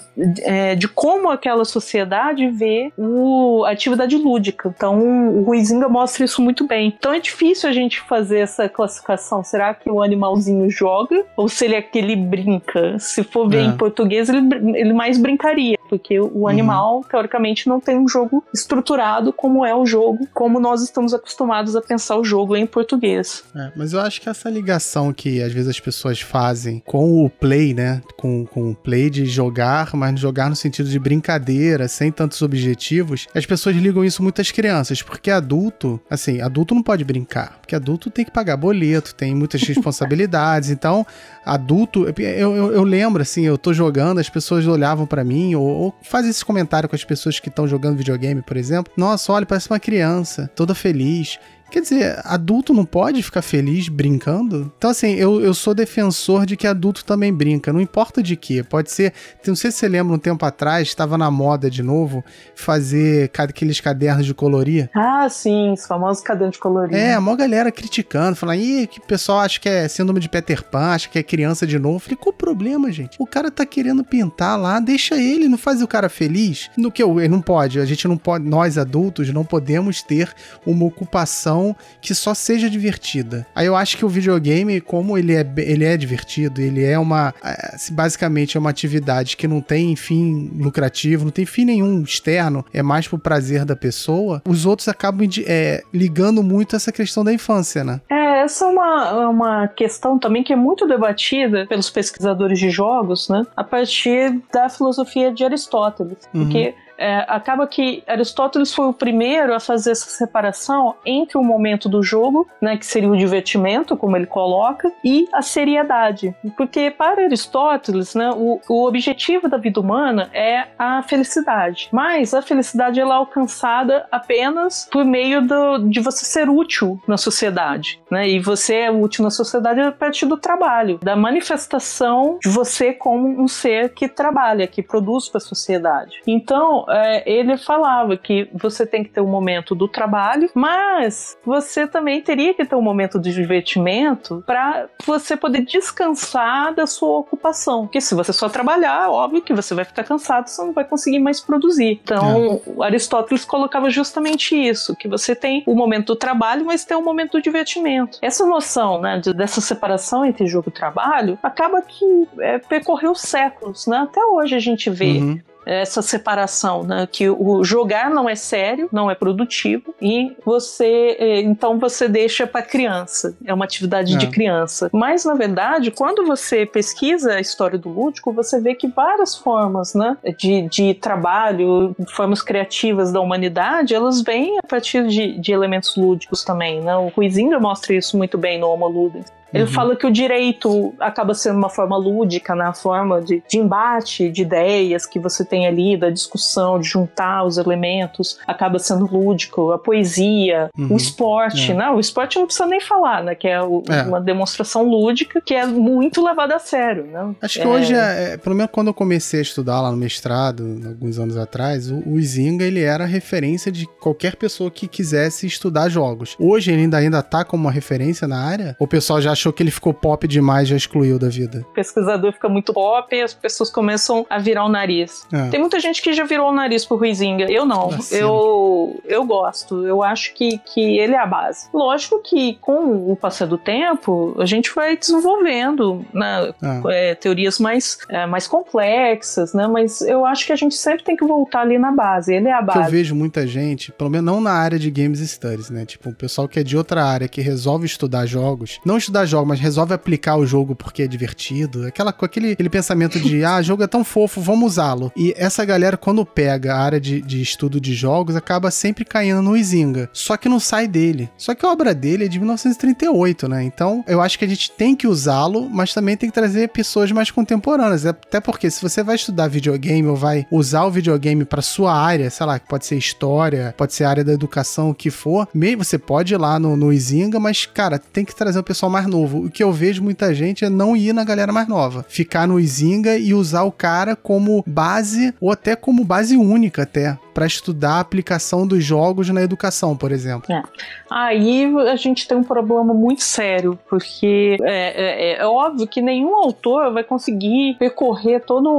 é, 0.42 0.74
de 0.74 0.88
como 0.88 1.30
aquela 1.30 1.64
sociedade 1.64 2.48
vê 2.48 2.92
o, 2.96 3.64
a 3.64 3.70
atividade 3.70 4.16
lúdica. 4.16 4.72
Então, 4.74 4.98
o 5.38 5.42
Ruizinga 5.42 5.88
mostra 5.88 6.24
isso 6.24 6.42
muito 6.42 6.66
bem. 6.66 6.94
Então, 6.98 7.12
é 7.12 7.20
difícil 7.20 7.68
a 7.68 7.72
gente 7.72 8.00
fazer 8.00 8.40
essa 8.40 8.68
classificação. 8.68 9.42
Será 9.44 9.74
que 9.74 9.90
o 9.90 10.02
animalzinho 10.02 10.68
joga? 10.70 11.24
Ou 11.36 11.48
se 11.48 11.64
ele 11.64 11.74
é 11.74 11.82
que 11.82 11.98
ele 11.98 12.16
brinca? 12.66 12.98
Se 12.98 13.22
for 13.22 13.48
ver 13.48 13.58
é. 13.58 13.64
em 13.64 13.76
português, 13.76 14.28
ele, 14.28 14.40
ele 14.76 14.92
mais 14.92 15.18
brincaria, 15.18 15.78
porque 15.88 16.18
o 16.18 16.24
uhum. 16.24 16.48
animal, 16.48 16.96
uhum. 16.96 17.02
teoricamente, 17.02 17.68
não 17.68 17.80
tem 17.80 17.98
um 17.98 18.08
jogo 18.08 18.44
estruturado 18.52 19.32
como 19.32 19.64
é 19.64 19.74
o 19.74 19.86
jogo, 19.86 20.26
como 20.34 20.58
nós 20.58 20.82
estamos 20.82 21.14
acostumados 21.14 21.76
a 21.76 21.82
pensar 21.82 22.16
o 22.16 22.24
jogo 22.24 22.56
em 22.56 22.66
português 22.66 22.86
português. 22.86 23.44
É, 23.54 23.72
mas 23.76 23.92
eu 23.92 24.00
acho 24.00 24.20
que 24.20 24.28
essa 24.28 24.48
ligação 24.48 25.12
que 25.12 25.42
às 25.42 25.52
vezes 25.52 25.68
as 25.68 25.80
pessoas 25.80 26.20
fazem 26.20 26.82
com 26.84 27.24
o 27.24 27.30
play, 27.30 27.74
né? 27.74 28.00
Com, 28.16 28.46
com 28.46 28.70
o 28.70 28.74
play 28.74 29.10
de 29.10 29.26
jogar, 29.26 29.90
mas 29.94 30.18
jogar 30.18 30.48
no 30.48 30.56
sentido 30.56 30.88
de 30.88 30.98
brincadeira, 30.98 31.88
sem 31.88 32.10
tantos 32.10 32.42
objetivos, 32.42 33.26
as 33.34 33.44
pessoas 33.44 33.76
ligam 33.76 34.04
isso 34.04 34.22
muito 34.22 34.40
às 34.40 34.50
crianças, 34.50 35.02
porque 35.02 35.30
adulto, 35.30 36.00
assim, 36.08 36.40
adulto 36.40 36.74
não 36.74 36.82
pode 36.82 37.04
brincar, 37.04 37.58
porque 37.60 37.74
adulto 37.74 38.10
tem 38.10 38.24
que 38.24 38.30
pagar 38.30 38.56
boleto, 38.56 39.14
tem 39.14 39.34
muitas 39.34 39.62
responsabilidades, 39.66 40.70
então 40.70 41.06
adulto, 41.44 42.06
eu, 42.18 42.55
eu, 42.56 42.72
eu, 42.72 42.82
lembro 42.82 43.22
assim, 43.22 43.42
eu 43.42 43.58
tô 43.58 43.72
jogando, 43.72 44.18
as 44.18 44.28
pessoas 44.28 44.66
olhavam 44.66 45.06
para 45.06 45.22
mim, 45.22 45.54
ou, 45.54 45.66
ou 45.66 45.94
fazem 46.02 46.30
esse 46.30 46.44
comentário 46.44 46.88
com 46.88 46.96
as 46.96 47.04
pessoas 47.04 47.38
que 47.38 47.48
estão 47.48 47.68
jogando 47.68 47.96
videogame, 47.96 48.42
por 48.42 48.56
exemplo. 48.56 48.92
Nossa, 48.96 49.32
olha, 49.32 49.46
parece 49.46 49.70
uma 49.70 49.80
criança, 49.80 50.50
toda 50.54 50.74
feliz. 50.74 51.38
Quer 51.70 51.80
dizer, 51.80 52.20
adulto 52.24 52.72
não 52.72 52.84
pode 52.84 53.22
ficar 53.22 53.42
feliz 53.42 53.88
brincando? 53.88 54.72
Então, 54.78 54.90
assim, 54.90 55.14
eu, 55.14 55.40
eu 55.40 55.52
sou 55.52 55.74
defensor 55.74 56.46
de 56.46 56.56
que 56.56 56.66
adulto 56.66 57.04
também 57.04 57.32
brinca, 57.32 57.72
não 57.72 57.80
importa 57.80 58.22
de 58.22 58.36
que. 58.36 58.62
Pode 58.62 58.90
ser. 58.90 59.12
Não 59.46 59.56
sei 59.56 59.70
se 59.70 59.78
você 59.78 59.88
lembra 59.88 60.14
um 60.14 60.18
tempo 60.18 60.44
atrás, 60.46 60.88
estava 60.88 61.18
na 61.18 61.30
moda 61.30 61.68
de 61.70 61.82
novo, 61.82 62.24
fazer 62.54 63.30
aqueles 63.36 63.80
cadernos 63.80 64.24
de 64.24 64.32
colorir. 64.32 64.88
Ah, 64.94 65.28
sim, 65.28 65.72
os 65.72 65.86
famosos 65.86 66.22
cadernos 66.22 66.54
de 66.54 66.60
colorir. 66.60 66.96
É, 66.96 67.14
a 67.14 67.20
maior 67.20 67.36
galera 67.36 67.72
criticando, 67.72 68.36
falando, 68.36 68.60
ih, 68.60 68.86
que 68.86 69.00
o 69.00 69.02
pessoal 69.02 69.40
acha 69.40 69.58
que 69.58 69.68
é 69.68 69.88
síndrome 69.88 70.20
de 70.20 70.28
Peter 70.28 70.62
Pan, 70.62 70.92
acha 70.92 71.08
que 71.08 71.18
é 71.18 71.22
criança 71.22 71.66
de 71.66 71.78
novo. 71.78 71.96
Eu 71.96 72.00
falei, 72.00 72.16
qual 72.16 72.32
o 72.32 72.36
problema, 72.38 72.92
gente? 72.92 73.16
O 73.18 73.26
cara 73.26 73.50
tá 73.50 73.66
querendo 73.66 74.04
pintar 74.04 74.58
lá, 74.58 74.78
deixa 74.78 75.16
ele, 75.16 75.48
não 75.48 75.58
faz 75.58 75.82
o 75.82 75.88
cara 75.88 76.08
feliz. 76.08 76.70
No 76.76 76.92
que 76.92 77.02
ele 77.02 77.28
não 77.28 77.40
pode, 77.40 77.80
a 77.80 77.84
gente 77.84 78.06
não 78.06 78.16
pode, 78.16 78.44
nós 78.48 78.78
adultos 78.78 79.32
não 79.32 79.44
podemos 79.44 80.02
ter 80.02 80.32
uma 80.64 80.84
ocupação 80.84 81.55
que 82.00 82.14
só 82.14 82.34
seja 82.34 82.68
divertida. 82.68 83.46
Aí 83.54 83.66
eu 83.66 83.76
acho 83.76 83.96
que 83.96 84.04
o 84.04 84.08
videogame, 84.08 84.80
como 84.80 85.16
ele 85.16 85.34
é, 85.34 85.46
ele 85.58 85.84
é 85.84 85.96
divertido, 85.96 86.60
ele 86.60 86.84
é 86.84 86.98
uma. 86.98 87.34
É, 87.44 87.76
basicamente 87.90 88.56
é 88.56 88.60
uma 88.60 88.70
atividade 88.70 89.36
que 89.36 89.48
não 89.48 89.60
tem 89.60 89.94
fim 89.96 90.50
lucrativo, 90.58 91.24
não 91.24 91.30
tem 91.30 91.46
fim 91.46 91.64
nenhum 91.64 92.02
externo, 92.02 92.64
é 92.72 92.82
mais 92.82 93.08
pro 93.08 93.18
prazer 93.18 93.64
da 93.64 93.76
pessoa, 93.76 94.42
os 94.46 94.66
outros 94.66 94.88
acabam 94.88 95.28
é, 95.46 95.82
ligando 95.92 96.42
muito 96.42 96.76
essa 96.76 96.92
questão 96.92 97.24
da 97.24 97.32
infância, 97.32 97.84
né? 97.84 98.00
É, 98.10 98.42
essa 98.42 98.64
é 98.64 98.68
uma, 98.68 99.28
uma 99.28 99.68
questão 99.68 100.18
também 100.18 100.42
que 100.42 100.52
é 100.52 100.56
muito 100.56 100.86
debatida 100.86 101.66
pelos 101.66 101.90
pesquisadores 101.90 102.58
de 102.58 102.70
jogos, 102.70 103.28
né? 103.28 103.44
A 103.56 103.64
partir 103.64 104.40
da 104.52 104.68
filosofia 104.68 105.32
de 105.32 105.44
Aristóteles. 105.44 106.18
Uhum. 106.32 106.44
Porque 106.44 106.74
é, 106.98 107.24
acaba 107.28 107.66
que 107.66 108.02
Aristóteles 108.06 108.74
foi 108.74 108.86
o 108.86 108.92
primeiro 108.92 109.54
a 109.54 109.60
fazer 109.60 109.92
essa 109.92 110.08
separação 110.08 110.94
entre 111.04 111.38
o 111.38 111.44
momento 111.44 111.88
do 111.88 112.02
jogo, 112.02 112.46
né, 112.60 112.76
que 112.76 112.86
seria 112.86 113.08
o 113.08 113.16
divertimento, 113.16 113.96
como 113.96 114.16
ele 114.16 114.26
coloca, 114.26 114.92
e 115.04 115.28
a 115.32 115.42
seriedade. 115.42 116.34
Porque 116.56 116.90
para 116.90 117.24
Aristóteles, 117.24 118.14
né, 118.14 118.30
o, 118.34 118.60
o 118.68 118.86
objetivo 118.86 119.48
da 119.48 119.56
vida 119.56 119.80
humana 119.80 120.30
é 120.32 120.66
a 120.78 121.02
felicidade. 121.02 121.88
Mas 121.92 122.34
a 122.34 122.42
felicidade 122.42 123.00
ela 123.00 123.14
é 123.14 123.18
alcançada 123.18 124.06
apenas 124.10 124.88
por 124.90 125.04
meio 125.04 125.42
do, 125.42 125.78
de 125.78 126.00
você 126.00 126.24
ser 126.24 126.48
útil 126.48 127.00
na 127.06 127.16
sociedade. 127.16 128.00
Né? 128.10 128.28
E 128.28 128.40
você 128.40 128.76
é 128.76 128.90
útil 128.90 129.24
na 129.24 129.30
sociedade 129.30 129.80
a 129.80 129.92
partir 129.92 130.26
do 130.26 130.36
trabalho, 130.36 130.98
da 131.02 131.16
manifestação 131.16 132.38
de 132.42 132.48
você 132.48 132.92
como 132.92 133.28
um 133.42 133.48
ser 133.48 133.92
que 133.92 134.08
trabalha, 134.08 134.66
que 134.66 134.82
produz 134.82 135.28
para 135.28 135.38
a 135.38 135.40
sociedade. 135.40 136.22
Então, 136.26 136.85
é, 136.88 137.30
ele 137.30 137.56
falava 137.56 138.16
que 138.16 138.48
você 138.52 138.86
tem 138.86 139.02
que 139.02 139.10
ter 139.10 139.20
um 139.20 139.28
momento 139.28 139.74
do 139.74 139.88
trabalho, 139.88 140.50
mas 140.54 141.36
você 141.44 141.86
também 141.86 142.20
teria 142.20 142.54
que 142.54 142.64
ter 142.64 142.74
um 142.74 142.82
momento 142.82 143.18
de 143.18 143.32
divertimento 143.32 144.42
para 144.46 144.86
você 145.04 145.36
poder 145.36 145.62
descansar 145.62 146.74
da 146.74 146.86
sua 146.86 147.18
ocupação. 147.18 147.86
Porque 147.86 148.00
se 148.00 148.14
você 148.14 148.32
só 148.32 148.48
trabalhar, 148.48 149.10
óbvio 149.10 149.42
que 149.42 149.54
você 149.54 149.74
vai 149.74 149.84
ficar 149.84 150.04
cansado, 150.04 150.48
você 150.48 150.62
não 150.62 150.72
vai 150.72 150.84
conseguir 150.84 151.18
mais 151.18 151.40
produzir. 151.40 152.00
Então, 152.02 152.60
é. 152.80 152.84
Aristóteles 152.84 153.44
colocava 153.44 153.90
justamente 153.90 154.56
isso, 154.56 154.94
que 154.96 155.08
você 155.08 155.34
tem 155.34 155.62
o 155.66 155.74
momento 155.74 156.06
do 156.08 156.16
trabalho, 156.16 156.64
mas 156.64 156.84
tem 156.84 156.96
o 156.96 157.02
momento 157.02 157.32
do 157.32 157.42
divertimento. 157.42 158.18
Essa 158.22 158.46
noção, 158.46 159.00
né, 159.00 159.18
de, 159.18 159.32
dessa 159.32 159.60
separação 159.60 160.24
entre 160.24 160.46
jogo 160.46 160.68
e 160.68 160.72
trabalho, 160.72 161.38
acaba 161.42 161.82
que 161.82 162.28
é, 162.38 162.58
percorreu 162.58 163.14
séculos, 163.14 163.86
né? 163.86 163.98
Até 163.98 164.24
hoje 164.24 164.54
a 164.54 164.58
gente 164.58 164.90
vê 164.90 165.18
uhum 165.18 165.40
essa 165.66 166.00
separação, 166.00 166.84
né? 166.84 167.08
Que 167.10 167.28
o 167.28 167.64
jogar 167.64 168.08
não 168.08 168.28
é 168.28 168.36
sério, 168.36 168.88
não 168.92 169.10
é 169.10 169.14
produtivo 169.14 169.94
e 170.00 170.36
você 170.44 171.16
eh, 171.18 171.40
então 171.40 171.78
você 171.78 172.08
deixa 172.08 172.46
para 172.46 172.62
criança, 172.62 173.36
é 173.44 173.52
uma 173.52 173.64
atividade 173.64 174.14
é. 174.14 174.16
de 174.16 174.28
criança. 174.28 174.88
Mas 174.92 175.24
na 175.24 175.34
verdade, 175.34 175.90
quando 175.90 176.24
você 176.24 176.64
pesquisa 176.64 177.34
a 177.34 177.40
história 177.40 177.78
do 177.78 177.88
lúdico, 177.88 178.32
você 178.32 178.60
vê 178.60 178.74
que 178.74 178.86
várias 178.86 179.36
formas, 179.36 179.94
né, 179.94 180.16
de, 180.38 180.62
de 180.68 180.94
trabalho, 180.94 181.94
formas 182.14 182.42
criativas 182.42 183.12
da 183.12 183.20
humanidade, 183.20 183.94
elas 183.94 184.22
vêm 184.22 184.58
a 184.58 184.66
partir 184.66 185.06
de, 185.06 185.38
de 185.38 185.52
elementos 185.52 185.96
lúdicos 185.96 186.44
também, 186.44 186.80
né? 186.80 186.96
O 186.96 187.08
Ruizinga 187.08 187.58
mostra 187.58 187.94
isso 187.94 188.16
muito 188.16 188.38
bem 188.38 188.58
no 188.58 188.68
Homo 188.68 188.86
Ludens. 188.86 189.35
Ele 189.52 189.64
uhum. 189.64 189.70
fala 189.70 189.96
que 189.96 190.06
o 190.06 190.10
direito 190.10 190.94
acaba 190.98 191.34
sendo 191.34 191.56
uma 191.58 191.68
forma 191.68 191.96
lúdica, 191.96 192.54
na 192.54 192.66
né? 192.66 192.74
forma 192.74 193.20
de, 193.20 193.42
de, 193.48 193.58
embate 193.58 194.28
de 194.28 194.42
ideias 194.42 195.06
que 195.06 195.18
você 195.18 195.44
tem 195.44 195.66
ali, 195.66 195.96
da 195.96 196.10
discussão, 196.10 196.78
de 196.78 196.88
juntar 196.88 197.44
os 197.44 197.58
elementos, 197.58 198.38
acaba 198.46 198.78
sendo 198.78 199.06
lúdico. 199.06 199.72
A 199.72 199.78
poesia, 199.78 200.70
uhum. 200.76 200.94
o 200.94 200.96
esporte, 200.96 201.72
é. 201.72 201.74
né? 201.74 201.90
O 201.90 202.00
esporte 202.00 202.38
não 202.38 202.46
precisa 202.46 202.66
nem 202.66 202.80
falar, 202.80 203.22
né? 203.22 203.34
Que 203.34 203.48
é, 203.48 203.62
o, 203.62 203.82
é, 203.88 204.02
uma 204.02 204.20
demonstração 204.20 204.82
lúdica 204.88 205.40
que 205.40 205.54
é 205.54 205.66
muito 205.66 206.24
levada 206.24 206.56
a 206.56 206.58
sério, 206.58 207.04
né? 207.06 207.34
Acho 207.40 207.60
que 207.60 207.66
é... 207.66 207.68
hoje, 207.68 207.94
é, 207.94 208.32
é, 208.32 208.36
pelo 208.36 208.54
menos 208.54 208.70
quando 208.72 208.88
eu 208.88 208.94
comecei 208.94 209.40
a 209.40 209.42
estudar 209.42 209.80
lá 209.80 209.90
no 209.90 209.96
mestrado, 209.96 210.80
alguns 210.86 211.18
anos 211.18 211.36
atrás, 211.36 211.90
o, 211.90 212.02
o 212.06 212.20
Zinga, 212.20 212.64
ele 212.64 212.82
era 212.82 213.04
referência 213.04 213.70
de 213.70 213.86
qualquer 214.00 214.36
pessoa 214.36 214.70
que 214.70 214.88
quisesse 214.88 215.46
estudar 215.46 215.88
jogos. 215.88 216.36
Hoje 216.38 216.72
ele 216.72 216.82
ainda, 216.82 216.98
ainda 216.98 217.22
tá 217.22 217.44
como 217.44 217.64
uma 217.64 217.72
referência 217.72 218.26
na 218.26 218.40
área? 218.40 218.76
O 218.78 218.86
pessoal 218.86 219.20
já 219.20 219.35
achou 219.36 219.52
que 219.52 219.62
ele 219.62 219.70
ficou 219.70 219.92
pop 219.94 220.26
demais, 220.26 220.68
já 220.68 220.76
excluiu 220.76 221.18
da 221.18 221.28
vida? 221.28 221.64
O 221.70 221.74
pesquisador 221.74 222.32
fica 222.32 222.48
muito 222.48 222.72
pop 222.72 223.14
e 223.14 223.22
as 223.22 223.34
pessoas 223.34 223.70
começam 223.70 224.26
a 224.28 224.38
virar 224.38 224.64
o 224.64 224.68
nariz. 224.68 225.26
É. 225.32 225.50
Tem 225.50 225.60
muita 225.60 225.78
gente 225.78 226.02
que 226.02 226.12
já 226.12 226.24
virou 226.24 226.50
o 226.50 226.52
nariz 226.52 226.84
pro 226.84 226.96
Ruizinga. 226.96 227.50
Eu 227.50 227.64
não. 227.64 227.90
Eu, 228.10 229.00
eu 229.04 229.24
gosto. 229.24 229.86
Eu 229.86 230.02
acho 230.02 230.34
que, 230.34 230.58
que 230.58 230.98
ele 230.98 231.14
é 231.14 231.18
a 231.18 231.26
base. 231.26 231.68
Lógico 231.72 232.20
que 232.22 232.54
com 232.60 233.12
o 233.12 233.16
passar 233.16 233.46
do 233.46 233.58
tempo, 233.58 234.34
a 234.38 234.46
gente 234.46 234.74
vai 234.74 234.96
desenvolvendo 234.96 236.04
né, 236.12 236.54
é. 236.62 237.10
É, 237.10 237.14
teorias 237.14 237.58
mais, 237.58 237.98
é, 238.08 238.26
mais 238.26 238.46
complexas, 238.46 239.52
né? 239.52 239.66
Mas 239.66 240.00
eu 240.00 240.24
acho 240.24 240.46
que 240.46 240.52
a 240.52 240.56
gente 240.56 240.74
sempre 240.74 241.04
tem 241.04 241.16
que 241.16 241.24
voltar 241.24 241.60
ali 241.60 241.78
na 241.78 241.92
base. 241.92 242.34
Ele 242.34 242.48
é 242.48 242.52
a 242.52 242.62
base. 242.62 242.78
eu 242.78 242.90
vejo 242.90 243.14
muita 243.14 243.46
gente, 243.46 243.92
pelo 243.92 244.10
menos 244.10 244.26
não 244.26 244.40
na 244.40 244.52
área 244.52 244.78
de 244.78 244.90
Games 244.90 245.20
Studies, 245.20 245.70
né? 245.70 245.84
Tipo, 245.84 246.10
o 246.10 246.14
pessoal 246.14 246.48
que 246.48 246.58
é 246.58 246.62
de 246.62 246.76
outra 246.76 247.04
área, 247.04 247.28
que 247.28 247.40
resolve 247.40 247.86
estudar 247.86 248.26
jogos, 248.26 248.80
não 248.84 248.96
estudar 248.96 249.25
jogos, 249.28 249.48
mas 249.48 249.60
resolve 249.60 249.94
aplicar 249.94 250.36
o 250.36 250.46
jogo 250.46 250.74
porque 250.74 251.02
é 251.02 251.06
divertido. 251.06 251.86
Aquela, 251.86 252.10
aquele, 252.10 252.52
aquele 252.52 252.68
pensamento 252.70 253.18
de, 253.20 253.44
ah, 253.44 253.60
jogo 253.62 253.82
é 253.82 253.86
tão 253.86 254.04
fofo, 254.04 254.40
vamos 254.40 254.72
usá-lo. 254.72 255.12
E 255.16 255.34
essa 255.36 255.64
galera, 255.64 255.96
quando 255.96 256.24
pega 256.24 256.74
a 256.74 256.78
área 256.78 257.00
de, 257.00 257.20
de 257.20 257.40
estudo 257.40 257.80
de 257.80 257.94
jogos, 257.94 258.36
acaba 258.36 258.70
sempre 258.70 259.04
caindo 259.04 259.42
no 259.42 259.56
Izinga. 259.56 260.08
Só 260.12 260.36
que 260.36 260.48
não 260.48 260.60
sai 260.60 260.88
dele. 260.88 261.30
Só 261.36 261.54
que 261.54 261.64
a 261.64 261.70
obra 261.70 261.94
dele 261.94 262.24
é 262.24 262.28
de 262.28 262.38
1938, 262.38 263.48
né? 263.48 263.62
Então, 263.62 264.04
eu 264.06 264.20
acho 264.20 264.38
que 264.38 264.44
a 264.44 264.48
gente 264.48 264.70
tem 264.70 264.94
que 264.94 265.06
usá-lo, 265.06 265.68
mas 265.70 265.94
também 265.94 266.16
tem 266.16 266.28
que 266.28 266.34
trazer 266.34 266.68
pessoas 266.68 267.10
mais 267.12 267.30
contemporâneas. 267.30 268.06
Até 268.06 268.40
porque 268.40 268.70
se 268.70 268.82
você 268.82 269.02
vai 269.02 269.16
estudar 269.16 269.48
videogame 269.48 270.06
ou 270.08 270.16
vai 270.16 270.46
usar 270.50 270.84
o 270.84 270.90
videogame 270.90 271.44
para 271.44 271.62
sua 271.62 271.94
área, 271.94 272.30
sei 272.30 272.46
lá, 272.46 272.58
pode 272.58 272.86
ser 272.86 272.96
história, 272.96 273.74
pode 273.76 273.94
ser 273.94 274.04
área 274.04 274.24
da 274.24 274.32
educação, 274.32 274.90
o 274.90 274.94
que 274.94 275.10
for, 275.10 275.48
você 275.76 275.98
pode 275.98 276.34
ir 276.34 276.36
lá 276.36 276.58
no, 276.58 276.76
no 276.76 276.92
Izinga, 276.92 277.38
mas, 277.40 277.66
cara, 277.66 277.98
tem 277.98 278.24
que 278.24 278.34
trazer 278.34 278.58
um 278.58 278.62
pessoal 278.62 278.90
mais 278.90 279.06
novo 279.06 279.15
novo. 279.16 279.46
O 279.46 279.50
que 279.50 279.62
eu 279.62 279.72
vejo 279.72 280.02
muita 280.02 280.34
gente 280.34 280.64
é 280.64 280.70
não 280.70 280.96
ir 280.96 281.12
na 281.12 281.24
galera 281.24 281.52
mais 281.52 281.66
nova. 281.66 282.04
Ficar 282.08 282.46
no 282.46 282.60
Izinga 282.60 283.16
e 283.16 283.32
usar 283.32 283.62
o 283.62 283.72
cara 283.72 284.14
como 284.14 284.62
base, 284.66 285.34
ou 285.40 285.50
até 285.50 285.74
como 285.74 286.04
base 286.04 286.36
única 286.36 286.82
até, 286.82 287.18
para 287.36 287.46
estudar 287.46 287.96
a 287.96 288.00
aplicação 288.00 288.66
dos 288.66 288.82
jogos 288.82 289.28
na 289.28 289.42
educação, 289.42 289.94
por 289.94 290.10
exemplo. 290.10 290.50
É. 290.50 290.62
Aí 291.10 291.70
a 291.86 291.94
gente 291.94 292.26
tem 292.26 292.38
um 292.38 292.42
problema 292.42 292.94
muito 292.94 293.22
sério, 293.22 293.78
porque 293.90 294.56
é, 294.62 295.34
é, 295.34 295.38
é 295.42 295.46
óbvio 295.46 295.86
que 295.86 296.00
nenhum 296.00 296.34
autor 296.34 296.90
vai 296.94 297.04
conseguir 297.04 297.76
percorrer 297.78 298.40
toda 298.40 298.70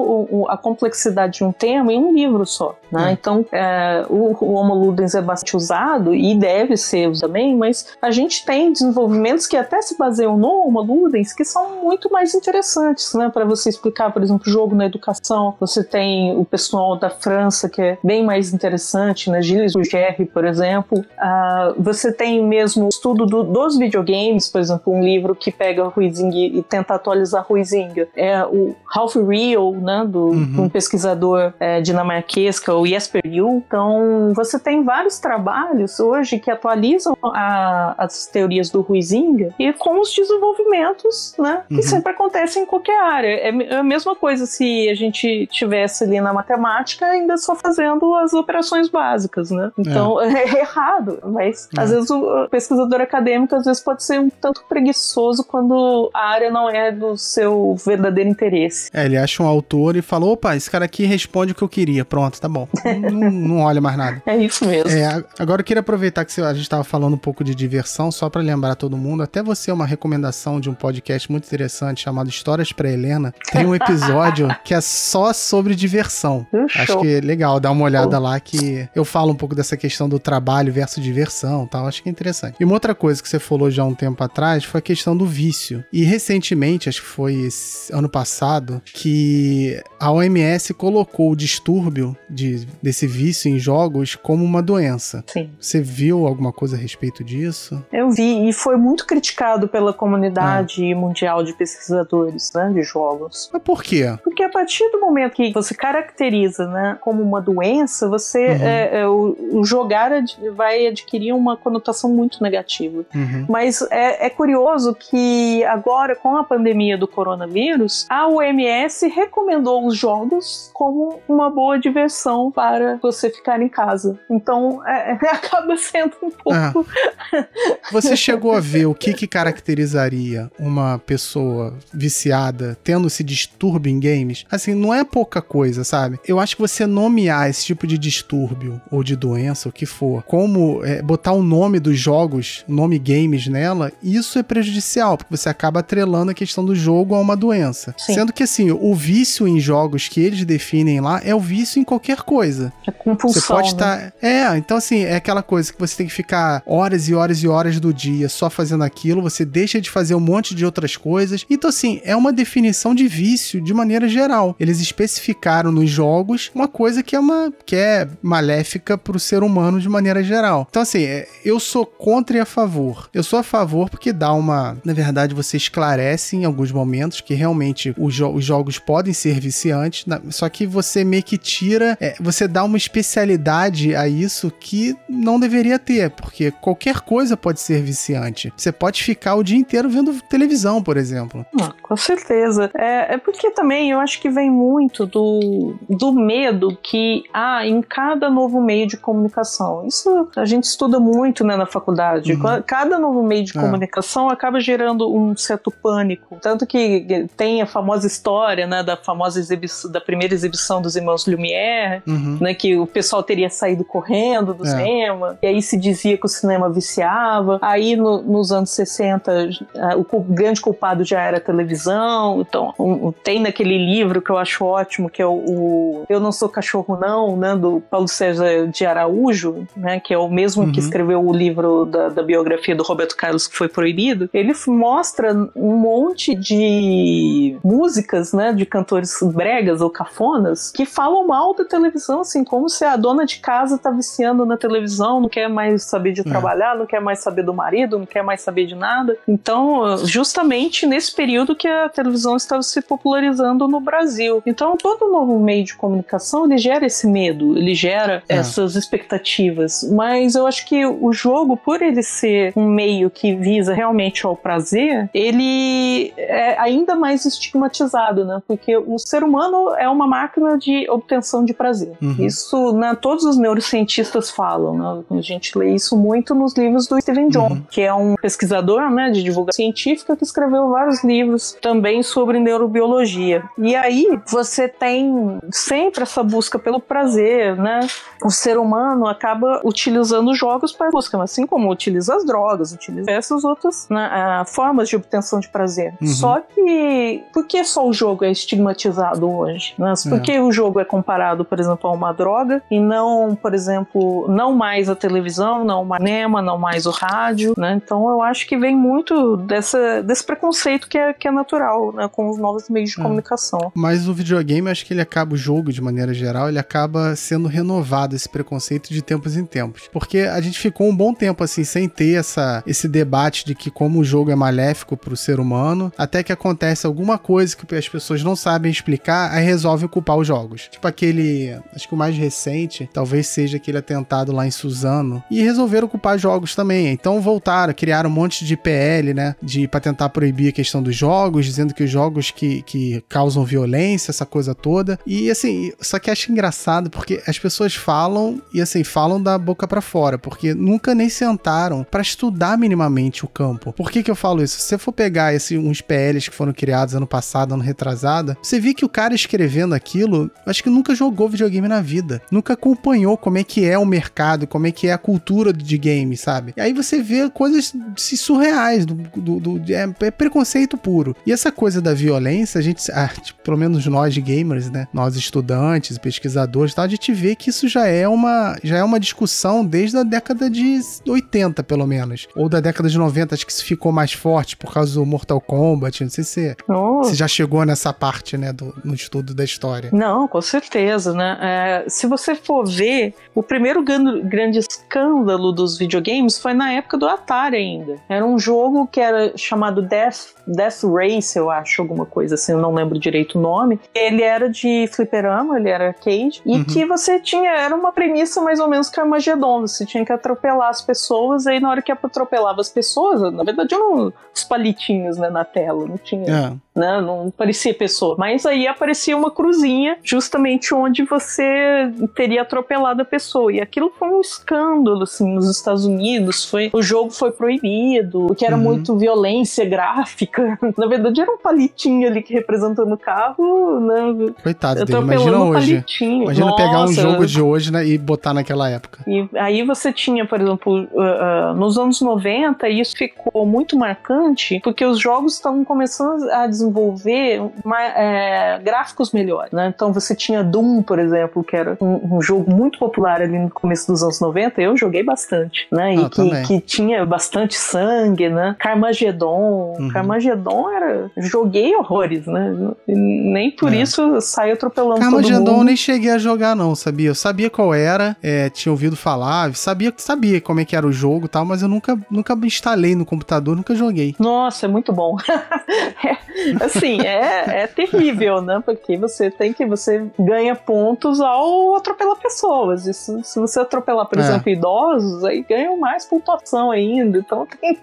a 0.49 0.57
complexidade 0.57 1.37
de 1.37 1.43
um 1.43 1.51
tema 1.51 1.93
em 1.93 2.03
um 2.03 2.11
livro 2.11 2.47
só. 2.47 2.75
Né? 2.91 3.09
É. 3.09 3.11
Então, 3.11 3.45
é, 3.51 4.05
o, 4.09 4.35
o 4.43 4.53
Homo 4.53 4.73
Ludens 4.73 5.13
é 5.13 5.21
bastante 5.21 5.55
usado 5.55 6.15
e 6.15 6.33
deve 6.33 6.75
ser 6.77 7.11
também, 7.19 7.55
mas 7.55 7.95
a 8.01 8.09
gente 8.09 8.43
tem 8.43 8.73
desenvolvimentos 8.73 9.45
que 9.45 9.55
até 9.55 9.83
se 9.83 9.95
baseiam 9.95 10.35
no 10.35 10.65
Homo 10.65 10.81
Ludens 10.81 11.31
que 11.31 11.45
são 11.45 11.83
muito 11.83 12.11
mais 12.11 12.33
interessantes, 12.33 13.13
né? 13.13 13.29
Para 13.29 13.45
você 13.45 13.69
explicar, 13.69 14.11
por 14.11 14.23
exemplo, 14.23 14.51
jogo 14.51 14.75
na 14.75 14.87
educação. 14.87 15.53
Você 15.59 15.83
tem 15.83 16.35
o 16.35 16.43
pessoal 16.43 16.95
da 16.95 17.11
França 17.11 17.69
que 17.69 17.81
é 17.81 17.97
bem 18.03 18.25
mais 18.25 18.46
interessante, 18.53 19.29
né? 19.29 19.41
Gilles 19.41 19.73
Rougier, 19.75 20.15
por 20.33 20.45
exemplo. 20.45 20.99
Uh, 20.99 21.81
você 21.81 22.11
tem 22.11 22.43
mesmo 22.43 22.85
o 22.85 22.89
estudo 22.89 23.25
do, 23.25 23.43
dos 23.43 23.77
videogames, 23.77 24.49
por 24.49 24.61
exemplo, 24.61 24.93
um 24.93 25.01
livro 25.01 25.35
que 25.35 25.51
pega 25.51 25.83
Ruizinga 25.85 26.35
e 26.35 26.63
tenta 26.63 26.95
atualizar 26.95 27.45
Ruizinga. 27.47 28.07
É 28.15 28.43
o 28.43 28.75
Ralph 28.85 29.15
Reel, 29.15 29.71
né? 29.81 30.05
Do, 30.07 30.27
uhum. 30.27 30.63
um 30.63 30.69
pesquisador 30.69 31.53
é, 31.59 31.81
dinamarquês, 31.81 32.59
que 32.59 32.69
é 32.69 32.73
o 32.73 32.85
Jesper 32.85 33.21
Juhl. 33.25 33.63
Então, 33.67 34.33
você 34.35 34.59
tem 34.59 34.83
vários 34.83 35.19
trabalhos 35.19 35.99
hoje 35.99 36.39
que 36.39 36.49
atualizam 36.49 37.15
a, 37.23 37.95
as 37.97 38.25
teorias 38.27 38.69
do 38.69 38.81
Ruizinga 38.81 39.53
e 39.59 39.71
com 39.73 39.99
os 39.99 40.13
desenvolvimentos, 40.13 41.35
né, 41.37 41.63
que 41.67 41.75
uhum. 41.75 41.81
sempre 41.81 42.11
acontecem 42.11 42.63
em 42.63 42.65
qualquer 42.65 42.99
área. 43.01 43.27
É, 43.27 43.49
é 43.49 43.75
a 43.77 43.83
mesma 43.83 44.15
coisa 44.15 44.45
se 44.45 44.89
a 44.89 44.95
gente 44.95 45.47
tivesse 45.47 46.03
ali 46.03 46.19
na 46.19 46.33
matemática 46.33 47.05
ainda 47.05 47.37
só 47.37 47.55
fazendo 47.55 48.13
as 48.15 48.33
operações 48.37 48.89
básicas, 48.89 49.51
né? 49.51 49.71
Então, 49.77 50.21
é, 50.21 50.43
é 50.43 50.59
errado, 50.59 51.19
mas 51.25 51.67
é. 51.77 51.81
às 51.81 51.91
vezes 51.91 52.09
o 52.09 52.47
pesquisador 52.49 53.01
acadêmico 53.01 53.55
às 53.55 53.65
vezes 53.65 53.81
pode 53.81 54.03
ser 54.03 54.19
um 54.19 54.29
tanto 54.29 54.63
preguiçoso 54.67 55.43
quando 55.43 56.09
a 56.13 56.29
área 56.29 56.49
não 56.49 56.69
é 56.69 56.91
do 56.91 57.17
seu 57.17 57.75
verdadeiro 57.85 58.29
interesse. 58.29 58.89
É, 58.93 59.05
ele 59.05 59.17
acha 59.17 59.43
um 59.43 59.47
autor 59.47 59.95
e 59.95 60.01
fala, 60.01 60.25
opa, 60.25 60.55
esse 60.55 60.69
cara 60.69 60.85
aqui 60.85 61.05
responde 61.05 61.51
o 61.51 61.55
que 61.55 61.61
eu 61.61 61.69
queria, 61.69 62.05
pronto, 62.05 62.39
tá 62.39 62.47
bom 62.47 62.67
não, 63.11 63.31
não, 63.31 63.59
olha 63.59 63.81
mais 63.81 63.97
nada. 63.97 64.21
É 64.27 64.37
isso 64.37 64.65
mesmo. 64.65 64.89
É, 64.89 65.23
agora 65.39 65.61
eu 65.61 65.65
queria 65.65 65.79
aproveitar 65.79 66.25
que 66.25 66.41
a 66.41 66.53
gente 66.53 66.63
estava 66.63 66.83
falando 66.83 67.13
um 67.13 67.17
pouco 67.17 67.43
de 67.43 67.55
diversão, 67.55 68.11
só 68.11 68.29
para 68.29 68.41
lembrar 68.41 68.75
todo 68.75 68.97
mundo, 68.97 69.23
até 69.23 69.41
você 69.41 69.71
uma 69.71 69.85
recomendação 69.85 70.59
de 70.59 70.69
um 70.69 70.73
podcast 70.73 71.31
muito 71.31 71.45
interessante 71.45 72.03
chamado 72.03 72.29
Histórias 72.29 72.71
para 72.71 72.91
Helena. 72.91 73.33
Tem 73.51 73.65
um 73.65 73.73
episódio 73.73 74.47
que 74.63 74.73
é 74.73 74.81
só 74.81 75.33
sobre 75.33 75.75
diversão. 75.75 76.45
Acho 76.75 76.99
que 76.99 77.15
é 77.15 77.19
legal 77.21 77.59
dar 77.59 77.71
uma 77.71 77.85
olhada 77.85 78.16
lá 78.19 78.39
que 78.39 78.87
eu 78.95 79.05
falo 79.05 79.31
um 79.31 79.35
pouco 79.35 79.55
dessa 79.55 79.77
questão 79.77 80.07
do 80.07 80.19
trabalho 80.19 80.71
versus 80.71 81.03
diversão, 81.03 81.67
tal. 81.67 81.87
Acho 81.87 82.03
que 82.03 82.09
é 82.09 82.11
interessante. 82.11 82.55
E 82.59 82.63
uma 82.63 82.73
outra 82.73 82.93
coisa 82.93 83.21
que 83.21 83.29
você 83.29 83.39
falou 83.39 83.69
já 83.69 83.83
um 83.83 83.93
tempo 83.93 84.23
atrás 84.23 84.63
foi 84.63 84.79
a 84.79 84.81
questão 84.81 85.15
do 85.15 85.25
vício. 85.25 85.83
E 85.91 86.03
recentemente, 86.03 86.89
acho 86.89 87.01
que 87.01 87.07
foi 87.07 87.47
ano 87.91 88.09
passado, 88.09 88.81
que 88.85 89.81
a 89.99 90.11
OMS 90.11 90.73
colocou 90.73 91.31
o 91.31 91.35
distúrbio 91.35 92.15
de 92.29 92.67
desse 92.81 93.07
vício 93.07 93.49
em 93.49 93.59
jogos 93.59 94.15
como 94.15 94.43
uma 94.43 94.61
doença. 94.61 95.23
Sim. 95.27 95.49
Você 95.59 95.81
viu 95.81 96.25
alguma 96.27 96.51
coisa 96.51 96.75
a 96.75 96.79
respeito 96.79 97.23
disso? 97.23 97.83
Eu 97.91 98.09
vi, 98.11 98.47
e 98.47 98.53
foi 98.53 98.77
muito 98.77 99.05
criticado 99.05 99.67
pela 99.67 99.93
comunidade 99.93 100.91
ah. 100.91 100.95
mundial 100.95 101.43
de 101.43 101.53
pesquisadores 101.53 102.51
né, 102.53 102.71
de 102.73 102.83
jogos. 102.83 103.49
Mas 103.51 103.61
por 103.61 103.83
quê? 103.83 104.17
Porque 104.23 104.43
a 104.43 104.49
partir 104.49 104.89
do 104.91 104.99
momento 104.99 105.33
que 105.33 105.51
você 105.53 105.73
caracteriza 105.73 106.67
né, 106.67 106.97
como 107.01 107.21
uma 107.21 107.41
doença, 107.41 108.06
você 108.07 108.47
uhum. 108.47 108.67
é, 108.67 108.99
é, 108.99 109.07
o, 109.07 109.37
o, 109.51 109.63
jogar 109.65 110.11
vai 110.53 110.87
adquirir 110.87 111.33
uma 111.33 111.57
conotação 111.57 112.09
muito 112.09 112.41
negativa. 112.41 113.05
Uhum. 113.13 113.45
Mas 113.49 113.81
é, 113.91 114.27
é 114.27 114.29
curioso 114.29 114.95
que 114.95 115.63
agora, 115.65 116.15
com 116.15 116.37
a 116.37 116.43
pandemia 116.43 116.97
do 116.97 117.07
coronavírus, 117.07 118.05
a 118.09 118.27
OMS 118.27 119.07
recomendou 119.07 119.85
os 119.85 119.97
jogos 119.97 120.69
como 120.73 121.19
uma 121.27 121.49
boa 121.49 121.79
diversão 121.79 122.51
para 122.51 122.97
você 123.01 123.29
ficar 123.29 123.61
em 123.61 123.69
casa. 123.69 124.19
Então, 124.29 124.85
é, 124.87 125.11
acaba 125.31 125.75
sendo 125.77 126.15
um 126.21 126.31
pouco. 126.31 126.87
Você 127.91 128.15
chegou 128.15 128.53
a 128.53 128.59
ver 128.59 128.85
o 128.85 128.93
que, 128.93 129.13
que 129.13 129.27
caracterizaria 129.27 130.51
uma 130.59 130.99
pessoa 130.99 131.73
viciada 131.93 132.77
tendo 132.83 133.07
esse 133.07 133.23
distúrbio 133.23 133.91
em 133.91 133.99
games? 133.99 134.45
Assim, 134.49 134.73
não 134.73 134.93
é 134.93 135.03
pouca 135.03 135.41
coisa, 135.41 135.83
sabe? 135.83 136.19
Eu 136.27 136.39
acho 136.39 136.55
que 136.55 136.61
você 136.61 136.85
nomear 136.85 137.49
esse 137.49 137.65
tipo 137.65 137.87
de 137.87 137.96
de 137.97 138.09
distúrbio 138.09 138.81
ou 138.89 139.03
de 139.03 139.15
doença, 139.15 139.69
o 139.69 139.71
que 139.71 139.85
for, 139.85 140.23
como 140.23 140.83
é, 140.83 141.01
botar 141.01 141.31
o 141.31 141.43
nome 141.43 141.79
dos 141.79 141.99
jogos, 141.99 142.63
nome 142.67 142.97
games 142.97 143.47
nela, 143.47 143.91
isso 144.01 144.39
é 144.39 144.43
prejudicial, 144.43 145.17
porque 145.17 145.35
você 145.35 145.49
acaba 145.49 145.79
atrelando 145.79 146.31
a 146.31 146.33
questão 146.33 146.63
do 146.63 146.75
jogo 146.75 147.15
a 147.15 147.19
uma 147.19 147.35
doença. 147.35 147.93
Sim. 147.97 148.13
Sendo 148.13 148.33
que, 148.33 148.43
assim, 148.43 148.71
o 148.71 148.95
vício 148.95 149.47
em 149.47 149.59
jogos 149.59 150.07
que 150.07 150.21
eles 150.21 150.43
definem 150.45 150.99
lá 150.99 151.21
é 151.23 151.33
o 151.33 151.39
vício 151.39 151.79
em 151.79 151.83
qualquer 151.83 152.21
coisa. 152.21 152.71
É 152.87 152.91
compulsão, 152.91 153.41
Você 153.41 153.47
pode 153.47 153.67
estar... 153.69 153.97
Né? 153.97 154.11
Tá... 154.11 154.27
É, 154.27 154.57
então, 154.57 154.77
assim, 154.77 155.03
é 155.03 155.15
aquela 155.15 155.43
coisa 155.43 155.71
que 155.71 155.79
você 155.79 155.95
tem 155.95 156.07
que 156.07 156.13
ficar 156.13 156.61
horas 156.65 157.07
e 157.07 157.13
horas 157.13 157.43
e 157.43 157.47
horas 157.47 157.79
do 157.79 157.93
dia 157.93 158.29
só 158.29 158.49
fazendo 158.49 158.83
aquilo, 158.83 159.21
você 159.21 159.45
deixa 159.45 159.79
de 159.81 159.89
fazer 159.89 160.15
um 160.15 160.19
monte 160.19 160.55
de 160.55 160.65
outras 160.65 160.95
coisas. 160.95 161.45
Então, 161.49 161.69
assim, 161.69 162.01
é 162.03 162.15
uma 162.15 162.31
definição 162.31 162.93
de 162.93 163.07
vício 163.07 163.61
de 163.61 163.73
maneira 163.73 164.07
geral. 164.07 164.55
Eles 164.59 164.79
especificaram 164.79 165.71
nos 165.71 165.89
jogos 165.89 166.51
uma 166.53 166.67
coisa 166.67 167.01
que 167.03 167.15
é 167.15 167.19
uma 167.19 167.51
que 167.65 167.75
é 167.75 167.86
maléfica 168.21 168.97
para 168.97 169.17
o 169.17 169.19
ser 169.19 169.43
humano 169.43 169.79
de 169.79 169.89
maneira 169.89 170.23
geral. 170.23 170.67
Então, 170.69 170.81
assim, 170.81 171.03
é, 171.03 171.27
eu 171.43 171.59
sou 171.59 171.85
contra 171.85 172.37
e 172.37 172.39
a 172.39 172.45
favor. 172.45 173.09
Eu 173.13 173.23
sou 173.23 173.39
a 173.39 173.43
favor 173.43 173.89
porque 173.89 174.13
dá 174.13 174.33
uma. 174.33 174.77
Na 174.83 174.93
verdade, 174.93 175.33
você 175.33 175.57
esclarece 175.57 176.35
em 176.35 176.45
alguns 176.45 176.71
momentos 176.71 177.21
que 177.21 177.33
realmente 177.33 177.93
os, 177.97 178.13
jo 178.13 178.29
os 178.29 178.43
jogos 178.43 178.79
podem 178.79 179.13
ser 179.13 179.39
viciantes, 179.39 180.05
só 180.29 180.47
que 180.49 180.65
você 180.65 181.03
meio 181.03 181.23
que 181.23 181.37
tira. 181.37 181.97
É, 181.99 182.15
você 182.19 182.47
dá 182.47 182.63
uma 182.63 182.77
especialidade 182.77 183.95
a 183.95 184.07
isso 184.07 184.51
que 184.51 184.95
não 185.09 185.39
deveria 185.39 185.79
ter, 185.79 186.09
porque 186.11 186.51
qualquer 186.51 187.01
coisa 187.01 187.35
pode 187.35 187.59
ser 187.59 187.81
viciante. 187.81 188.53
Você 188.55 188.71
pode 188.71 189.03
ficar 189.03 189.35
o 189.35 189.43
dia 189.43 189.57
inteiro 189.57 189.89
vendo 189.89 190.21
televisão, 190.23 190.81
por 190.81 190.97
exemplo. 190.97 191.45
Ah, 191.59 191.73
com 191.81 191.97
certeza. 191.97 192.69
É, 192.75 193.15
é 193.15 193.17
porque 193.17 193.51
também 193.51 193.91
eu 193.91 193.99
acho 193.99 194.19
que 194.21 194.29
vem 194.29 194.49
muito 194.49 195.05
do, 195.05 195.75
do 195.89 196.11
medo 196.13 196.77
que 196.81 197.23
há 197.33 197.65
em 197.65 197.76
cada 197.81 198.29
novo 198.29 198.61
meio 198.61 198.87
de 198.87 198.97
comunicação. 198.97 199.85
Isso 199.85 200.29
a 200.35 200.45
gente 200.45 200.63
estuda 200.63 200.99
muito 200.99 201.43
né, 201.43 201.55
na 201.55 201.65
faculdade. 201.65 202.33
Uhum. 202.33 202.61
Cada 202.65 202.97
novo 202.97 203.23
meio 203.23 203.43
de 203.43 203.57
é. 203.57 203.61
comunicação 203.61 204.29
acaba 204.29 204.59
gerando 204.59 205.13
um 205.13 205.35
certo 205.35 205.71
pânico. 205.71 206.37
Tanto 206.41 206.65
que 206.65 207.27
tem 207.35 207.61
a 207.61 207.65
famosa 207.65 208.07
história 208.07 208.67
né, 208.67 208.83
da 208.83 208.95
famosa 208.95 209.39
exibição, 209.39 209.91
da 209.91 210.01
primeira 210.01 210.33
exibição 210.33 210.81
dos 210.81 210.95
irmãos 210.95 211.25
Lumière, 211.25 212.01
uhum. 212.07 212.37
né, 212.39 212.53
que 212.53 212.77
o 212.77 212.87
pessoal 212.87 213.23
teria 213.23 213.49
saído 213.49 213.83
correndo 213.83 214.53
do 214.53 214.65
é. 214.65 214.69
cinema, 214.69 215.37
e 215.41 215.47
aí 215.47 215.61
se 215.61 215.77
dizia 215.77 216.17
que 216.17 216.25
o 216.25 216.29
cinema 216.29 216.69
viciava. 216.69 217.59
Aí 217.61 217.95
no, 217.95 218.21
nos 218.21 218.51
anos 218.51 218.71
60, 218.71 219.49
o 219.95 220.19
grande 220.21 220.61
culpado 220.61 221.03
já 221.03 221.21
era 221.21 221.37
a 221.37 221.41
televisão. 221.41 222.41
Então, 222.41 222.73
um, 222.79 223.11
tem 223.11 223.41
naquele 223.41 223.77
livro 223.77 224.21
que 224.21 224.29
eu 224.29 224.37
acho 224.37 224.65
ótimo, 224.65 225.09
que 225.09 225.21
é 225.21 225.25
o, 225.25 225.31
o 225.31 226.05
Eu 226.09 226.19
Não 226.19 226.31
Sou 226.31 226.49
Cachorro 226.49 226.97
Não, 226.99 227.35
né, 227.35 227.55
do 227.55 227.66
Paulo 227.89 228.07
César 228.07 228.67
de 228.67 228.85
Araújo, 228.85 229.67
né, 229.75 229.99
que 229.99 230.13
é 230.13 230.17
o 230.17 230.29
mesmo 230.29 230.63
uhum. 230.63 230.71
que 230.71 230.79
escreveu 230.79 231.25
o 231.25 231.33
livro 231.33 231.85
da, 231.85 232.09
da 232.09 232.23
biografia 232.23 232.75
do 232.75 232.83
Roberto 232.83 233.15
Carlos 233.15 233.47
que 233.47 233.55
foi 233.55 233.67
proibido. 233.67 234.29
Ele 234.33 234.53
mostra 234.67 235.33
um 235.55 235.75
monte 235.75 236.35
de 236.35 237.57
músicas, 237.63 238.33
né, 238.33 238.53
de 238.53 238.65
cantores 238.65 239.17
bregas 239.21 239.81
ou 239.81 239.89
cafonas 239.89 240.71
que 240.71 240.85
falam 240.85 241.27
mal 241.27 241.53
da 241.53 241.65
televisão, 241.65 242.21
assim, 242.21 242.43
como 242.43 242.69
se 242.69 242.83
a 242.83 242.95
dona 242.95 243.25
de 243.25 243.39
casa 243.39 243.77
tá 243.77 243.89
viciando 243.89 244.45
na 244.45 244.57
televisão, 244.57 245.21
não 245.21 245.29
quer 245.29 245.47
mais 245.47 245.83
saber 245.83 246.11
de 246.11 246.21
é. 246.21 246.23
trabalhar, 246.23 246.75
não 246.75 246.85
quer 246.85 246.99
mais 246.99 247.19
saber 247.19 247.43
do 247.43 247.53
marido, 247.53 247.99
não 247.99 248.05
quer 248.05 248.23
mais 248.23 248.41
saber 248.41 248.65
de 248.65 248.75
nada. 248.75 249.17
Então, 249.27 249.97
justamente 250.05 250.85
nesse 250.85 251.13
período 251.13 251.55
que 251.55 251.67
a 251.67 251.89
televisão 251.89 252.35
estava 252.35 252.61
se 252.61 252.81
popularizando 252.81 253.67
no 253.67 253.79
Brasil. 253.79 254.41
Então, 254.45 254.75
todo 254.77 255.11
novo 255.11 255.39
meio 255.39 255.63
de 255.63 255.75
comunicação, 255.75 256.45
ele 256.45 256.57
gera 256.57 256.85
esse 256.85 257.07
medo, 257.07 257.56
ele 257.57 257.73
gera 257.73 258.23
é. 258.27 258.37
essas 258.37 258.75
expectativas. 258.75 259.83
Mas 259.91 260.35
eu 260.35 260.47
acho 260.47 260.65
que 260.65 260.85
o 260.85 261.11
jogo, 261.11 261.57
por 261.57 261.81
ele 261.81 262.03
ser 262.03 262.53
um 262.55 262.67
meio 262.67 263.09
que 263.09 263.35
visa 263.35 263.73
realmente 263.73 264.25
ao 264.25 264.35
prazer, 264.35 265.09
ele 265.13 266.13
é 266.17 266.59
ainda 266.59 266.95
mais 266.95 267.25
estigmatizado, 267.25 268.25
né? 268.25 268.41
Porque 268.47 268.77
o 268.77 268.97
ser 268.97 269.23
humano 269.23 269.73
é 269.77 269.89
uma 269.89 270.07
máquina 270.07 270.57
de 270.57 270.89
obtenção 270.89 271.43
de 271.43 271.53
prazer. 271.53 271.93
Uhum. 272.01 272.15
Isso, 272.19 272.73
né, 272.73 272.95
todos 272.99 273.23
os 273.23 273.37
neurocientistas 273.37 274.29
falam, 274.29 274.77
né? 274.77 275.17
A 275.17 275.21
gente 275.21 275.57
lê 275.57 275.73
isso 275.73 275.97
muito 275.97 276.33
nos 276.35 276.55
livros 276.55 276.87
do 276.87 276.99
Stephen 277.01 277.29
John, 277.29 277.49
uhum. 277.49 277.63
que 277.69 277.81
é 277.81 277.93
um 277.93 278.15
pesquisador, 278.15 278.89
né, 278.89 279.09
de 279.11 279.23
divulgação 279.23 279.57
científica 279.57 280.15
que 280.15 280.23
escreveu 280.23 280.69
vários 280.69 281.03
livros 281.03 281.57
também 281.61 282.03
sobre 282.03 282.39
neurobiologia. 282.39 283.43
E 283.57 283.75
aí 283.75 284.19
você 284.27 284.67
tem 284.67 285.39
sempre 285.51 286.03
essa 286.03 286.23
busca 286.23 286.59
pelo 286.59 286.79
prazer, 286.79 287.46
né? 287.55 287.79
O 288.23 288.29
ser 288.29 288.57
humano 288.57 289.07
acaba 289.07 289.61
utilizando 289.63 290.33
jogos 290.33 290.71
para 290.71 290.89
busca, 290.89 291.21
assim 291.21 291.45
como 291.45 291.71
utiliza 291.71 292.15
as 292.15 292.25
drogas, 292.25 292.71
utiliza 292.71 293.09
essas 293.09 293.43
outras 293.43 293.87
né, 293.89 294.43
formas 294.47 294.89
de 294.89 294.95
obtenção 294.95 295.39
de 295.39 295.49
prazer. 295.49 295.93
Uhum. 296.01 296.07
Só 296.07 296.41
que 296.41 297.23
por 297.31 297.45
que 297.45 297.63
só 297.63 297.87
o 297.87 297.93
jogo 297.93 298.25
é 298.25 298.31
estigmatizado 298.31 299.29
hoje? 299.29 299.73
Né? 299.77 299.93
Por 300.03 300.17
é. 300.17 300.19
que 300.19 300.39
o 300.39 300.51
jogo 300.51 300.79
é 300.79 300.85
comparado, 300.85 301.45
por 301.45 301.59
exemplo, 301.59 301.89
a 301.89 301.93
uma 301.93 302.11
droga 302.11 302.63
e 302.71 302.79
não, 302.79 303.35
por 303.35 303.53
exemplo, 303.53 304.25
não 304.27 304.53
mais 304.53 304.89
a 304.89 304.95
televisão, 304.95 305.63
não 305.63 305.85
mais 305.85 306.01
o 306.01 306.05
cinema, 306.05 306.41
não 306.41 306.57
mais 306.57 306.85
o 306.85 306.91
rádio, 306.91 307.53
né? 307.57 307.79
Então 307.83 308.09
eu 308.09 308.21
acho 308.21 308.47
que 308.47 308.57
vem 308.57 308.75
muito 308.75 309.37
dessa, 309.37 310.01
desse 310.01 310.23
preconceito 310.23 310.87
que 310.87 310.97
é, 310.97 311.13
que 311.13 311.27
é 311.27 311.31
natural, 311.31 311.93
né? 311.93 312.09
Com 312.11 312.29
os 312.29 312.37
novos 312.37 312.69
meios 312.69 312.91
de 312.91 312.99
é. 312.99 313.03
comunicação. 313.03 313.71
Mas 313.75 314.07
o 314.07 314.13
videogame, 314.13 314.69
acho 314.69 314.85
que 314.85 314.93
ele 314.93 315.01
acaba, 315.01 315.33
o 315.33 315.37
jogo 315.37 315.71
de 315.71 315.81
maneira 315.81 316.13
geral, 316.13 316.49
ele 316.49 316.59
acaba 316.59 317.15
sendo 317.15 317.36
renovado 317.45 318.15
esse 318.15 318.27
preconceito 318.27 318.89
de 318.89 319.01
tempos 319.01 319.37
em 319.37 319.45
tempos. 319.45 319.83
Porque 319.91 320.19
a 320.19 320.41
gente 320.41 320.57
ficou 320.57 320.89
um 320.89 320.95
bom 320.95 321.13
tempo 321.13 321.43
assim, 321.43 321.63
sem 321.63 321.87
ter 321.87 322.19
essa, 322.19 322.63
esse 322.65 322.87
debate 322.87 323.45
de 323.45 323.53
que 323.53 323.69
como 323.69 323.99
o 323.99 324.03
jogo 324.03 324.31
é 324.31 324.35
maléfico 324.35 324.97
pro 324.97 325.15
ser 325.15 325.39
humano, 325.39 325.91
até 325.97 326.23
que 326.23 326.31
acontece 326.31 326.85
alguma 326.85 327.17
coisa 327.17 327.55
que 327.55 327.75
as 327.75 327.87
pessoas 327.87 328.23
não 328.23 328.35
sabem 328.35 328.71
explicar, 328.71 329.31
aí 329.31 329.43
resolvem 329.45 329.87
culpar 329.87 330.17
os 330.17 330.27
jogos. 330.27 330.67
Tipo 330.71 330.87
aquele, 330.87 331.57
acho 331.73 331.87
que 331.87 331.93
o 331.93 331.97
mais 331.97 332.15
recente, 332.17 332.89
talvez 332.93 333.27
seja 333.27 333.57
aquele 333.57 333.77
atentado 333.77 334.31
lá 334.31 334.47
em 334.47 334.51
Suzano, 334.51 335.23
e 335.29 335.41
resolveram 335.41 335.87
culpar 335.87 336.17
jogos 336.17 336.55
também. 336.55 336.87
Então 336.87 337.21
voltaram, 337.21 337.73
criaram 337.73 338.09
um 338.09 338.13
monte 338.13 338.45
de 338.45 338.55
PL, 338.55 339.13
né, 339.13 339.35
de 339.41 339.67
para 339.67 339.79
tentar 339.79 340.09
proibir 340.09 340.49
a 340.49 340.53
questão 340.53 340.81
dos 340.81 340.95
jogos, 340.95 341.45
dizendo 341.45 341.73
que 341.73 341.83
os 341.83 341.89
jogos 341.89 342.31
que, 342.31 342.61
que 342.63 343.03
causam 343.09 343.43
violência, 343.43 344.11
essa 344.11 344.25
coisa 344.25 344.55
toda. 344.55 344.99
E 345.05 345.29
assim, 345.29 345.71
só 345.81 345.99
que 345.99 346.09
acho 346.09 346.31
engraçado 346.31 346.89
porque 346.89 347.16
as 347.25 347.39
pessoas 347.39 347.75
falam 347.75 348.41
e 348.53 348.61
assim, 348.61 348.83
falam 348.83 349.21
da 349.21 349.37
boca 349.37 349.67
para 349.67 349.81
fora, 349.81 350.17
porque 350.17 350.53
nunca 350.53 350.93
nem 350.93 351.09
sentaram 351.09 351.83
para 351.89 352.01
estudar 352.01 352.57
minimamente 352.57 353.25
o 353.25 353.27
campo. 353.27 353.73
Por 353.73 353.91
que 353.91 354.03
que 354.03 354.11
eu 354.11 354.15
falo 354.15 354.43
isso? 354.43 354.59
Se 354.59 354.67
você 354.67 354.77
for 354.77 354.91
pegar 354.91 355.33
esse, 355.33 355.57
uns 355.57 355.81
PLs 355.81 356.29
que 356.29 356.35
foram 356.35 356.53
criados 356.53 356.95
ano 356.95 357.07
passado, 357.07 357.53
ano 357.53 357.63
retrasado, 357.63 358.35
você 358.41 358.59
vê 358.59 358.73
que 358.73 358.85
o 358.85 358.89
cara 358.89 359.13
escrevendo 359.13 359.73
aquilo, 359.73 360.29
acho 360.45 360.63
que 360.63 360.69
nunca 360.69 360.95
jogou 360.95 361.29
videogame 361.29 361.67
na 361.67 361.81
vida, 361.81 362.21
nunca 362.31 362.53
acompanhou 362.53 363.17
como 363.17 363.37
é 363.37 363.43
que 363.43 363.65
é 363.65 363.77
o 363.77 363.85
mercado, 363.85 364.47
como 364.47 364.67
é 364.67 364.71
que 364.71 364.87
é 364.87 364.93
a 364.93 364.97
cultura 364.97 365.53
de 365.53 365.77
game, 365.77 366.15
sabe? 366.17 366.53
E 366.57 366.61
aí 366.61 366.73
você 366.73 367.01
vê 367.01 367.29
coisas 367.29 367.73
surreais 367.97 368.85
do, 368.85 368.95
do, 368.95 369.39
do 369.39 369.73
é, 369.73 369.93
é, 370.01 370.11
preconceito 370.11 370.77
puro. 370.77 371.15
E 371.25 371.31
essa 371.31 371.51
coisa 371.51 371.81
da 371.81 371.93
violência, 371.93 372.59
a 372.59 372.61
gente, 372.61 372.91
ah, 372.91 373.09
tipo, 373.21 373.41
pelo 373.41 373.57
menos 373.57 373.85
nós 373.85 374.17
gamers, 374.17 374.69
né, 374.69 374.87
nós 374.93 375.15
estudantes, 375.15 375.97
pesquisadores, 375.97 376.73
tal, 376.73 376.85
a 376.85 376.87
gente 376.87 377.06
vê 377.11 377.35
que 377.35 377.49
isso 377.49 377.67
já 377.67 377.87
é 377.87 378.07
uma 378.07 378.57
já 378.63 378.77
é 378.77 378.83
uma 378.83 378.99
discussão 378.99 379.65
desde 379.65 379.97
a 379.97 380.03
década 380.03 380.49
de 380.49 380.79
80, 381.07 381.63
pelo 381.63 381.85
menos, 381.85 382.27
ou 382.35 382.49
da 382.49 382.59
década 382.59 382.89
de 382.89 382.97
90, 382.97 383.35
acho 383.35 383.45
que 383.45 383.51
isso 383.51 383.63
ficou 383.63 383.91
mais 383.91 384.13
forte 384.13 384.55
por 384.55 384.73
causa 384.73 384.95
do 384.95 385.05
Mortal 385.05 385.39
Kombat, 385.39 386.03
não 386.03 386.09
sei 386.09 386.23
se 386.23 386.55
oh. 386.67 387.03
você 387.03 387.15
já 387.15 387.27
chegou 387.27 387.65
nessa 387.65 387.93
parte, 387.93 388.37
né, 388.37 388.51
do, 388.53 388.73
no 388.83 388.93
estudo 388.93 389.33
da 389.33 389.43
história. 389.43 389.89
Não, 389.93 390.27
com 390.27 390.41
certeza, 390.41 391.13
né? 391.13 391.37
É, 391.41 391.89
se 391.89 392.07
você 392.07 392.35
for 392.35 392.67
ver, 392.67 393.13
o 393.33 393.43
primeiro 393.43 393.83
grande 393.83 394.59
escândalo 394.59 395.51
dos 395.51 395.77
videogames 395.77 396.37
foi 396.37 396.53
na 396.53 396.71
época 396.71 396.97
do 396.97 397.07
Atari 397.07 397.57
ainda. 397.57 397.95
Era 398.09 398.25
um 398.25 398.37
jogo 398.37 398.87
que 398.87 398.99
era 398.99 399.33
chamado 399.37 399.81
Death, 399.81 400.35
Death 400.47 400.83
Race, 400.83 401.37
eu 401.37 401.49
acho, 401.49 401.81
alguma 401.81 402.05
coisa 402.05 402.35
assim, 402.35 402.53
eu 402.53 402.59
não 402.59 402.73
lembro 402.73 402.99
direito 402.99 403.37
o 403.37 403.41
nome. 403.41 403.79
Ele 403.93 404.21
era 404.21 404.49
de 404.49 404.87
fliperama, 404.91 405.57
ele 405.57 405.69
era 405.69 405.87
arcade, 405.87 406.41
e 406.45 406.57
uhum. 406.57 406.63
que 406.63 406.85
você 406.85 406.96
tinha, 407.23 407.51
era 407.51 407.75
uma 407.75 407.91
premissa 407.91 408.41
mais 408.41 408.59
ou 408.59 408.67
menos 408.67 408.89
Carmageddon, 408.89 409.61
você 409.61 409.85
tinha 409.85 410.05
que 410.05 410.11
atropelar 410.11 410.69
as 410.69 410.81
pessoas, 410.81 411.47
aí 411.47 411.59
na 411.59 411.69
hora 411.69 411.81
que 411.81 411.91
atropelava 411.91 412.61
as 412.61 412.69
pessoas, 412.69 413.21
na 413.33 413.43
verdade 413.43 413.73
eram 413.73 414.13
os 414.33 414.43
palitinhos 414.43 415.17
né, 415.17 415.29
na 415.29 415.45
tela, 415.45 415.85
não 415.85 415.97
tinha. 415.97 416.53
É 416.53 416.67
né? 416.77 417.01
Não 417.01 417.33
parecia 417.35 417.73
pessoa. 417.73 418.15
Mas 418.17 418.45
aí 418.45 418.67
aparecia 418.67 419.17
uma 419.17 419.31
cruzinha 419.31 419.97
justamente 420.03 420.73
onde 420.73 421.03
você 421.03 421.91
teria 422.15 422.43
atropelado 422.43 423.01
a 423.01 423.05
pessoa. 423.05 423.51
E 423.51 423.59
aquilo 423.59 423.91
foi 423.97 424.07
um 424.09 424.21
escândalo, 424.21 425.03
assim, 425.03 425.27
nos 425.33 425.49
Estados 425.49 425.85
Unidos. 425.85 426.45
Foi, 426.45 426.69
o 426.71 426.81
jogo 426.81 427.09
foi 427.09 427.31
proibido, 427.31 428.27
porque 428.27 428.45
era 428.45 428.55
uhum. 428.55 428.61
muito 428.61 428.95
violência 428.95 429.65
gráfica. 429.65 430.57
Na 430.77 430.85
verdade, 430.85 431.19
era 431.19 431.31
um 431.31 431.37
palitinho 431.37 432.07
ali 432.07 432.21
que 432.21 432.33
representando 432.33 432.93
o 432.93 432.97
carro, 432.97 433.79
né? 433.79 434.33
Coitado 434.43 434.85
dele, 434.85 434.99
imagina 434.99 435.43
hoje. 435.43 435.71
Palitinho. 435.73 436.23
Imagina 436.23 436.45
Nossa. 436.47 436.63
pegar 436.63 436.83
um 436.87 436.93
jogo 436.93 437.25
de 437.25 437.41
hoje 437.41 437.71
né, 437.71 437.85
e 437.85 437.97
botar 437.97 438.33
naquela 438.33 438.69
época. 438.69 438.99
E 439.07 439.27
aí 439.35 439.63
você 439.63 439.91
tinha, 439.91 440.25
por 440.25 440.39
exemplo, 440.39 440.87
uh, 440.91 441.51
uh, 441.51 441.53
nos 441.55 441.77
anos 441.77 442.01
90, 442.01 442.67
isso 442.69 442.95
ficou 442.95 443.45
muito 443.45 443.77
marcante, 443.77 444.59
porque 444.63 444.85
os 444.85 444.99
jogos 444.99 445.33
estavam 445.33 445.63
começando 445.63 446.29
a 446.31 446.47
desenvolver 446.47 447.41
uma, 447.63 447.81
é, 447.81 448.59
gráficos 448.59 449.11
melhores, 449.11 449.51
né? 449.51 449.71
Então 449.73 449.91
você 449.93 450.15
tinha 450.15 450.43
Doom, 450.43 450.81
por 450.81 450.99
exemplo, 450.99 451.43
que 451.43 451.55
era 451.55 451.77
um, 451.81 452.17
um, 452.17 452.21
jogo 452.21 452.53
muito 452.53 452.79
popular 452.79 453.21
ali 453.21 453.37
no 453.37 453.49
começo 453.49 453.91
dos 453.91 454.03
anos 454.03 454.19
90, 454.19 454.61
eu 454.61 454.77
joguei 454.77 455.03
bastante, 455.03 455.67
né? 455.71 455.95
E 455.95 455.99
ah, 456.03 456.09
que, 456.09 456.41
que, 456.47 456.59
tinha 456.61 457.05
bastante 457.05 457.55
sangue, 457.55 458.29
né? 458.29 458.55
Carmageddon. 458.59 459.75
Uhum. 459.79 459.89
Carmageddon 459.89 460.69
era. 460.69 461.11
Joguei 461.17 461.75
horrores, 461.75 462.25
né? 462.25 462.55
Nem 462.87 463.51
por 463.51 463.73
é. 463.73 463.77
isso 463.77 464.19
saí 464.21 464.51
atropelando 464.51 464.99
Carmageddon 464.99 465.43
todo 465.43 465.53
mundo. 465.53 465.65
nem 465.65 465.75
cheguei 465.75 466.11
a 466.11 466.17
jogar, 466.17 466.55
não, 466.55 466.75
sabia? 466.77 467.09
Eu 467.09 467.15
sabia 467.15 467.49
qual 467.49 467.73
era, 467.73 468.15
é, 468.21 468.49
tinha 468.49 468.71
ouvido 468.71 468.95
falar, 468.95 469.53
sabia, 469.55 469.93
sabia 469.97 470.39
como 470.39 470.59
é 470.59 470.65
que 470.65 470.75
era 470.75 470.85
o 470.85 470.91
jogo 470.91 471.25
e 471.25 471.29
tal, 471.29 471.45
mas 471.45 471.61
eu 471.61 471.67
nunca, 471.67 471.97
nunca 472.09 472.33
instalei 472.43 472.95
no 472.95 473.05
computador, 473.05 473.55
nunca 473.55 473.75
joguei. 473.75 474.15
Nossa, 474.19 474.65
é 474.65 474.69
muito 474.69 474.93
bom. 474.93 475.17
é, 475.27 476.63
assim, 476.63 477.01
é, 477.01 477.63
é 477.63 477.67
terrível, 477.67 478.41
né? 478.41 478.61
Porque 478.63 478.97
você 478.97 479.29
tem 479.29 479.53
que. 479.53 479.65
Você 479.65 480.05
ganha 480.19 480.55
pontos 480.55 481.19
ao 481.19 481.75
atropelar 481.75 482.17
pessoas. 482.17 482.87
E 482.87 482.93
se, 482.93 483.23
se 483.23 483.39
você 483.39 483.59
atropelar, 483.59 484.05
por 484.07 484.17
é. 484.17 484.21
exemplo, 484.21 484.49
idosos, 484.49 485.23
aí 485.23 485.43
ganham 485.47 485.77
mais 485.77 486.05
pontuação 486.05 486.71
ainda. 486.71 487.17
Então 487.17 487.45
tem, 487.45 487.79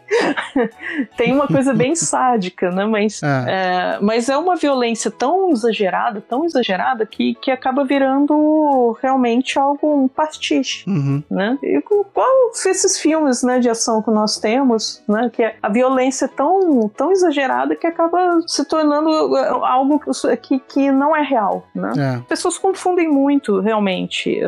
tem 1.17 1.33
uma 1.33 1.47
coisa 1.47 1.75
bem 1.75 1.95
sádica, 1.95 2.71
né? 2.71 2.85
Mas 2.85 3.23
é. 3.23 3.45
é. 3.49 3.99
mas 4.01 4.29
é 4.29 4.37
uma 4.37 4.57
violência 4.57 5.11
tão 5.11 5.51
exagerada, 5.51 6.21
tão 6.21 6.45
exagerada, 6.45 7.07
que, 7.07 7.35
que 7.35 7.51
acaba 7.51 7.85
virando 7.85 8.84
realmente 8.93 9.59
algo 9.59 10.05
um 10.05 10.09
pastiche, 10.09 10.89
uhum. 10.89 11.23
né? 11.31 11.59
E 11.63 11.81
qual 11.81 12.51
esses 12.67 12.99
filmes, 12.99 13.43
né, 13.43 13.59
de 13.59 13.69
ação 13.69 14.03
que 14.03 14.11
nós 14.11 14.39
temos, 14.39 15.03
né? 15.09 15.31
Que 15.33 15.43
é 15.43 15.57
a 15.63 15.69
violência 15.69 16.29
tão, 16.29 16.89
tão 16.89 17.13
exagerada 17.13 17.77
que 17.77 17.87
acaba 17.87 18.41
se 18.47 18.65
tornando 18.65 19.37
algo 19.65 20.01
que, 20.43 20.59
que 20.61 20.91
não 20.91 21.15
é 21.15 21.23
real, 21.23 21.67
né? 21.75 21.93
É. 21.97 22.21
Pessoas 22.29 22.59
confundem 22.59 23.09
muito, 23.09 23.61
realmente. 23.61 24.41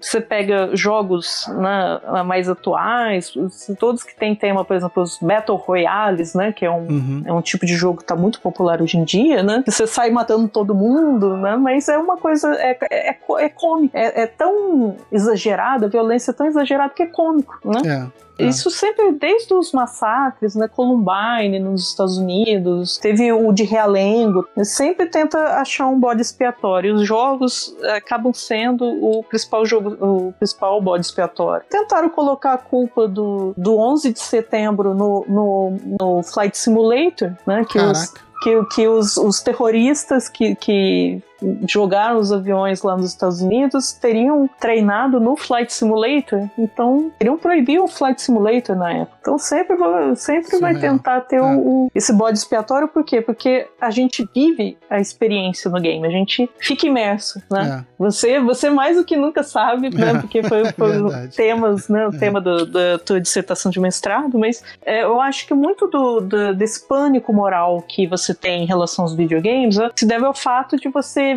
Você 0.00 0.20
pega 0.20 0.74
jogos 0.74 1.46
né, 1.48 2.22
mais 2.24 2.48
atuais, 2.48 3.32
todos 3.78 4.02
que 4.02 4.14
tem 4.14 4.34
tema, 4.34 4.64
por 4.64 4.76
exemplo, 4.76 5.02
os 5.02 5.18
Battle 5.18 5.56
Royales, 5.56 6.34
né? 6.34 6.52
Que 6.52 6.64
é 6.64 6.70
um, 6.70 6.86
uhum. 6.86 7.22
é 7.24 7.32
um 7.32 7.40
tipo 7.40 7.66
de 7.66 7.74
jogo 7.74 7.98
que 7.98 8.04
está 8.04 8.16
muito 8.16 8.40
popular 8.40 8.82
hoje 8.82 8.96
em 8.96 9.04
dia, 9.04 9.42
né? 9.42 9.62
Que 9.64 9.70
você 9.70 9.86
sai 9.86 10.10
matando 10.10 10.48
todo 10.48 10.74
mundo, 10.74 11.36
né? 11.36 11.56
Mas 11.56 11.88
é 11.88 11.98
uma 11.98 12.16
coisa, 12.16 12.52
é, 12.54 12.78
é, 12.90 13.16
é 13.38 13.48
cômico. 13.80 13.96
É, 13.96 14.22
é 14.22 14.26
tão 14.26 14.96
exagerada, 15.10 15.86
a 15.86 15.88
violência 15.88 16.30
é 16.30 16.34
tão 16.34 16.46
exagerada 16.46 16.92
que 16.94 17.02
é 17.02 17.06
cômico, 17.06 17.58
né? 17.64 18.10
É. 18.16 18.20
É. 18.40 18.46
Isso 18.46 18.70
sempre, 18.70 19.12
desde 19.12 19.52
os 19.52 19.70
massacres, 19.70 20.54
né? 20.54 20.66
Columbine 20.66 21.58
nos 21.58 21.90
Estados 21.90 22.16
Unidos, 22.16 22.96
teve 22.96 23.30
o 23.30 23.52
de 23.52 23.64
Realengo, 23.64 24.48
sempre 24.64 25.06
tenta 25.06 25.60
achar 25.60 25.86
um 25.88 26.00
bode 26.00 26.22
expiatório. 26.22 26.94
Os 26.94 27.06
jogos 27.06 27.76
eh, 27.82 27.96
acabam 27.96 28.32
sendo 28.32 28.84
o 28.86 29.22
principal 29.24 29.66
jogo, 29.66 29.96
o 30.00 30.32
principal 30.32 30.80
bode 30.80 31.04
expiatório. 31.04 31.66
Tentaram 31.68 32.08
colocar 32.08 32.54
a 32.54 32.58
culpa 32.58 33.06
do, 33.06 33.52
do 33.58 33.76
11 33.76 34.12
de 34.12 34.20
setembro 34.20 34.94
no, 34.94 35.26
no, 35.28 35.76
no 36.00 36.22
Flight 36.22 36.56
Simulator, 36.56 37.32
né? 37.46 37.64
Que 37.68 37.78
Caraca. 37.78 37.92
os 37.92 38.14
que, 38.42 38.64
que 38.74 38.88
os, 38.88 39.16
os 39.16 39.40
terroristas 39.42 40.28
que, 40.28 40.54
que 40.54 41.22
jogaram 41.66 42.18
os 42.18 42.32
aviões 42.32 42.82
lá 42.82 42.96
nos 42.96 43.06
Estados 43.06 43.40
Unidos 43.40 43.92
teriam 43.92 44.48
treinado 44.58 45.20
no 45.20 45.36
Flight 45.36 45.72
Simulator, 45.72 46.48
então 46.58 47.10
teriam 47.18 47.36
proibir 47.36 47.80
o 47.80 47.88
Flight 47.88 48.20
Simulator 48.20 48.76
na 48.76 48.92
época. 48.92 49.16
Então 49.20 49.38
sempre, 49.38 49.76
sempre 50.16 50.58
vai 50.58 50.74
tentar 50.78 51.22
ter 51.22 51.36
é. 51.36 51.42
o, 51.42 51.90
esse 51.94 52.12
bode 52.12 52.38
expiatório, 52.38 52.88
por 52.88 53.04
quê? 53.04 53.20
Porque 53.20 53.66
a 53.80 53.90
gente 53.90 54.28
vive 54.34 54.76
a 54.88 55.00
experiência 55.00 55.70
no 55.70 55.80
game, 55.80 56.06
a 56.06 56.10
gente 56.10 56.50
fica 56.58 56.86
imerso, 56.86 57.42
né? 57.50 57.84
É. 57.84 57.90
Você, 57.98 58.40
você 58.40 58.70
mais 58.70 58.96
do 58.96 59.04
que 59.04 59.16
nunca 59.16 59.42
sabe, 59.42 59.94
né? 59.94 60.18
Porque 60.20 60.42
foi, 60.42 60.64
foi 60.72 61.28
temas, 61.34 61.88
né? 61.88 62.06
O 62.06 62.14
é. 62.14 62.18
tema 62.18 62.40
do, 62.40 62.66
da 62.66 62.98
tua 62.98 63.20
dissertação 63.20 63.70
de 63.70 63.80
mestrado, 63.80 64.38
mas 64.38 64.62
é, 64.84 65.02
eu 65.02 65.20
acho 65.20 65.46
que 65.46 65.54
muito 65.54 65.86
do, 65.86 66.20
do, 66.20 66.54
desse 66.54 66.86
pânico 66.86 67.32
moral 67.32 67.82
que 67.86 68.06
você 68.06 68.34
tem 68.34 68.64
em 68.64 68.66
relação 68.66 69.04
aos 69.04 69.14
videogames 69.14 69.76
se 69.94 70.06
deve 70.06 70.24
ao 70.24 70.34
fato 70.34 70.76
de 70.76 70.88
você 70.88 71.29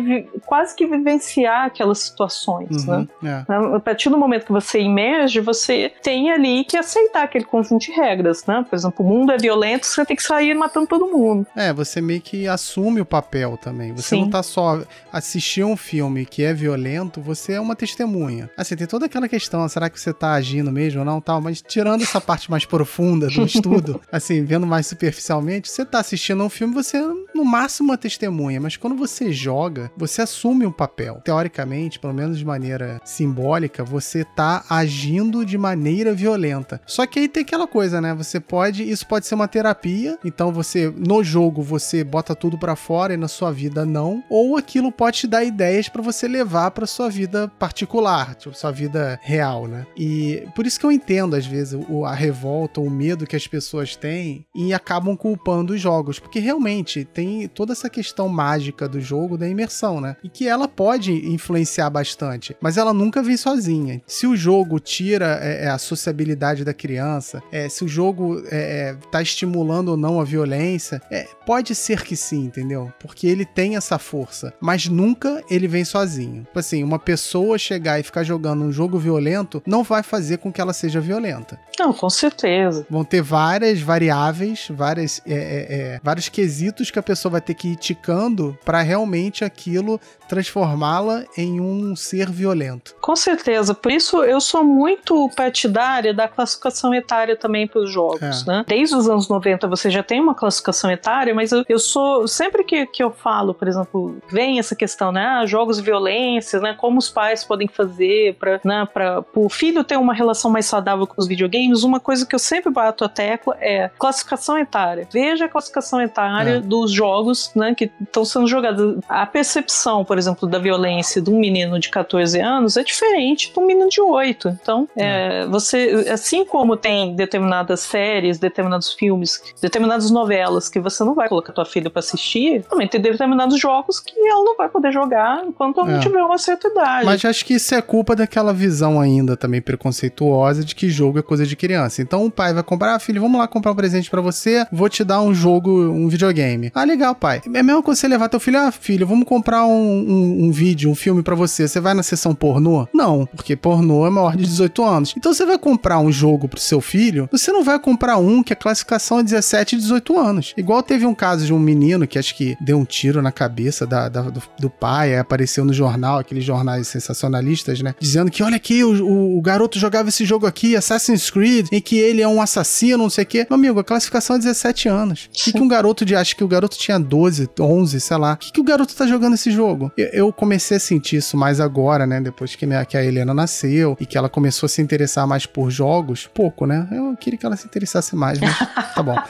quase 0.46 0.74
que 0.74 0.86
vivenciar 0.86 1.66
aquelas 1.66 1.98
situações, 1.98 2.86
uhum, 2.86 3.06
né? 3.22 3.44
É. 3.48 3.76
A 3.76 3.80
partir 3.80 4.10
do 4.10 4.16
momento 4.16 4.46
que 4.46 4.52
você 4.52 4.80
emerge, 4.80 5.40
você 5.40 5.92
tem 6.02 6.30
ali 6.30 6.64
que 6.64 6.76
aceitar 6.76 7.24
aquele 7.24 7.44
conjunto 7.44 7.82
de 7.82 7.92
regras, 7.92 8.44
né? 8.46 8.64
Por 8.68 8.74
exemplo, 8.76 9.04
o 9.04 9.08
mundo 9.08 9.32
é 9.32 9.38
violento, 9.38 9.86
você 9.86 10.04
tem 10.04 10.16
que 10.16 10.22
sair 10.22 10.54
matando 10.54 10.86
todo 10.86 11.06
mundo. 11.06 11.46
É, 11.56 11.72
você 11.72 12.00
meio 12.00 12.20
que 12.20 12.46
assume 12.46 13.00
o 13.00 13.04
papel 13.04 13.56
também. 13.56 13.92
Você 13.92 14.16
Sim. 14.16 14.22
não 14.22 14.30
tá 14.30 14.42
só 14.42 14.82
assistir 15.12 15.64
um 15.64 15.76
filme 15.76 16.26
que 16.26 16.42
é 16.42 16.52
violento, 16.52 17.20
você 17.20 17.54
é 17.54 17.60
uma 17.60 17.76
testemunha. 17.76 18.50
Assim, 18.56 18.76
tem 18.76 18.86
toda 18.86 19.06
aquela 19.06 19.28
questão, 19.28 19.66
será 19.68 19.88
que 19.88 20.00
você 20.00 20.12
tá 20.12 20.32
agindo 20.32 20.70
mesmo 20.70 21.00
ou 21.00 21.06
não, 21.06 21.20
tal, 21.20 21.40
mas 21.40 21.62
tirando 21.62 22.02
essa 22.02 22.20
parte 22.22 22.50
mais 22.50 22.64
profunda 22.64 23.28
do 23.28 23.44
estudo, 23.44 24.00
assim, 24.10 24.44
vendo 24.44 24.66
mais 24.66 24.86
superficialmente, 24.86 25.68
você 25.68 25.84
tá 25.84 26.00
assistindo 26.00 26.42
um 26.42 26.48
filme, 26.48 26.74
você 26.74 26.98
é 26.98 27.04
no 27.34 27.44
máximo 27.44 27.90
uma 27.90 27.98
testemunha, 27.98 28.60
mas 28.60 28.76
quando 28.76 28.96
você 28.96 29.32
joga, 29.32 29.83
você 29.96 30.22
assume 30.22 30.66
um 30.66 30.72
papel. 30.72 31.20
Teoricamente, 31.24 31.98
pelo 31.98 32.14
menos 32.14 32.38
de 32.38 32.44
maneira 32.44 33.00
simbólica, 33.04 33.84
você 33.84 34.24
tá 34.24 34.64
agindo 34.68 35.44
de 35.44 35.58
maneira 35.58 36.14
violenta. 36.14 36.80
Só 36.86 37.06
que 37.06 37.18
aí 37.18 37.28
tem 37.28 37.42
aquela 37.42 37.66
coisa, 37.66 38.00
né? 38.00 38.14
Você 38.14 38.40
pode, 38.40 38.88
isso 38.88 39.06
pode 39.06 39.26
ser 39.26 39.34
uma 39.34 39.48
terapia, 39.48 40.18
então 40.24 40.52
você 40.52 40.92
no 40.96 41.22
jogo 41.22 41.62
você 41.62 42.04
bota 42.04 42.34
tudo 42.34 42.58
para 42.58 42.76
fora 42.76 43.14
e 43.14 43.16
na 43.16 43.28
sua 43.28 43.50
vida 43.50 43.84
não, 43.84 44.22
ou 44.28 44.56
aquilo 44.56 44.92
pode 44.92 45.20
te 45.20 45.26
dar 45.26 45.44
ideias 45.44 45.88
para 45.88 46.02
você 46.02 46.26
levar 46.26 46.70
para 46.70 46.86
sua 46.86 47.08
vida 47.08 47.48
particular, 47.58 48.34
tipo, 48.34 48.56
sua 48.56 48.70
vida 48.70 49.18
real, 49.22 49.66
né? 49.66 49.86
E 49.96 50.46
por 50.54 50.66
isso 50.66 50.78
que 50.78 50.86
eu 50.86 50.92
entendo 50.92 51.34
às 51.36 51.46
vezes 51.46 51.78
a 52.06 52.14
revolta, 52.14 52.80
o 52.80 52.90
medo 52.90 53.26
que 53.26 53.36
as 53.36 53.46
pessoas 53.46 53.96
têm 53.96 54.46
e 54.54 54.72
acabam 54.72 55.16
culpando 55.16 55.72
os 55.72 55.80
jogos, 55.80 56.18
porque 56.18 56.38
realmente 56.38 57.04
tem 57.04 57.46
toda 57.48 57.72
essa 57.72 57.90
questão 57.90 58.28
mágica 58.28 58.88
do 58.88 59.00
jogo, 59.00 59.38
da 59.38 59.48
imersão, 59.48 59.73
né? 60.00 60.16
E 60.22 60.28
que 60.28 60.48
ela 60.48 60.68
pode 60.68 61.12
influenciar 61.12 61.90
bastante, 61.90 62.56
mas 62.60 62.76
ela 62.76 62.92
nunca 62.92 63.22
vem 63.22 63.36
sozinha. 63.36 64.00
Se 64.06 64.26
o 64.26 64.36
jogo 64.36 64.78
tira 64.78 65.38
é, 65.42 65.64
é 65.64 65.68
a 65.68 65.78
sociabilidade 65.78 66.64
da 66.64 66.72
criança, 66.72 67.42
é, 67.50 67.68
se 67.68 67.84
o 67.84 67.88
jogo 67.88 68.42
é, 68.50 68.90
é, 68.90 68.96
tá 69.10 69.20
estimulando 69.20 69.90
ou 69.90 69.96
não 69.96 70.20
a 70.20 70.24
violência, 70.24 71.00
é, 71.10 71.26
pode 71.46 71.74
ser 71.74 72.02
que 72.02 72.16
sim, 72.16 72.44
entendeu? 72.44 72.92
Porque 72.98 73.26
ele 73.26 73.44
tem 73.44 73.76
essa 73.76 73.98
força, 73.98 74.52
mas 74.60 74.86
nunca 74.86 75.42
ele 75.50 75.66
vem 75.66 75.84
sozinho. 75.84 76.44
Tipo 76.44 76.58
assim, 76.58 76.82
uma 76.82 76.98
pessoa 76.98 77.58
chegar 77.58 77.98
e 77.98 78.02
ficar 78.02 78.22
jogando 78.22 78.64
um 78.64 78.72
jogo 78.72 78.98
violento 78.98 79.62
não 79.66 79.82
vai 79.82 80.02
fazer 80.02 80.38
com 80.38 80.52
que 80.52 80.60
ela 80.60 80.72
seja 80.72 81.00
violenta. 81.00 81.58
Não, 81.78 81.92
com 81.92 82.08
certeza. 82.08 82.86
Vão 82.88 83.04
ter 83.04 83.22
várias 83.22 83.80
variáveis, 83.80 84.68
várias, 84.70 85.20
é, 85.26 86.00
vários 86.02 86.28
quesitos 86.28 86.90
que 86.90 86.98
a 86.98 87.02
pessoa 87.02 87.32
vai 87.32 87.40
ter 87.40 87.54
que 87.54 87.68
ir 87.68 87.76
ticando 87.76 88.58
para 88.64 88.82
realmente 88.82 89.44
aquilo 89.64 90.00
transformá-la 90.28 91.24
em 91.36 91.60
um 91.60 91.96
ser 91.96 92.30
violento. 92.30 92.94
Com 93.00 93.16
certeza. 93.16 93.74
Por 93.74 93.92
isso 93.92 94.22
eu 94.22 94.40
sou 94.40 94.64
muito 94.64 95.30
partidária 95.36 96.12
da 96.12 96.28
classificação 96.28 96.94
etária 96.94 97.36
também 97.36 97.66
para 97.66 97.80
os 97.80 97.90
jogos, 97.90 98.46
é. 98.46 98.50
né? 98.50 98.64
Desde 98.66 98.94
os 98.94 99.08
anos 99.08 99.28
90 99.28 99.66
você 99.68 99.90
já 99.90 100.02
tem 100.02 100.20
uma 100.20 100.34
classificação 100.34 100.90
etária, 100.90 101.34
mas 101.34 101.52
eu, 101.52 101.64
eu 101.68 101.78
sou 101.78 102.26
sempre 102.28 102.64
que, 102.64 102.86
que 102.86 103.02
eu 103.02 103.10
falo, 103.10 103.54
por 103.54 103.68
exemplo, 103.68 104.16
vem 104.28 104.58
essa 104.58 104.74
questão, 104.74 105.12
né? 105.12 105.24
Ah, 105.24 105.46
jogos 105.46 105.76
de 105.76 105.82
violência, 105.82 106.60
né? 106.60 106.74
Como 106.74 106.98
os 106.98 107.10
pais 107.10 107.44
podem 107.44 107.68
fazer 107.68 108.34
para 108.36 108.60
né, 108.64 108.86
o 109.34 109.48
filho 109.48 109.84
ter 109.84 109.96
uma 109.96 110.14
relação 110.14 110.50
mais 110.50 110.66
saudável 110.66 111.06
com 111.06 111.20
os 111.20 111.26
videogames? 111.28 111.82
Uma 111.82 112.00
coisa 112.00 112.26
que 112.26 112.34
eu 112.34 112.38
sempre 112.38 112.72
bato 112.72 113.04
a 113.04 113.08
tecla 113.08 113.56
é 113.60 113.90
classificação 113.98 114.58
etária. 114.58 115.06
Veja 115.12 115.44
a 115.44 115.48
classificação 115.48 116.00
etária 116.00 116.56
é. 116.56 116.60
dos 116.60 116.90
jogos, 116.90 117.52
né? 117.54 117.74
Que 117.74 117.90
estão 118.00 118.24
sendo 118.24 118.46
jogados. 118.46 118.98
A 119.08 119.26
percepção, 119.54 120.04
por 120.04 120.18
exemplo, 120.18 120.48
da 120.48 120.58
violência 120.58 121.22
de 121.22 121.30
um 121.30 121.38
menino 121.38 121.78
de 121.78 121.88
14 121.88 122.40
anos 122.40 122.76
é 122.76 122.82
diferente 122.82 123.52
de 123.52 123.58
um 123.58 123.66
menino 123.66 123.88
de 123.88 124.00
8. 124.00 124.48
Então, 124.48 124.88
é, 124.96 125.42
é, 125.42 125.46
você, 125.46 126.06
assim 126.12 126.44
como 126.44 126.76
tem 126.76 127.14
determinadas 127.14 127.80
séries, 127.80 128.38
determinados 128.38 128.92
filmes, 128.92 129.40
determinadas 129.60 130.10
novelas 130.10 130.68
que 130.68 130.80
você 130.80 131.04
não 131.04 131.14
vai 131.14 131.28
colocar 131.28 131.52
tua 131.52 131.64
filha 131.64 131.88
para 131.88 132.00
assistir, 132.00 132.64
também 132.68 132.88
tem 132.88 133.00
determinados 133.00 133.58
jogos 133.60 134.00
que 134.00 134.18
ela 134.18 134.44
não 134.44 134.56
vai 134.56 134.68
poder 134.68 134.92
jogar 134.92 135.44
enquanto 135.44 135.80
ela 135.80 135.90
é. 135.90 135.94
não 135.94 136.00
tiver 136.00 136.22
uma 136.22 136.38
certa 136.38 136.68
idade. 136.68 137.06
Mas 137.06 137.24
acho 137.24 137.44
que 137.44 137.54
isso 137.54 137.74
é 137.74 137.82
culpa 137.82 138.16
daquela 138.16 138.52
visão 138.52 139.00
ainda 139.00 139.36
também 139.36 139.60
preconceituosa 139.60 140.64
de 140.64 140.74
que 140.74 140.88
jogo 140.88 141.18
é 141.18 141.22
coisa 141.22 141.46
de 141.46 141.54
criança. 141.54 142.02
Então 142.02 142.24
o 142.24 142.30
pai 142.30 142.52
vai 142.52 142.62
comprar, 142.62 142.94
ah, 142.94 142.98
filho, 142.98 143.20
vamos 143.20 143.38
lá 143.38 143.46
comprar 143.46 143.72
um 143.72 143.76
presente 143.76 144.10
para 144.10 144.20
você, 144.20 144.66
vou 144.72 144.88
te 144.88 145.04
dar 145.04 145.20
um 145.20 145.34
jogo, 145.34 145.70
um 145.70 146.08
videogame. 146.08 146.70
Ah, 146.74 146.84
legal, 146.84 147.14
pai. 147.14 147.42
É 147.46 147.62
mesma 147.62 147.82
coisa 147.82 148.00
você 148.00 148.08
levar 148.08 148.28
teu 148.28 148.40
filho, 148.40 148.58
ah, 148.58 148.72
filho, 148.72 149.06
vamos 149.06 149.26
comprar 149.34 149.66
um, 149.66 149.72
um, 149.72 150.44
um 150.44 150.52
vídeo, 150.52 150.88
um 150.88 150.94
filme 150.94 151.22
para 151.22 151.34
você. 151.34 151.66
Você 151.66 151.80
vai 151.80 151.92
na 151.92 152.04
sessão 152.04 152.34
pornô? 152.34 152.86
Não, 152.94 153.26
porque 153.26 153.56
pornô 153.56 154.06
é 154.06 154.10
maior 154.10 154.36
de 154.36 154.44
18 154.44 154.84
anos. 154.84 155.14
Então 155.16 155.34
você 155.34 155.44
vai 155.44 155.58
comprar 155.58 155.98
um 155.98 156.12
jogo 156.12 156.48
pro 156.48 156.60
seu 156.60 156.80
filho, 156.80 157.28
você 157.32 157.50
não 157.50 157.64
vai 157.64 157.78
comprar 157.78 158.18
um 158.18 158.42
que 158.42 158.52
a 158.52 158.56
classificação 158.56 159.18
é 159.18 159.22
17 159.24 159.74
e 159.74 159.78
18 159.78 160.18
anos. 160.18 160.54
Igual 160.56 160.82
teve 160.82 161.04
um 161.04 161.14
caso 161.14 161.46
de 161.46 161.52
um 161.52 161.58
menino 161.58 162.06
que 162.06 162.18
acho 162.18 162.36
que 162.36 162.56
deu 162.60 162.78
um 162.78 162.84
tiro 162.84 163.20
na 163.20 163.32
cabeça 163.32 163.84
da, 163.84 164.08
da 164.08 164.22
do, 164.22 164.42
do, 164.58 164.70
pai, 164.70 165.18
apareceu 165.18 165.64
no 165.64 165.72
jornal, 165.72 166.18
aqueles 166.18 166.44
jornais 166.44 166.86
sensacionalistas, 166.86 167.80
né? 167.80 167.94
Dizendo 167.98 168.30
que 168.30 168.42
olha 168.42 168.56
aqui, 168.56 168.84
o, 168.84 169.04
o, 169.04 169.38
o 169.38 169.42
garoto 169.42 169.78
jogava 169.78 170.10
esse 170.10 170.24
jogo 170.24 170.46
aqui, 170.46 170.76
Assassin's 170.76 171.28
Creed, 171.28 171.68
em 171.72 171.80
que 171.80 171.98
ele 171.98 172.22
é 172.22 172.28
um 172.28 172.40
assassino, 172.40 172.98
não 172.98 173.10
sei 173.10 173.24
o 173.24 173.26
quê. 173.26 173.46
Meu 173.50 173.58
amigo, 173.58 173.80
a 173.80 173.84
classificação 173.84 174.36
é 174.36 174.38
17 174.38 174.88
anos. 174.88 175.24
O 175.24 175.28
que, 175.32 175.52
que 175.52 175.60
um 175.60 175.68
garoto 175.68 176.04
de. 176.04 176.14
Acho 176.14 176.36
que 176.36 176.44
o 176.44 176.48
garoto 176.48 176.78
tinha 176.78 176.98
12, 176.98 177.48
11, 177.58 178.00
sei 178.00 178.16
lá. 178.16 178.34
O 178.34 178.36
que, 178.36 178.52
que 178.52 178.60
o 178.60 178.64
garoto 178.64 178.94
tá 178.94 179.06
jogando 179.06 179.23
esse 179.32 179.50
jogo? 179.50 179.90
Eu, 179.96 180.30
comecei 180.32 180.76
a 180.76 180.80
sentir 180.80 181.16
isso 181.16 181.36
mais 181.36 181.60
agora, 181.60 182.06
né? 182.06 182.20
Depois 182.20 182.54
que, 182.54 182.66
minha, 182.66 182.84
que 182.84 182.96
a 182.96 183.04
Helena 183.04 183.32
nasceu 183.32 183.96
e 183.98 184.04
que 184.04 184.18
ela 184.18 184.28
começou 184.28 184.66
a 184.66 184.68
se 184.68 184.82
interessar 184.82 185.26
mais 185.26 185.46
por 185.46 185.70
jogos. 185.70 186.28
Pouco, 186.32 186.66
né? 186.66 186.86
Eu 186.92 187.16
queria 187.16 187.38
que 187.38 187.46
ela 187.46 187.56
se 187.56 187.66
interessasse 187.66 188.14
mais, 188.14 188.38
mas 188.38 188.58
tá 188.94 189.02
bom. 189.02 189.16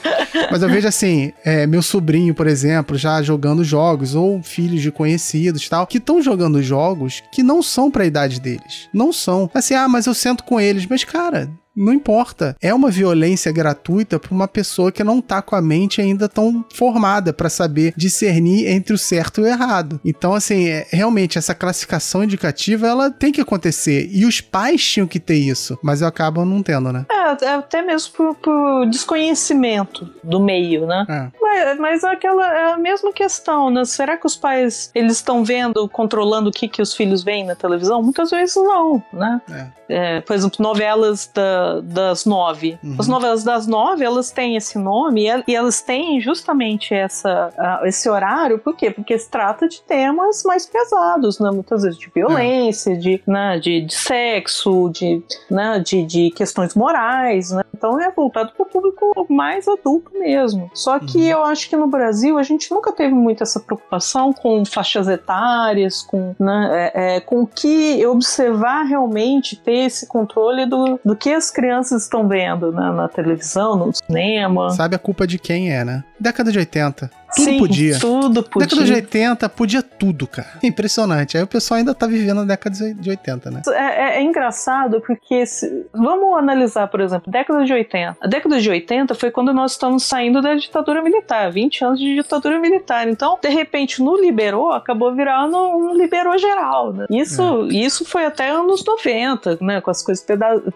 Mas 0.51 0.63
eu 0.63 0.69
vejo 0.69 0.87
assim, 0.87 1.33
é, 1.45 1.67
meu 1.67 1.81
sobrinho, 1.81 2.35
por 2.35 2.47
exemplo, 2.47 2.99
já 2.99 3.23
jogando 3.23 3.65
jogos, 3.65 4.15
ou 4.15 4.43
filhos 4.43 4.83
de 4.83 4.91
conhecidos 4.91 5.69
tal, 5.69 5.87
que 5.87 5.99
estão 5.99 6.21
jogando 6.21 6.63
jogos 6.63 7.23
que 7.33 7.43
não 7.43 7.63
são 7.63 7.91
pra 7.91 8.05
idade 8.05 8.41
deles. 8.41 8.89
Não 8.93 9.13
são. 9.13 9.51
Assim, 9.55 9.75
ah, 9.75 9.89
mas 9.89 10.07
eu 10.07 10.15
sento 10.15 10.45
com 10.45 10.61
eles. 10.61 10.87
Mas, 10.87 11.05
cara, 11.05 11.49
não 11.77 11.93
importa. 11.93 12.57
É 12.61 12.73
uma 12.73 12.91
violência 12.91 13.51
gratuita 13.53 14.19
para 14.19 14.33
uma 14.33 14.49
pessoa 14.49 14.93
que 14.93 15.03
não 15.03 15.21
tá 15.21 15.43
com 15.43 15.57
a 15.57 15.63
mente 15.63 16.01
ainda 16.01 16.29
tão 16.29 16.65
formada 16.75 17.33
para 17.33 17.49
saber 17.49 17.93
discernir 17.97 18.69
entre 18.69 18.95
o 18.95 18.99
certo 18.99 19.41
e 19.41 19.45
o 19.45 19.47
errado. 19.47 20.01
Então, 20.05 20.35
assim, 20.35 20.69
é, 20.69 20.87
realmente 20.91 21.39
essa 21.39 21.55
classificação 21.55 22.23
indicativa 22.23 22.87
ela 22.87 23.11
tem 23.11 23.33
que 23.33 23.41
acontecer. 23.41 24.09
E 24.13 24.25
os 24.25 24.41
pais 24.41 24.85
tinham 24.85 25.07
que 25.07 25.19
ter 25.19 25.37
isso, 25.37 25.79
mas 25.83 26.01
eu 26.01 26.09
acabo 26.09 26.45
não 26.45 26.63
tendo, 26.63 26.93
né? 26.93 27.07
É, 27.11 27.45
é 27.45 27.55
até 27.55 27.83
mesmo 27.83 28.13
por, 28.15 28.35
por, 28.37 28.87
desconhecimento 28.87 30.09
do 30.23 30.41
meio, 30.41 30.87
né? 30.87 31.07
É. 31.09 31.29
Mas, 31.41 31.79
mas 31.79 32.05
é 32.05 32.09
aquela 32.09 32.47
é 32.47 32.73
a 32.73 32.77
mesma 32.77 33.13
questão, 33.13 33.71
né? 33.71 33.85
Será 33.85 34.17
que 34.17 34.27
os 34.27 34.37
pais 34.37 34.91
eles 34.95 35.17
estão 35.17 35.45
vendo, 35.45 35.89
controlando 35.89 36.51
o 36.51 36.53
que, 36.53 36.69
que 36.69 36.83
os 36.83 36.95
filhos 36.95 37.23
veem 37.23 37.45
na 37.45 37.55
televisão? 37.55 38.03
Muitas 38.03 38.31
vezes 38.31 38.57
não, 38.57 39.03
né? 39.13 39.41
É. 39.51 39.85
É, 39.89 40.21
por 40.21 40.35
exemplo, 40.35 40.57
novelas 40.61 41.31
da, 41.35 41.64
das 41.83 42.25
nove. 42.25 42.79
Uhum. 42.83 42.97
As 42.99 43.09
novelas 43.09 43.45
das 43.45 43.67
nove, 43.67 44.05
elas 44.05 44.31
têm 44.31 44.57
esse 44.57 44.79
nome 44.79 45.27
e 45.47 45.55
elas 45.55 45.81
têm 45.81 46.21
justamente 46.21 46.95
essa, 46.95 47.53
esse 47.85 48.09
horário, 48.09 48.59
por 48.59 48.77
quê? 48.77 48.91
Porque 48.91 49.19
se 49.19 49.31
trata 49.31 49.69
de 49.69 49.83
temas 49.83 50.43
mais 50.45 50.67
pesados, 50.67 51.39
né? 51.39 51.51
muitas 51.51 51.83
vezes 51.83 51.99
de 51.99 52.11
violência, 52.15 52.93
é. 52.93 52.97
de, 52.97 53.23
né, 53.27 53.59
de, 53.59 53.83
de, 53.83 53.95
sexo, 53.95 54.91
de, 54.91 55.23
né, 55.51 55.79
de, 55.79 56.05
de 56.05 56.31
questões 56.31 56.75
morais, 56.75 57.51
né? 57.51 57.63
Então 57.75 58.01
é 58.01 58.11
voltado 58.11 58.53
para 58.57 58.63
o 58.63 58.67
público 58.67 59.27
mais 59.29 59.69
adulto 59.69 60.11
mesmo. 60.15 60.71
Só 60.75 60.99
que 60.99 61.19
uhum. 61.19 61.25
eu 61.25 61.45
acho 61.45 61.69
que 61.69 61.77
no 61.77 61.87
Brasil 61.87 62.39
a 62.39 62.43
gente 62.43 62.71
nunca 62.71 62.93
teve 62.93 63.15
muito 63.15 63.43
essa 63.43 63.61
preocupação 63.61 64.33
com 64.33 64.65
faixas 64.65 65.09
etárias, 65.09 66.03
com, 66.03 66.35
né, 66.39 66.91
é, 66.95 67.17
é, 67.17 67.21
com 67.21 67.47
que 67.47 68.05
observar 68.07 68.85
realmente 68.85 69.57
ter 69.57 69.85
esse 69.85 70.07
controle 70.07 70.67
do, 70.67 70.99
do 71.05 71.17
que 71.17 71.31
as 71.31 71.51
crianças 71.55 72.03
estão 72.03 72.29
vendo 72.29 72.73
né, 72.73 72.91
na 72.91 73.09
televisão, 73.09 73.77
no 73.77 73.93
cinema. 73.95 74.71
Sabe 74.71 74.97
a 74.97 74.99
culpa 74.99 75.27
de 75.27 75.39
quem 75.39 75.73
é, 75.73 75.85
né? 75.85 76.05
Década 76.21 76.53
de 76.53 76.59
80. 76.59 77.11
Tudo 77.35 77.45
Sim, 77.45 77.59
podia. 77.59 77.99
Tudo 77.99 78.43
podia. 78.43 78.69
Década 78.69 78.87
de 78.87 78.93
80 78.93 79.49
podia 79.49 79.83
tudo, 79.83 80.27
cara. 80.27 80.59
Impressionante. 80.63 81.37
Aí 81.37 81.43
o 81.43 81.47
pessoal 81.47 81.79
ainda 81.79 81.95
tá 81.95 82.07
vivendo 82.07 82.39
na 82.39 82.45
década 82.45 82.95
de 82.95 83.11
80, 83.11 83.51
né? 83.51 83.63
É, 83.69 83.73
é, 83.73 84.17
é 84.19 84.23
engraçado 84.23 85.01
porque 85.01 85.45
se, 85.47 85.87
vamos 85.93 86.37
analisar, 86.39 86.89
por 86.89 87.01
exemplo, 87.01 87.31
década 87.31 87.65
de 87.65 87.73
80. 87.73 88.17
A 88.21 88.27
década 88.27 88.61
de 88.61 88.71
80 88.71 89.15
foi 89.15 89.31
quando 89.31 89.53
nós 89.53 89.73
estamos 89.73 90.05
saindo 90.05 90.41
da 90.41 90.55
ditadura 90.55 91.03
militar, 91.03 91.51
20 91.51 91.85
anos 91.85 91.99
de 91.99 92.15
ditadura 92.15 92.59
militar. 92.59 93.09
Então, 93.09 93.39
de 93.41 93.49
repente, 93.49 94.03
no 94.03 94.17
liberou, 94.17 94.73
acabou 94.73 95.15
virando 95.15 95.57
um 95.57 95.95
liberou 95.95 96.37
geral, 96.39 96.93
né? 96.93 97.07
Isso, 97.11 97.69
é. 97.71 97.75
isso 97.75 98.05
foi 98.05 98.25
até 98.25 98.51
anos 98.51 98.85
90, 98.85 99.59
né? 99.61 99.81
Com 99.81 99.91
as 99.91 100.03
coisas 100.03 100.25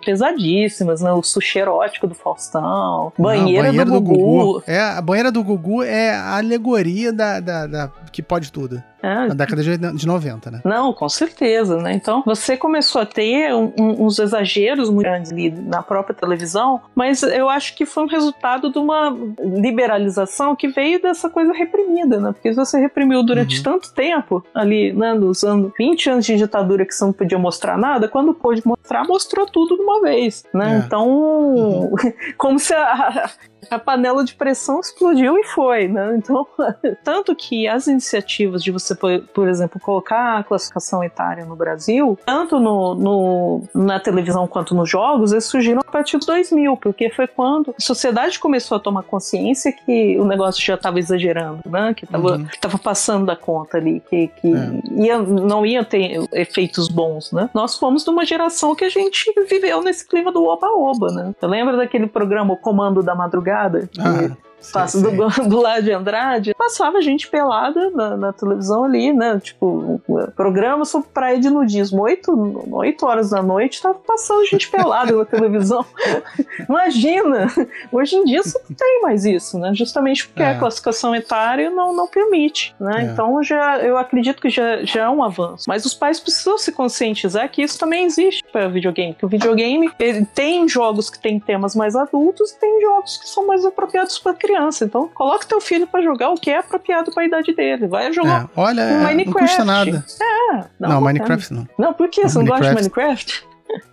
pesadíssimas, 0.04 1.00
né? 1.00 1.12
O 1.12 1.22
sushi 1.22 1.58
erótico 1.58 2.06
do 2.06 2.14
Faustão, 2.14 3.12
banheira, 3.18 3.68
banheira 3.68 3.84
do, 3.84 3.92
do 3.92 4.00
Gugu. 4.00 4.18
Gugu. 4.18 4.62
É, 4.66 4.80
a 4.80 5.00
banheira 5.00 5.30
do 5.30 5.42
Gugu 5.42 5.82
é 5.82 6.10
a 6.10 6.40
alegoria 6.48 7.12
da, 7.12 7.40
da, 7.40 7.66
da 7.66 7.88
que 8.10 8.22
pode 8.22 8.50
tudo. 8.50 8.82
É. 9.02 9.28
Na 9.28 9.34
década 9.34 9.62
de, 9.62 9.76
de 9.76 10.06
90, 10.06 10.50
né? 10.50 10.60
Não, 10.64 10.92
com 10.92 11.08
certeza, 11.08 11.76
né? 11.78 11.92
Então, 11.92 12.22
você 12.24 12.56
começou 12.56 13.02
a 13.02 13.06
ter 13.06 13.54
um, 13.54 13.72
uns 13.78 14.18
exageros 14.18 14.90
muito 14.90 15.04
grandes 15.04 15.32
ali 15.32 15.50
na 15.50 15.82
própria 15.82 16.14
televisão, 16.14 16.80
mas 16.94 17.22
eu 17.22 17.48
acho 17.48 17.74
que 17.76 17.86
foi 17.86 18.04
um 18.04 18.08
resultado 18.08 18.70
de 18.70 18.78
uma 18.78 19.16
liberalização 19.38 20.56
que 20.56 20.68
veio 20.68 21.00
dessa 21.00 21.30
coisa 21.30 21.52
reprimida, 21.52 22.18
né? 22.18 22.32
Porque 22.32 22.52
você 22.52 22.78
reprimiu 22.78 23.22
durante 23.22 23.58
uhum. 23.58 23.62
tanto 23.62 23.92
tempo 23.92 24.44
ali, 24.54 24.92
né? 24.92 25.12
Usando 25.14 25.72
20 25.78 26.10
anos 26.10 26.26
de 26.26 26.36
ditadura 26.36 26.84
que 26.84 26.94
você 26.94 27.04
não 27.04 27.12
podia 27.12 27.38
mostrar 27.38 27.78
nada, 27.78 28.08
quando 28.08 28.34
pôde 28.34 28.66
mostrar, 28.66 29.04
mostrou 29.04 29.46
tudo 29.46 29.76
de 29.76 29.82
uma 29.82 30.00
vez, 30.02 30.44
né? 30.52 30.74
É. 30.74 30.78
Então, 30.78 31.08
uhum. 31.08 31.94
como 32.36 32.58
se 32.58 32.74
a, 32.74 33.30
a 33.70 33.78
panela 33.78 34.24
de 34.24 34.34
pressão 34.34 34.80
explodiu 34.80 35.36
e 35.38 35.44
foi, 35.44 35.88
né? 35.88 36.16
Então, 36.16 36.46
tanto 37.04 37.34
que 37.34 37.66
as 37.66 37.86
iniciativas 37.86 38.62
de 38.62 38.70
você, 38.70 38.87
por, 38.94 39.20
por 39.34 39.48
exemplo, 39.48 39.80
colocar 39.80 40.38
a 40.38 40.44
classificação 40.44 41.02
etária 41.02 41.44
no 41.44 41.56
Brasil, 41.56 42.18
tanto 42.24 42.58
no, 42.58 42.94
no, 42.94 43.62
na 43.74 44.00
televisão 44.00 44.46
quanto 44.46 44.74
nos 44.74 44.88
jogos, 44.88 45.32
eles 45.32 45.44
surgiram 45.44 45.80
a 45.80 45.90
partir 45.90 46.18
de 46.18 46.26
2000, 46.26 46.76
porque 46.76 47.10
foi 47.10 47.26
quando 47.26 47.74
a 47.78 47.82
sociedade 47.82 48.38
começou 48.38 48.76
a 48.76 48.80
tomar 48.80 49.02
consciência 49.02 49.72
que 49.72 50.18
o 50.18 50.24
negócio 50.24 50.64
já 50.64 50.74
estava 50.74 50.98
exagerando, 50.98 51.60
né? 51.66 51.94
Que 51.94 52.04
estava 52.04 52.36
uhum. 52.36 52.78
passando 52.82 53.26
da 53.26 53.36
conta 53.36 53.78
ali, 53.78 54.00
que, 54.08 54.28
que 54.28 54.52
é. 54.54 55.02
ia, 55.02 55.18
não 55.18 55.64
ia 55.64 55.84
ter 55.84 56.26
efeitos 56.32 56.88
bons, 56.88 57.32
né? 57.32 57.50
Nós 57.54 57.76
fomos 57.76 58.04
de 58.04 58.10
uma 58.10 58.24
geração 58.24 58.74
que 58.74 58.84
a 58.84 58.88
gente 58.88 59.32
viveu 59.48 59.82
nesse 59.82 60.06
clima 60.06 60.32
do 60.32 60.44
oba-oba, 60.44 61.08
né? 61.12 61.34
Eu 61.40 61.48
lembro 61.48 61.76
daquele 61.76 62.06
programa 62.06 62.54
O 62.54 62.56
Comando 62.56 63.02
da 63.02 63.14
Madrugada? 63.14 63.88
Ah 63.98 64.47
passa 64.72 65.00
do, 65.00 65.10
do 65.48 65.60
lado 65.60 65.82
de 65.84 65.92
Andrade, 65.92 66.54
passava 66.54 67.00
gente 67.00 67.28
pelada 67.28 67.90
na, 67.90 68.16
na, 68.16 68.32
televisão 68.32 68.84
ali, 68.84 69.12
né? 69.12 69.40
Tipo, 69.42 70.00
programa 70.36 70.84
sobre 70.84 71.08
praia 71.12 71.38
de 71.38 71.48
nudismo. 71.48 72.02
Oito, 72.02 72.32
oito 72.72 73.06
horas 73.06 73.30
da 73.30 73.42
noite 73.42 73.80
tava 73.80 73.98
passando 73.98 74.44
gente 74.46 74.70
pelada 74.70 75.14
na 75.14 75.24
televisão. 75.24 75.84
Imagina! 76.68 77.46
Hoje 77.90 78.16
em 78.16 78.24
dia 78.24 78.42
você 78.42 78.58
não 78.68 78.76
tem 78.76 79.02
mais 79.02 79.24
isso, 79.24 79.58
né? 79.58 79.72
Justamente 79.74 80.26
porque 80.26 80.42
é. 80.42 80.50
a 80.50 80.58
classificação 80.58 81.14
etária 81.14 81.70
não, 81.70 81.94
não 81.94 82.06
permite, 82.06 82.74
né? 82.78 83.02
É. 83.02 83.02
Então 83.04 83.42
já, 83.42 83.78
eu 83.78 83.96
acredito 83.96 84.40
que 84.40 84.50
já, 84.50 84.82
já 84.84 85.04
é 85.04 85.08
um 85.08 85.22
avanço. 85.22 85.64
Mas 85.68 85.84
os 85.84 85.94
pais 85.94 86.20
precisam 86.20 86.58
se 86.58 86.72
conscientizar 86.72 87.48
que 87.50 87.62
isso 87.62 87.78
também 87.78 88.04
existe 88.04 88.44
para 88.52 88.68
videogame. 88.68 89.14
Que 89.14 89.24
o 89.24 89.28
videogame 89.28 89.90
ele 89.98 90.24
tem 90.26 90.68
jogos 90.68 91.08
que 91.08 91.18
tem 91.18 91.38
temas 91.38 91.74
mais 91.74 91.94
adultos 91.96 92.50
e 92.52 92.58
tem 92.58 92.80
jogos 92.80 93.16
que 93.18 93.28
são 93.28 93.46
mais 93.46 93.64
apropriados 93.64 94.18
para 94.18 94.34
crianças 94.34 94.47
criança. 94.48 94.84
Então, 94.84 95.08
coloque 95.08 95.46
teu 95.46 95.60
filho 95.60 95.86
para 95.86 96.02
jogar 96.02 96.30
o 96.30 96.34
que 96.34 96.50
é 96.50 96.58
apropriado 96.58 97.12
para 97.12 97.22
a 97.22 97.26
idade 97.26 97.54
dele. 97.54 97.86
Vai 97.86 98.12
jogar. 98.12 98.44
É, 98.44 98.48
olha, 98.56 98.82
um 98.82 99.02
Minecraft. 99.02 99.40
não 99.40 99.46
custa 99.46 99.64
nada. 99.64 100.04
É. 100.20 100.64
Não, 100.80 100.88
não 100.88 101.00
Minecraft 101.00 101.52
não. 101.54 101.68
Não, 101.78 101.92
por 101.92 102.08
que? 102.08 102.22
Você 102.22 102.38
não 102.38 102.46
gosta 102.46 102.68
de 102.68 102.74
Minecraft? 102.74 103.46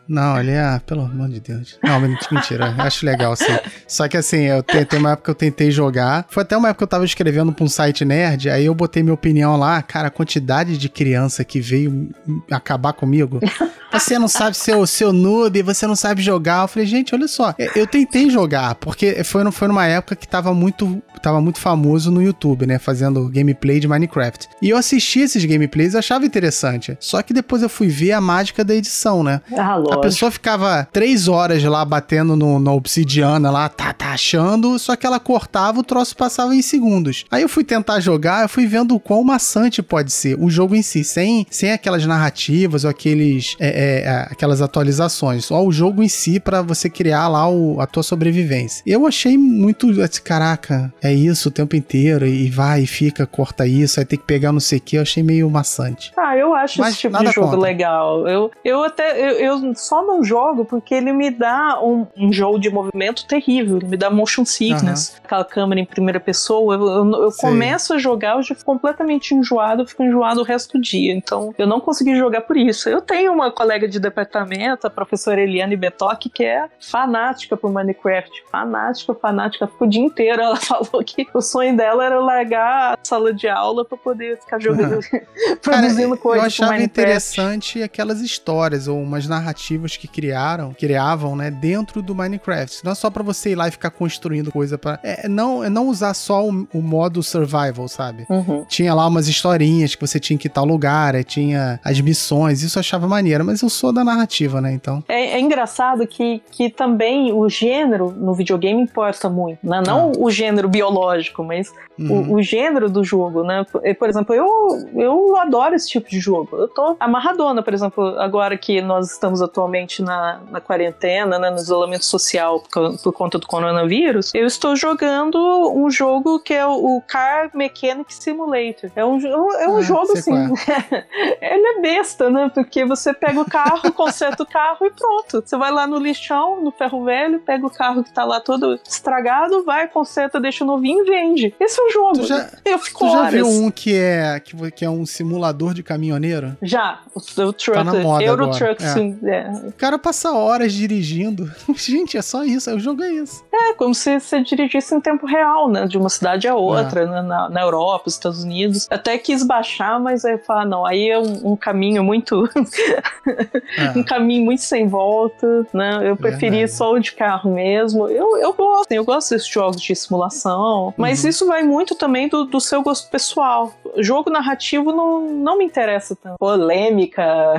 Não, 0.07 0.39
ele 0.39 0.51
é, 0.51 0.79
pelo 0.85 1.01
amor 1.01 1.29
de 1.29 1.39
Deus. 1.39 1.77
Não, 1.83 1.99
mentira, 1.99 2.73
acho 2.77 3.05
legal, 3.05 3.33
assim. 3.33 3.57
Só 3.87 4.07
que 4.07 4.17
assim, 4.17 4.43
eu 4.43 4.61
te, 4.61 4.85
tem 4.85 4.99
uma 4.99 5.11
época 5.11 5.25
que 5.25 5.31
eu 5.31 5.35
tentei 5.35 5.71
jogar. 5.71 6.25
Foi 6.29 6.43
até 6.43 6.55
uma 6.55 6.69
época 6.69 6.79
que 6.79 6.83
eu 6.83 6.87
tava 6.87 7.05
escrevendo 7.05 7.51
pra 7.51 7.65
um 7.65 7.69
site 7.69 8.05
nerd, 8.05 8.49
aí 8.49 8.65
eu 8.65 8.75
botei 8.75 9.01
minha 9.01 9.13
opinião 9.13 9.57
lá. 9.57 9.81
Cara, 9.81 10.07
a 10.07 10.11
quantidade 10.11 10.77
de 10.77 10.89
criança 10.89 11.43
que 11.43 11.59
veio 11.59 12.09
acabar 12.51 12.93
comigo. 12.93 13.39
Você 13.99 14.19
não 14.19 14.27
sabe 14.27 14.57
ser 14.57 14.75
o 14.75 14.85
seu 14.85 15.13
noob, 15.13 15.61
você 15.61 15.87
não 15.87 15.95
sabe 15.95 16.21
jogar. 16.21 16.63
Eu 16.63 16.67
falei, 16.67 16.85
gente, 16.85 17.15
olha 17.15 17.29
só. 17.29 17.55
Eu 17.73 17.87
tentei 17.87 18.29
jogar, 18.29 18.75
porque 18.75 19.23
foi, 19.23 19.49
foi 19.51 19.67
numa 19.69 19.85
época 19.85 20.17
que 20.17 20.27
tava 20.27 20.53
muito, 20.53 21.01
tava 21.21 21.39
muito 21.39 21.59
famoso 21.59 22.11
no 22.11 22.21
YouTube, 22.21 22.65
né? 22.65 22.77
Fazendo 22.77 23.29
gameplay 23.29 23.79
de 23.79 23.87
Minecraft. 23.87 24.49
E 24.61 24.69
eu 24.69 24.75
assisti 24.75 25.21
esses 25.21 25.45
gameplays 25.45 25.93
e 25.93 25.97
achava 25.97 26.25
interessante. 26.25 26.97
Só 26.99 27.21
que 27.21 27.33
depois 27.33 27.61
eu 27.61 27.69
fui 27.69 27.87
ver 27.87 28.11
a 28.11 28.19
mágica 28.19 28.65
da 28.65 28.75
edição, 28.75 29.23
né? 29.23 29.41
Ah, 29.57 29.77
lógico. 29.77 29.94
A 29.95 30.01
pessoa 30.01 30.31
ficava 30.31 30.87
três 30.91 31.27
horas 31.27 31.63
lá 31.63 31.83
batendo 31.83 32.35
no, 32.35 32.59
na 32.59 32.71
obsidiana 32.71 33.51
lá, 33.51 33.69
tá, 33.69 33.93
tá 33.93 34.13
achando, 34.13 34.77
só 34.79 34.95
que 34.95 35.05
ela 35.05 35.19
cortava, 35.19 35.79
o 35.79 35.83
troço 35.83 36.15
passava 36.15 36.55
em 36.55 36.61
segundos. 36.61 37.25
Aí 37.29 37.41
eu 37.41 37.49
fui 37.49 37.63
tentar 37.63 37.99
jogar, 37.99 38.43
eu 38.43 38.49
fui 38.49 38.65
vendo 38.65 38.95
o 38.95 38.99
quão 38.99 39.23
maçante 39.23 39.81
pode 39.81 40.11
ser 40.11 40.37
o 40.39 40.49
jogo 40.49 40.75
em 40.75 40.81
si, 40.81 41.03
sem, 41.03 41.45
sem 41.49 41.71
aquelas 41.71 42.05
narrativas 42.05 42.83
ou 42.83 42.89
aqueles, 42.89 43.55
é, 43.59 43.67
é, 43.67 44.01
é 44.01 44.27
aquelas 44.31 44.61
atualizações, 44.61 45.45
só 45.45 45.63
o 45.63 45.71
jogo 45.71 46.03
em 46.03 46.09
si 46.09 46.39
para 46.39 46.61
você 46.61 46.89
criar 46.89 47.27
lá 47.27 47.49
o, 47.49 47.79
a 47.79 47.87
tua 47.87 48.03
sobrevivência. 48.03 48.83
Eu 48.85 49.05
achei 49.07 49.37
muito, 49.37 49.87
caraca, 50.23 50.93
é 51.01 51.13
isso 51.13 51.49
o 51.49 51.51
tempo 51.51 51.75
inteiro, 51.75 52.25
e 52.25 52.49
vai 52.49 52.83
e 52.83 52.87
fica, 52.87 53.25
corta 53.25 53.67
isso, 53.67 53.99
aí 53.99 54.05
tem 54.05 54.17
que 54.17 54.25
pegar 54.25 54.51
não 54.51 54.59
sei 54.59 54.77
o 54.77 54.81
que, 54.81 54.97
eu 54.97 55.01
achei 55.01 55.23
meio 55.23 55.49
maçante. 55.49 56.11
Ah, 56.17 56.35
eu 56.37 56.53
acho 56.53 56.79
Mas 56.79 56.93
esse 56.93 57.01
tipo 57.01 57.17
de 57.17 57.31
jogo 57.31 57.47
contra. 57.47 57.59
legal. 57.59 58.27
Eu, 58.27 58.51
eu 58.63 58.83
até, 58.83 59.19
eu, 59.19 59.61
eu, 59.61 59.73
só 59.85 60.05
não 60.05 60.23
jogo 60.23 60.65
porque 60.65 60.95
ele 60.95 61.11
me 61.11 61.29
dá 61.29 61.79
um, 61.81 62.07
um 62.17 62.33
jogo 62.33 62.59
de 62.59 62.69
movimento 62.69 63.25
terrível, 63.25 63.77
ele 63.77 63.87
me 63.87 63.97
dá 63.97 64.09
motion 64.09 64.43
sickness, 64.45 65.09
uhum. 65.09 65.21
aquela 65.23 65.45
câmera 65.45 65.81
em 65.81 65.85
primeira 65.85 66.19
pessoa, 66.19 66.75
eu, 66.75 66.87
eu, 66.87 67.23
eu 67.23 67.31
começo 67.33 67.93
a 67.93 67.97
jogar, 67.97 68.35
eu 68.35 68.43
já 68.43 68.55
fico 68.55 68.65
completamente 68.65 69.33
enjoado, 69.33 69.83
eu 69.83 69.87
fico 69.87 70.03
enjoado 70.03 70.41
o 70.41 70.43
resto 70.43 70.77
do 70.77 70.81
dia, 70.81 71.13
então 71.13 71.53
eu 71.57 71.67
não 71.67 71.79
consegui 71.79 72.15
jogar 72.15 72.41
por 72.41 72.57
isso. 72.57 72.89
Eu 72.89 73.01
tenho 73.01 73.31
uma 73.31 73.51
colega 73.51 73.87
de 73.87 73.99
departamento, 73.99 74.87
a 74.87 74.89
professora 74.89 75.41
Eliane 75.41 75.75
Betoc, 75.75 76.29
que 76.33 76.43
é 76.43 76.67
fanática 76.79 77.55
por 77.55 77.71
Minecraft, 77.71 78.43
fanática, 78.51 79.13
fanática, 79.13 79.67
ficou 79.67 79.87
o 79.87 79.89
dia 79.89 80.01
inteiro, 80.01 80.41
ela 80.41 80.55
falou 80.57 81.03
que 81.05 81.27
o 81.33 81.41
sonho 81.41 81.75
dela 81.77 82.05
era 82.05 82.19
largar 82.19 82.93
a 82.93 82.97
sala 83.03 83.33
de 83.33 83.47
aula 83.47 83.85
para 83.85 83.97
poder 83.97 84.39
ficar 84.39 84.59
jogando, 84.59 84.99
produzindo 85.61 86.17
coisas 86.17 86.43
Eu 86.43 86.47
achava 86.47 86.81
interessante 86.81 87.83
aquelas 87.83 88.21
histórias 88.21 88.87
ou 88.87 88.99
umas 88.99 89.27
narrativas 89.27 89.74
que 89.97 90.07
criaram, 90.07 90.73
criavam, 90.73 91.35
né, 91.35 91.51
dentro 91.51 92.01
do 92.01 92.15
Minecraft. 92.15 92.83
Não 92.83 92.91
é 92.91 92.95
só 92.95 93.09
para 93.09 93.23
você 93.23 93.51
ir 93.51 93.55
lá 93.55 93.67
e 93.67 93.71
ficar 93.71 93.89
construindo 93.89 94.51
coisa 94.51 94.77
para 94.77 94.99
é, 95.03 95.27
não 95.27 95.63
é 95.63 95.69
não 95.69 95.87
usar 95.87 96.13
só 96.13 96.45
o, 96.47 96.67
o 96.73 96.81
modo 96.81 97.21
survival, 97.21 97.87
sabe? 97.87 98.25
Uhum. 98.29 98.65
Tinha 98.67 98.93
lá 98.93 99.07
umas 99.07 99.27
historinhas 99.27 99.95
que 99.95 100.01
você 100.01 100.19
tinha 100.19 100.37
que 100.37 100.47
ir 100.47 100.51
tal 100.51 100.65
lugar, 100.65 101.23
tinha 101.23 101.79
as 101.83 101.99
missões, 102.01 102.61
isso 102.63 102.77
eu 102.77 102.81
achava 102.81 103.07
maneiro, 103.07 103.43
mas 103.45 103.61
eu 103.61 103.69
sou 103.69 103.91
da 103.91 104.03
narrativa, 104.03 104.61
né, 104.61 104.73
então. 104.73 105.03
É, 105.07 105.31
é 105.31 105.39
engraçado 105.39 106.07
que, 106.07 106.41
que 106.51 106.69
também 106.69 107.31
o 107.31 107.47
gênero 107.49 108.11
no 108.11 108.33
videogame 108.33 108.81
importa 108.81 109.29
muito, 109.29 109.59
né? 109.63 109.81
Não 109.85 110.09
ah. 110.09 110.17
o 110.17 110.29
gênero 110.29 110.67
biológico, 110.69 111.43
mas 111.43 111.73
uhum. 111.99 112.31
o, 112.31 112.35
o, 112.35 112.41
gênero 112.41 112.89
do 112.89 113.03
jogo, 113.03 113.43
né? 113.43 113.65
Por 113.97 114.09
exemplo, 114.09 114.33
eu, 114.33 114.47
eu 114.95 115.37
adoro 115.37 115.75
esse 115.75 115.89
tipo 115.89 116.09
de 116.09 116.19
jogo. 116.19 116.55
Eu 116.57 116.67
tô 116.67 116.95
amarradona, 116.99 117.61
por 117.61 117.73
exemplo, 117.73 118.03
agora 118.19 118.57
que 118.57 118.81
nós 118.81 119.11
estamos 119.11 119.41
atualmente 119.41 119.64
na, 120.01 120.39
na 120.49 120.61
quarentena, 120.61 121.37
né, 121.39 121.49
no 121.49 121.57
isolamento 121.57 122.05
social 122.05 122.63
por, 122.71 122.97
por, 122.97 123.13
conta 123.13 123.37
do 123.37 123.47
coronavírus, 123.47 124.33
eu 124.33 124.45
estou 124.45 124.75
jogando 124.75 125.37
um 125.73 125.89
jogo 125.89 126.39
que 126.39 126.53
é 126.53 126.65
o, 126.65 126.97
o 126.97 127.01
Car 127.01 127.49
Mechanic 127.53 128.13
Simulator. 128.13 128.91
É 128.95 129.05
um, 129.05 129.19
é 129.19 129.67
um 129.67 129.77
ah, 129.77 129.81
jogo 129.81 130.13
assim. 130.13 130.33
É. 130.33 131.05
ele 131.53 131.67
é 131.67 131.81
besta, 131.81 132.29
né? 132.29 132.51
Porque 132.53 132.85
você 132.85 133.13
pega 133.13 133.39
o 133.39 133.45
carro, 133.45 133.91
conserta 133.93 134.43
o 134.43 134.45
carro 134.45 134.85
e 134.85 134.91
pronto. 134.91 135.43
Você 135.45 135.57
vai 135.57 135.71
lá 135.71 135.87
no 135.87 135.97
lixão, 135.97 136.61
no 136.61 136.71
ferro 136.71 137.03
velho, 137.03 137.39
pega 137.39 137.65
o 137.65 137.69
carro 137.69 138.03
que 138.03 138.13
tá 138.13 138.23
lá 138.23 138.39
todo 138.39 138.79
estragado, 138.87 139.63
vai, 139.63 139.87
conserta, 139.87 140.39
deixa 140.39 140.65
novinho 140.65 141.05
e 141.05 141.09
vende. 141.09 141.55
Esse 141.59 141.79
é 141.79 141.83
o 141.83 141.91
jogo. 141.91 142.19
Tu 142.19 142.25
já, 142.25 142.49
eu 142.63 142.79
fico 142.79 143.05
tu 143.05 143.11
já 143.11 143.19
horas. 143.19 143.33
viu 143.33 143.47
um 143.47 143.71
que 143.71 143.95
é, 143.95 144.39
que, 144.39 144.71
que 144.71 144.85
é 144.85 144.89
um 144.89 145.05
simulador 145.05 145.73
de 145.73 145.83
caminhoneiro? 145.83 146.57
Já, 146.61 146.99
o, 147.13 147.19
o 147.19 147.53
Truck, 147.53 147.73
tá 147.73 147.83
na 147.83 147.93
moda 147.93 148.23
Euro 148.23 148.51
Truck 148.51 148.83
é. 148.83 148.87
Sim, 148.87 149.19
é. 149.23 149.51
O 149.63 149.71
cara 149.71 149.97
passa 149.97 150.33
horas 150.33 150.73
dirigindo. 150.73 151.51
Gente, 151.75 152.17
é 152.17 152.21
só 152.21 152.43
isso, 152.43 152.73
o 152.73 152.79
jogo 152.79 153.03
é 153.03 153.11
isso. 153.11 153.43
É, 153.53 153.73
como 153.73 153.93
se 153.93 154.19
você 154.19 154.41
dirigisse 154.41 154.93
em 154.93 155.01
tempo 155.01 155.25
real, 155.25 155.69
né? 155.69 155.87
De 155.87 155.97
uma 155.97 156.09
cidade 156.09 156.47
a 156.47 156.55
outra, 156.55 157.01
é. 157.01 157.05
né? 157.05 157.21
na, 157.21 157.49
na 157.49 157.61
Europa, 157.61 158.09
Estados 158.09 158.43
Unidos. 158.43 158.87
Até 158.89 159.17
quis 159.17 159.43
baixar, 159.43 159.99
mas 159.99 160.25
aí 160.25 160.37
falar, 160.37 160.65
não, 160.65 160.85
aí 160.85 161.09
é 161.09 161.19
um, 161.19 161.51
um 161.51 161.55
caminho 161.55 162.03
muito. 162.03 162.49
é. 163.77 163.97
um 163.97 164.03
caminho 164.03 164.45
muito 164.45 164.61
sem 164.61 164.87
volta, 164.87 165.65
né? 165.73 165.99
Eu 166.03 166.15
preferi 166.15 166.67
só 166.67 166.93
o 166.93 166.99
de 166.99 167.13
carro 167.13 167.51
mesmo. 167.51 168.07
Eu, 168.07 168.37
eu 168.37 168.53
gosto, 168.53 168.91
eu 168.91 169.05
gosto 169.05 169.29
desses 169.31 169.47
jogos 169.47 169.81
de 169.81 169.95
simulação, 169.95 170.93
mas 170.97 171.23
uhum. 171.23 171.29
isso 171.29 171.47
vai 171.47 171.63
muito 171.63 171.95
também 171.95 172.27
do, 172.27 172.45
do 172.45 172.59
seu 172.59 172.81
gosto 172.81 173.09
pessoal. 173.09 173.73
Jogo 173.97 174.29
narrativo 174.29 174.91
não, 174.91 175.21
não 175.21 175.57
me 175.57 175.65
interessa 175.65 176.15
tanto. 176.15 176.37
Polêmica. 176.37 177.25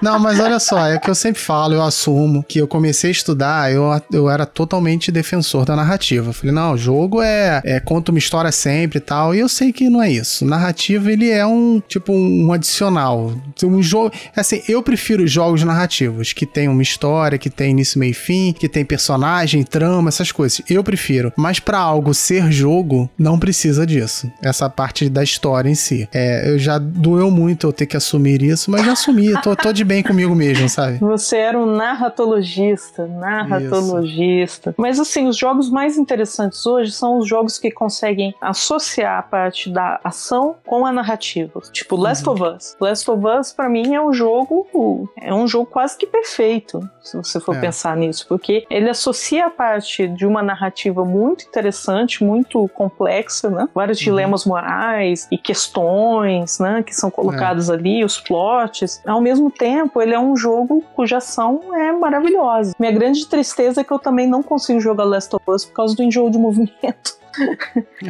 Não, 0.00 0.18
mas 0.18 0.38
olha 0.40 0.58
só, 0.58 0.86
é 0.86 0.98
que 0.98 1.10
eu 1.10 1.14
sempre 1.14 1.40
falo, 1.40 1.74
eu 1.74 1.82
assumo 1.82 2.44
que 2.48 2.58
eu 2.58 2.68
comecei 2.68 3.10
a 3.10 3.12
estudar, 3.12 3.72
eu, 3.72 3.84
eu 4.12 4.30
era 4.30 4.46
totalmente 4.46 5.12
defensor 5.12 5.64
da 5.64 5.76
narrativa. 5.76 6.32
Falei, 6.32 6.54
não, 6.54 6.76
jogo 6.76 7.22
é, 7.22 7.60
é 7.64 7.80
conta 7.80 8.12
uma 8.12 8.18
história 8.18 8.52
sempre 8.52 8.98
e 8.98 9.00
tal, 9.00 9.34
e 9.34 9.40
eu 9.40 9.48
sei 9.48 9.72
que 9.72 9.88
não 9.88 10.02
é 10.02 10.10
isso. 10.10 10.44
Narrativa, 10.44 11.10
ele 11.10 11.30
é 11.30 11.44
um, 11.46 11.82
tipo, 11.86 12.12
um 12.12 12.52
adicional. 12.52 13.32
Um 13.62 13.82
jogo, 13.82 14.12
assim, 14.34 14.62
eu 14.68 14.82
prefiro 14.82 15.26
jogos 15.26 15.62
narrativos, 15.62 16.32
que 16.32 16.46
tem 16.46 16.68
uma 16.68 16.82
história, 16.82 17.38
que 17.38 17.50
tem 17.50 17.70
início, 17.70 17.98
meio 17.98 18.10
e 18.10 18.14
fim, 18.14 18.52
que 18.52 18.68
tem 18.68 18.84
personagem, 18.84 19.62
trama, 19.62 20.08
essas 20.08 20.30
coisas. 20.30 20.62
Eu 20.68 20.84
prefiro. 20.84 21.32
Mas 21.36 21.58
para 21.58 21.78
algo 21.78 22.14
ser 22.14 22.50
jogo, 22.52 23.10
não 23.18 23.38
precisa 23.38 23.86
disso. 23.86 24.30
Essa 24.42 24.68
parte 24.68 25.08
da 25.08 25.22
história 25.22 25.68
em 25.68 25.74
si. 25.74 26.08
É, 26.12 26.50
eu 26.50 26.58
já 26.58 26.78
doeu 26.78 27.30
muito 27.30 27.66
eu 27.66 27.72
ter 27.72 27.86
que 27.86 27.96
assumir 27.96 28.42
isso, 28.42 28.70
mas 28.70 28.84
já 28.84 28.92
assumi. 28.92 29.32
tô, 29.42 29.56
tô 29.56 29.72
de 29.72 29.81
bem 29.84 30.02
comigo 30.02 30.34
mesmo, 30.34 30.68
sabe? 30.68 30.98
Você 30.98 31.36
era 31.36 31.58
um 31.58 31.66
narratologista, 31.66 33.06
narratologista. 33.06 34.70
Isso. 34.70 34.80
Mas 34.80 35.00
assim, 35.00 35.26
os 35.26 35.36
jogos 35.36 35.70
mais 35.70 35.96
interessantes 35.96 36.64
hoje 36.66 36.92
são 36.92 37.18
os 37.18 37.28
jogos 37.28 37.58
que 37.58 37.70
conseguem 37.70 38.34
associar 38.40 39.18
a 39.18 39.22
parte 39.22 39.70
da 39.70 40.00
ação 40.02 40.56
com 40.66 40.86
a 40.86 40.92
narrativa. 40.92 41.60
Tipo 41.72 41.96
Last 41.96 42.26
uhum. 42.28 42.34
of 42.34 42.42
Us. 42.42 42.76
Last 42.80 43.10
of 43.10 43.26
Us 43.26 43.52
para 43.52 43.68
mim 43.68 43.94
é 43.94 44.00
um 44.00 44.12
jogo 44.12 45.08
é 45.20 45.32
um 45.32 45.46
jogo 45.46 45.66
quase 45.66 45.96
que 45.96 46.06
perfeito, 46.06 46.80
se 47.00 47.16
você 47.16 47.40
for 47.40 47.56
é. 47.56 47.60
pensar 47.60 47.96
nisso, 47.96 48.26
porque 48.28 48.64
ele 48.70 48.88
associa 48.88 49.46
a 49.46 49.50
parte 49.50 50.06
de 50.08 50.26
uma 50.26 50.42
narrativa 50.42 51.04
muito 51.04 51.44
interessante, 51.44 52.24
muito 52.24 52.68
complexa, 52.68 53.50
né? 53.50 53.68
Vários 53.74 53.98
uhum. 53.98 54.04
dilemas 54.04 54.44
morais 54.44 55.28
e 55.30 55.38
questões, 55.38 56.58
né, 56.58 56.82
que 56.82 56.94
são 56.94 57.10
colocadas 57.10 57.68
é. 57.68 57.74
ali, 57.74 58.04
os 58.04 58.20
plots. 58.20 59.00
Ao 59.06 59.20
mesmo 59.20 59.50
tempo, 59.50 59.71
ele 59.96 60.14
é 60.14 60.18
um 60.18 60.36
jogo 60.36 60.82
cuja 60.94 61.18
ação 61.18 61.60
é 61.74 61.92
maravilhosa. 61.92 62.74
Minha 62.78 62.92
grande 62.92 63.26
tristeza 63.26 63.80
é 63.80 63.84
que 63.84 63.92
eu 63.92 63.98
também 63.98 64.26
não 64.26 64.42
consigo 64.42 64.80
jogar 64.80 65.04
Last 65.04 65.34
of 65.34 65.44
Us 65.48 65.64
por 65.64 65.74
causa 65.74 65.94
do 65.94 66.02
enjoo 66.02 66.30
de 66.30 66.38
movimento. 66.38 67.21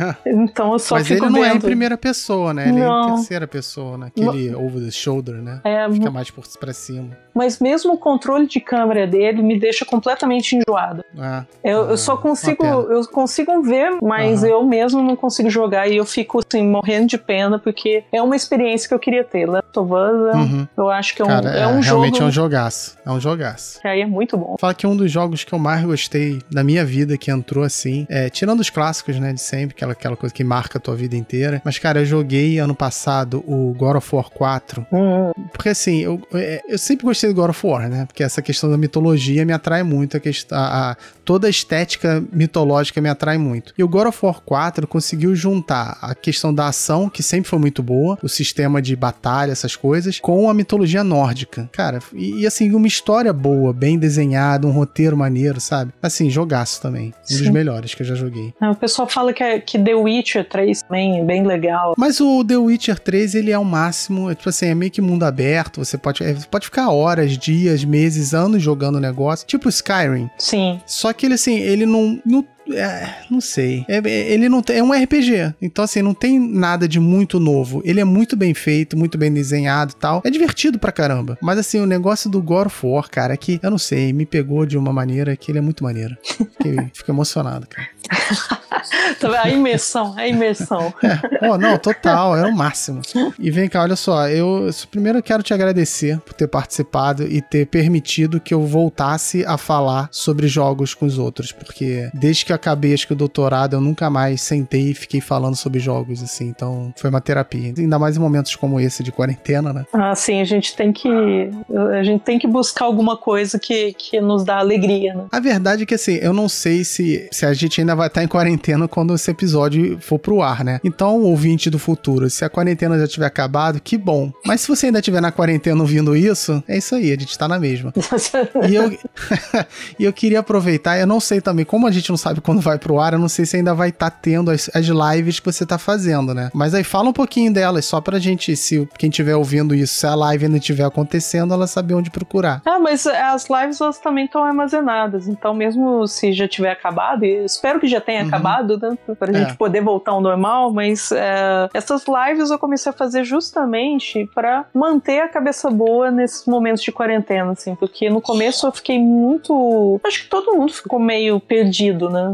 Ah. 0.01 0.17
então 0.27 0.73
eu 0.73 0.79
só 0.79 0.97
Mas 0.97 1.07
fico 1.07 1.25
ele 1.25 1.33
não 1.33 1.41
vendo. 1.41 1.53
é 1.53 1.57
em 1.57 1.61
primeira 1.61 1.97
pessoa, 1.97 2.53
né? 2.53 2.69
Ele 2.69 2.81
não. 2.81 3.09
é 3.09 3.13
em 3.13 3.15
terceira 3.17 3.47
pessoa, 3.47 3.99
né? 3.99 4.07
Aquele 4.09 4.55
over 4.55 4.83
the 4.83 4.91
shoulder, 4.91 5.37
né? 5.37 5.61
É, 5.65 5.91
Fica 5.91 6.11
mais 6.11 6.31
por, 6.31 6.45
pra 6.59 6.73
cima. 6.73 7.17
Mas 7.35 7.59
mesmo 7.59 7.95
o 7.95 7.99
controle 7.99 8.47
de 8.47 8.61
câmera 8.61 9.07
dele 9.07 9.43
me 9.43 9.59
deixa 9.59 9.85
completamente 9.85 10.57
enjoado. 10.57 11.05
Ah, 11.19 11.45
eu, 11.65 11.85
ah, 11.85 11.91
eu, 11.91 11.97
só 11.97 12.17
consigo, 12.17 12.65
eu 12.65 13.07
consigo 13.09 13.63
ver, 13.63 13.99
mas 14.03 14.45
eu 14.45 14.65
mesmo 14.65 15.03
não 15.03 15.17
consigo 15.17 15.49
jogar 15.49 15.89
e 15.89 15.97
eu 15.97 16.05
fico 16.05 16.41
assim, 16.41 16.67
morrendo 16.67 17.07
de 17.07 17.19
pena, 17.19 17.59
porque 17.59 18.05
é 18.13 18.21
uma 18.23 18.37
experiência 18.37 18.89
que 18.89 18.95
eu 18.95 18.99
queria 18.99 19.25
ter. 19.25 19.47
Last 19.47 19.79
of 19.79 19.93
Us, 19.93 20.35
uhum. 20.35 20.69
eu 20.77 20.91
acho 20.91 21.15
que 21.15 21.23
é 21.23 21.25
um, 21.25 21.29
Cara, 21.29 21.49
é, 21.51 21.67
um 21.67 21.81
realmente 21.81 21.85
jogo. 21.85 22.01
Realmente 22.03 22.23
é 22.23 22.25
um 22.25 22.31
jogaço. 22.31 22.99
É 23.05 23.11
um 23.11 23.21
jogaço. 23.21 23.81
Aí 23.85 24.01
é 24.01 24.07
muito 24.07 24.37
bom. 24.37 24.57
Fala 24.59 24.75
que 24.75 24.87
um 24.87 24.97
dos 24.97 25.11
jogos 25.11 25.45
que 25.45 25.53
eu 25.53 25.59
mais 25.59 25.85
gostei 25.85 26.41
da 26.51 26.63
minha 26.63 26.85
vida 26.85 27.17
que 27.17 27.31
entrou 27.31 27.65
assim, 27.65 28.07
é, 28.09 28.29
tirando 28.29 28.61
os 28.61 28.71
clássicos 28.71 29.12
né, 29.21 29.33
de 29.33 29.41
sempre, 29.41 29.75
aquela, 29.75 29.93
aquela 29.93 30.17
coisa 30.17 30.35
que 30.35 30.45
marca 30.45 30.79
a 30.79 30.81
tua 30.81 30.95
vida 30.95 31.17
inteira. 31.17 31.61
Mas, 31.65 31.79
cara, 31.79 32.01
eu 32.01 32.07
joguei 32.07 32.59
ano 32.59 32.75
passado 32.75 33.43
o 33.47 33.75
God 33.77 33.97
of 33.97 34.15
War 34.15 34.31
4. 34.31 34.87
Uhum. 34.91 35.33
Porque, 35.53 35.69
assim, 35.69 36.01
eu, 36.01 36.21
é, 36.33 36.63
eu 36.69 36.79
sempre 36.79 37.05
gostei 37.05 37.31
do 37.31 37.35
God 37.35 37.51
of 37.51 37.67
War, 37.67 37.89
né? 37.89 38.07
Porque 38.07 38.23
essa 38.23 38.43
questão 38.43 38.71
da 38.71 38.77
mitologia 38.77 39.45
me 39.45 39.53
atrai 39.53 39.83
muito, 39.83 40.17
a 40.17 40.21
questão, 40.21 40.59
a, 40.59 40.91
a, 40.91 40.97
toda 41.25 41.47
a 41.47 41.51
estética 41.51 42.23
mitológica 42.33 43.01
me 43.01 43.09
atrai 43.09 43.39
muito. 43.39 43.73
E 43.77 43.83
o 43.83 43.89
God 43.89 44.09
of 44.09 44.19
War 44.23 44.41
4 44.41 44.87
conseguiu 44.87 45.35
juntar 45.35 45.99
a 46.01 46.15
questão 46.15 46.53
da 46.55 46.67
ação, 46.67 47.09
que 47.09 47.23
sempre 47.23 47.49
foi 47.49 47.59
muito 47.59 47.83
boa, 47.83 48.19
o 48.23 48.29
sistema 48.29 48.81
de 48.81 48.95
batalha, 48.97 49.53
essas 49.53 49.77
coisas, 49.77 50.19
com 50.21 50.49
a 50.49 50.55
mitologia 50.55 51.05
nórdica. 51.05 51.69
Cara, 51.73 52.01
e, 52.13 52.41
e 52.41 52.47
assim, 52.47 52.73
uma 52.73 52.87
história 52.87 53.33
boa, 53.33 53.73
bem 53.73 53.99
desenhada, 53.99 54.67
um 54.67 54.71
roteiro 54.71 55.17
maneiro, 55.17 55.61
sabe? 55.61 55.93
Assim, 56.03 56.31
jogaço 56.31 56.81
também. 56.81 57.09
Um 57.09 57.13
Sim. 57.25 57.39
dos 57.39 57.49
melhores 57.49 57.95
que 57.95 58.03
eu 58.03 58.07
já 58.07 58.15
joguei. 58.15 58.53
É, 58.61 58.69
o 58.69 58.75
pessoal 58.75 59.02
pessoal 59.03 59.09
fala 59.09 59.33
que, 59.33 59.43
é, 59.43 59.61
que 59.61 59.79
The 59.79 59.95
Witcher 59.95 60.49
3 60.49 60.83
também 60.83 61.21
é 61.21 61.25
bem 61.25 61.47
legal. 61.47 61.95
Mas 61.97 62.21
o 62.21 62.45
The 62.45 62.57
Witcher 62.57 62.99
3, 62.99 63.35
ele 63.35 63.51
é 63.51 63.59
o 63.59 63.65
máximo, 63.65 64.31
é, 64.31 64.35
tipo 64.35 64.49
assim, 64.49 64.67
é 64.67 64.75
meio 64.75 64.91
que 64.91 65.01
mundo 65.01 65.25
aberto, 65.25 65.85
você 65.85 65.99
pode, 65.99 66.23
é, 66.23 66.35
pode 66.51 66.67
ficar 66.67 66.91
horas, 66.91 67.37
dias, 67.37 67.85
meses, 67.85 68.35
anos 68.35 68.63
jogando 68.63 68.97
o 68.97 69.01
negócio, 69.01 69.47
tipo 69.47 69.69
Skyrim. 69.69 70.31
Sim. 70.39 70.81
Só 70.87 71.13
que 71.13 71.27
ele, 71.27 71.35
assim, 71.35 71.59
ele 71.59 71.87
não, 71.87 72.21
não 72.25 72.45
É, 72.75 73.25
não 73.31 73.41
sei. 73.41 73.85
É, 73.89 73.99
ele 74.07 74.49
não 74.49 74.63
tem, 74.63 74.79
é 74.79 74.83
um 74.83 74.93
RPG. 74.93 75.55
Então, 75.61 75.85
assim, 75.85 76.03
não 76.03 76.15
tem 76.15 76.39
nada 76.39 76.89
de 76.89 76.99
muito 77.01 77.39
novo. 77.39 77.83
Ele 77.85 78.01
é 78.01 78.05
muito 78.05 78.37
bem 78.37 78.55
feito, 78.55 78.97
muito 78.97 79.17
bem 79.19 79.33
desenhado 79.33 79.93
e 79.93 79.97
tal. 79.97 80.23
É 80.25 80.31
divertido 80.31 80.79
pra 80.79 80.93
caramba. 80.93 81.39
Mas, 81.41 81.59
assim, 81.59 81.81
o 81.81 81.87
negócio 81.87 82.31
do 82.31 82.43
God 82.43 82.67
of 82.67 82.87
War, 82.87 83.09
cara, 83.09 83.35
é 83.35 83.37
que, 83.37 83.61
eu 83.63 83.71
não 83.71 83.79
sei, 83.79 84.13
me 84.13 84.27
pegou 84.27 84.67
de 84.67 84.77
uma 84.77 84.93
maneira 84.93 85.37
que 85.37 85.51
ele 85.51 85.59
é 85.59 85.63
muito 85.63 85.85
maneiro. 85.85 86.17
Fico 86.95 87.11
emocionado, 87.11 87.67
cara. 87.67 87.89
a 89.43 89.49
imersão, 89.49 90.15
a 90.17 90.27
imersão. 90.27 90.93
É. 91.03 91.49
Oh, 91.49 91.57
não, 91.57 91.79
total, 91.79 92.37
é 92.37 92.47
o 92.47 92.53
máximo. 92.53 93.01
E 93.39 93.51
vem 93.51 93.69
cá, 93.69 93.83
olha 93.83 93.97
só, 93.97 94.29
eu 94.29 94.71
primeiro 94.91 95.23
quero 95.23 95.43
te 95.43 95.55
agradecer 95.55 96.19
por 96.21 96.35
ter 96.35 96.49
participado 96.49 97.25
e 97.25 97.41
ter 97.41 97.67
permitido 97.67 98.41
que 98.41 98.55
eu 98.55 98.67
voltasse 98.67 99.45
a 99.45 99.57
falar 99.57 100.09
sobre 100.11 100.49
jogos 100.49 100.95
com 100.95 101.07
os 101.07 101.19
outros, 101.19 101.53
porque 101.53 102.11
desde 102.15 102.45
que 102.45 102.53
eu 102.53 102.57
acabei 102.63 102.95
acho 102.95 103.07
que 103.07 103.13
o 103.13 103.17
doutorado 103.17 103.75
eu 103.75 103.81
nunca 103.81 104.09
mais 104.09 104.41
sentei 104.41 104.91
e 104.91 104.95
fiquei 104.95 105.21
falando 105.21 105.57
sobre 105.57 105.81
jogos 105.81 106.23
assim, 106.23 106.47
então 106.49 106.95
foi 106.97 107.11
uma 107.11 107.21
terapia. 107.21 107.75
Ainda 107.77 107.99
mais 107.99 108.17
em 108.17 108.21
momentos 108.21 108.55
como 108.55 108.79
esse 108.81 109.03
de 109.03 109.11
quarentena, 109.11 109.73
né? 109.73 109.85
Ah, 109.93 110.15
sim, 110.15 110.41
a 110.41 110.45
gente 110.45 110.77
tem 110.77 110.93
que 110.93 111.51
a 111.93 112.03
gente 112.03 112.23
tem 112.23 112.39
que 112.39 112.47
buscar 112.47 112.85
alguma 112.85 113.17
coisa 113.17 113.59
que, 113.59 113.93
que 113.95 114.21
nos 114.21 114.45
dá 114.45 114.59
alegria, 114.59 115.15
né? 115.15 115.25
A 115.33 115.41
verdade 115.41 115.83
é 115.83 115.87
que 115.87 115.95
assim, 115.95 116.15
eu 116.15 116.33
não 116.33 116.49
sei 116.49 116.85
se, 116.85 117.29
se 117.33 117.45
a 117.45 117.53
gente 117.53 117.81
ainda 117.81 117.95
vai 117.95 118.07
estar 118.07 118.23
em 118.23 118.29
quarentena 118.29 118.87
quando 118.87 119.15
esse 119.15 119.31
episódio 119.31 119.99
for 120.01 120.19
pro 120.19 120.43
ar, 120.43 120.65
né? 120.65 120.81
Então, 120.85 121.21
ouvinte 121.23 121.69
do 121.69 121.79
futuro, 121.79 122.31
se 122.31 122.45
a 122.45 122.51
quarentena 122.51 122.99
já 122.99 123.09
tiver 123.09 123.27
acabado, 123.27 123.81
que 123.81 123.99
bom. 123.99 124.33
Mas 124.45 124.61
se 124.61 124.69
você 124.69 124.87
ainda 124.87 125.01
estiver 125.01 125.21
na 125.21 125.33
quarentena 125.33 125.81
ouvindo 125.81 126.17
isso, 126.17 126.63
é 126.69 126.79
isso 126.79 126.95
aí, 126.95 127.13
a 127.13 127.17
gente 127.17 127.37
tá 127.37 127.49
na 127.49 127.59
mesma. 127.59 127.93
e, 128.69 128.75
eu, 128.75 128.91
e 129.99 130.05
eu 130.05 130.13
queria 130.13 130.41
aproveitar, 130.41 130.99
eu 130.99 131.07
não 131.07 131.21
sei 131.21 131.41
também, 131.41 131.65
como 131.65 131.87
a 131.87 131.91
gente 131.91 132.11
não 132.11 132.17
sabe 132.17 132.41
quando 132.43 132.61
vai 132.61 132.79
pro 132.79 132.99
ar, 133.01 133.13
eu 133.13 133.19
não 133.19 133.29
sei 133.29 133.47
se 133.47 133.57
ainda 133.57 133.75
vai 133.75 133.89
estar 133.89 134.11
tá 134.11 134.17
tendo 134.21 134.51
as, 134.51 134.71
as 134.75 134.87
lives 134.87 135.41
que 135.41 135.47
você 135.47 135.65
tá 135.65 135.79
fazendo, 135.79 136.35
né? 136.35 136.51
Mas 136.55 136.75
aí 136.75 136.85
fala 136.85 137.09
um 137.09 137.13
pouquinho 137.13 137.53
delas, 137.53 137.85
só 137.85 138.01
pra 138.01 138.19
gente, 138.19 138.55
se 138.57 138.89
quem 138.99 139.09
estiver 139.09 139.37
ouvindo 139.37 139.75
isso, 139.75 139.95
se 139.95 140.07
a 140.07 140.15
live 140.15 140.47
ainda 140.47 140.59
estiver 140.59 140.85
acontecendo, 140.85 141.55
ela 141.55 141.67
saber 141.67 141.95
onde 141.95 142.11
procurar. 142.11 142.63
Ah, 142.65 142.79
mas 142.79 143.07
as 143.07 143.49
lives 143.49 143.81
elas 143.81 143.99
também 143.99 144.27
estão 144.27 144.45
armazenadas, 144.45 145.29
então 145.29 145.55
mesmo 145.55 146.07
se 146.07 146.33
já 146.33 146.49
tiver 146.49 146.71
acabado, 146.71 147.25
e 147.25 147.45
espero 147.45 147.81
que 147.81 147.87
já 147.87 148.01
tenha 148.01 148.23
uhum. 148.23 148.29
acabado, 148.29 148.79
né? 148.79 148.97
Pra 149.19 149.31
é. 149.33 149.35
gente 149.35 149.57
poder 149.57 149.81
voltar 149.81 150.13
ao 150.13 150.21
normal, 150.21 150.73
mas 150.73 151.13
é, 151.13 151.69
essas 151.75 152.05
lives 152.07 152.51
eu 152.51 152.59
comecei 152.59 152.91
a 152.91 152.93
fazer 152.93 153.25
justamente 153.25 154.29
para 154.35 154.65
manter 154.75 155.21
a 155.21 155.29
cabeça 155.29 155.71
boa 155.71 156.11
nesses 156.11 156.47
momentos 156.47 156.83
de 156.83 156.93
quarentena, 156.93 157.53
assim, 157.53 157.75
porque 157.75 158.09
no 158.11 158.21
começo 158.21 158.67
eu 158.67 158.73
fiquei 158.73 158.99
muito. 158.99 160.01
Acho 160.05 160.23
que 160.25 160.29
todo 160.29 160.57
mundo 160.57 160.73
ficou 160.73 160.99
meio 160.99 161.41
perdido, 161.41 162.09
né? 162.09 162.32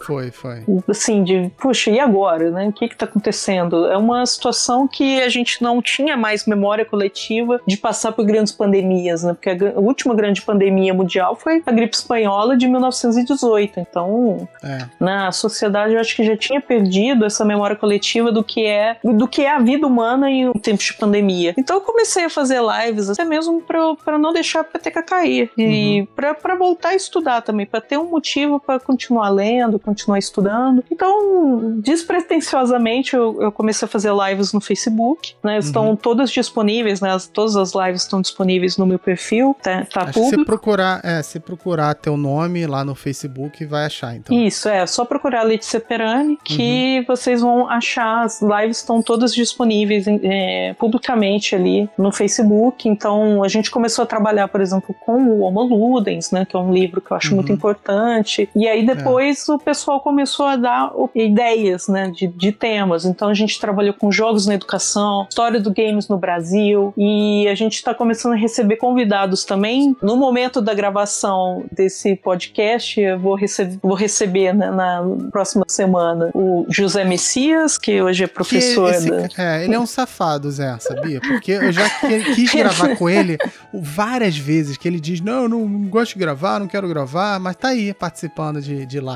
Foi, 0.00 0.30
foi. 0.30 0.64
Assim, 0.88 1.22
de, 1.22 1.50
puxa, 1.58 1.90
e 1.90 2.00
agora, 2.00 2.50
né? 2.50 2.68
O 2.68 2.72
que 2.72 2.88
que 2.88 2.96
tá 2.96 3.04
acontecendo? 3.04 3.86
É 3.86 3.96
uma 3.96 4.24
situação 4.26 4.86
que 4.86 5.20
a 5.20 5.28
gente 5.28 5.62
não 5.62 5.80
tinha 5.82 6.16
mais 6.16 6.46
memória 6.46 6.84
coletiva 6.84 7.60
de 7.66 7.76
passar 7.76 8.12
por 8.12 8.24
grandes 8.24 8.52
pandemias, 8.52 9.22
né? 9.22 9.34
Porque 9.34 9.50
a, 9.50 9.76
a 9.76 9.80
última 9.80 10.14
grande 10.14 10.42
pandemia 10.42 10.92
mundial 10.94 11.36
foi 11.36 11.62
a 11.64 11.72
gripe 11.72 11.94
espanhola 11.94 12.56
de 12.56 12.66
1918. 12.66 13.80
Então, 13.80 14.48
é. 14.62 14.86
na 14.98 15.32
sociedade 15.32 15.94
eu 15.94 16.00
acho 16.00 16.14
que 16.14 16.24
já 16.24 16.36
tinha 16.36 16.60
perdido 16.60 17.24
essa 17.24 17.44
memória 17.44 17.76
coletiva 17.76 18.30
do 18.32 18.42
que 18.42 18.66
é 18.66 18.96
do 19.02 19.26
que 19.26 19.42
é 19.42 19.50
a 19.50 19.58
vida 19.58 19.86
humana 19.86 20.30
em 20.30 20.52
tempos 20.52 20.86
de 20.86 20.94
pandemia. 20.94 21.54
Então 21.56 21.76
eu 21.76 21.80
comecei 21.80 22.24
a 22.24 22.30
fazer 22.30 22.60
lives 22.60 23.08
até 23.08 23.24
mesmo 23.24 23.62
para 23.62 24.18
não 24.18 24.32
deixar 24.32 24.60
a 24.60 24.64
peteca 24.64 25.02
cair 25.02 25.50
e 25.56 26.00
uhum. 26.00 26.34
para 26.40 26.54
voltar 26.54 26.90
a 26.90 26.94
estudar 26.94 27.42
também, 27.42 27.66
para 27.66 27.80
ter 27.80 27.98
um 27.98 28.10
motivo 28.10 28.60
para 28.60 28.78
continuar 28.80 29.29
lendo, 29.30 29.78
continuar 29.78 30.18
estudando. 30.18 30.84
Então, 30.90 31.78
despretensiosamente 31.80 33.14
eu, 33.14 33.40
eu, 33.40 33.52
comecei 33.52 33.86
a 33.86 33.88
fazer 33.88 34.12
lives 34.12 34.52
no 34.52 34.60
Facebook, 34.60 35.34
né? 35.42 35.58
Estão 35.58 35.90
uhum. 35.90 35.96
todas 35.96 36.30
disponíveis, 36.30 37.00
né? 37.00 37.16
Todas 37.32 37.56
as 37.56 37.72
lives 37.74 38.02
estão 38.02 38.20
disponíveis 38.20 38.76
no 38.76 38.86
meu 38.86 38.98
perfil, 38.98 39.56
tá, 39.62 39.86
tá 39.92 40.02
Acho 40.02 40.12
público. 40.14 40.40
se 40.40 40.44
procurar, 40.44 41.00
é, 41.04 41.22
se 41.22 41.40
procurar 41.40 41.94
teu 41.94 42.16
nome 42.16 42.66
lá 42.66 42.84
no 42.84 42.94
Facebook, 42.94 43.64
vai 43.64 43.86
achar, 43.86 44.16
então. 44.16 44.36
Isso, 44.36 44.68
é, 44.68 44.86
só 44.86 45.04
procurar 45.04 45.42
Letícia 45.42 45.80
Perani 45.80 46.38
que 46.44 46.98
uhum. 46.98 47.04
vocês 47.06 47.40
vão 47.40 47.68
achar, 47.68 48.24
as 48.24 48.40
lives 48.40 48.78
estão 48.78 49.02
todas 49.02 49.34
disponíveis 49.34 50.06
é, 50.06 50.74
publicamente 50.78 51.54
ali 51.54 51.88
no 51.96 52.12
Facebook. 52.12 52.88
Então 52.88 53.42
a 53.42 53.48
gente 53.48 53.70
começou 53.70 54.02
a 54.02 54.06
trabalhar, 54.06 54.48
por 54.48 54.60
exemplo, 54.60 54.94
com 55.00 55.22
o 55.22 55.40
Homo 55.40 55.62
Ludens, 55.62 56.30
né, 56.30 56.44
que 56.44 56.56
é 56.56 56.58
um 56.58 56.72
livro 56.72 57.00
que 57.00 57.10
eu 57.10 57.16
acho 57.16 57.30
uhum. 57.30 57.36
muito 57.36 57.52
importante. 57.52 58.48
E 58.54 58.68
aí 58.68 58.84
depois 58.84 59.19
é. 59.20 59.54
o 59.54 59.58
pessoal 59.58 60.00
começou 60.00 60.46
a 60.46 60.56
dar 60.56 60.92
ideias, 61.14 61.88
né, 61.88 62.10
de, 62.10 62.26
de 62.26 62.52
temas. 62.52 63.04
Então 63.04 63.28
a 63.28 63.34
gente 63.34 63.58
trabalhou 63.60 63.94
com 63.94 64.10
jogos 64.10 64.46
na 64.46 64.54
educação, 64.54 65.26
história 65.28 65.60
do 65.60 65.72
games 65.72 66.08
no 66.08 66.18
Brasil 66.18 66.92
e 66.96 67.46
a 67.48 67.54
gente 67.54 67.74
está 67.74 67.94
começando 67.94 68.32
a 68.32 68.36
receber 68.36 68.76
convidados 68.76 69.44
também. 69.44 69.96
No 70.02 70.16
momento 70.16 70.60
da 70.60 70.74
gravação 70.74 71.64
desse 71.70 72.16
podcast, 72.16 73.00
eu 73.00 73.18
vou, 73.18 73.34
rece 73.34 73.78
vou 73.82 73.94
receber 73.94 74.54
né, 74.54 74.70
na 74.70 75.02
próxima 75.30 75.64
semana 75.68 76.30
o 76.34 76.66
José 76.68 77.04
Messias, 77.04 77.78
que 77.78 78.00
hoje 78.00 78.24
é 78.24 78.26
professor. 78.26 78.90
Esse, 78.90 79.10
da... 79.10 79.28
É, 79.36 79.64
ele 79.64 79.74
é 79.74 79.78
um 79.78 79.86
safado, 79.86 80.50
Zé, 80.50 80.76
sabia? 80.78 81.20
Porque 81.20 81.52
eu 81.52 81.72
já 81.72 81.88
quis 82.34 82.52
gravar 82.52 82.96
com 82.96 83.08
ele 83.08 83.38
várias 83.72 84.36
vezes, 84.36 84.76
que 84.76 84.88
ele 84.88 85.00
diz: 85.00 85.20
não, 85.20 85.48
não, 85.48 85.68
não 85.68 85.88
gosto 85.88 86.14
de 86.14 86.18
gravar, 86.18 86.58
não 86.58 86.66
quero 86.66 86.88
gravar, 86.88 87.38
mas 87.38 87.56
tá 87.56 87.68
aí 87.68 87.92
participando 87.92 88.60
de, 88.60 88.86
de 88.86 89.00
live. 89.00 89.09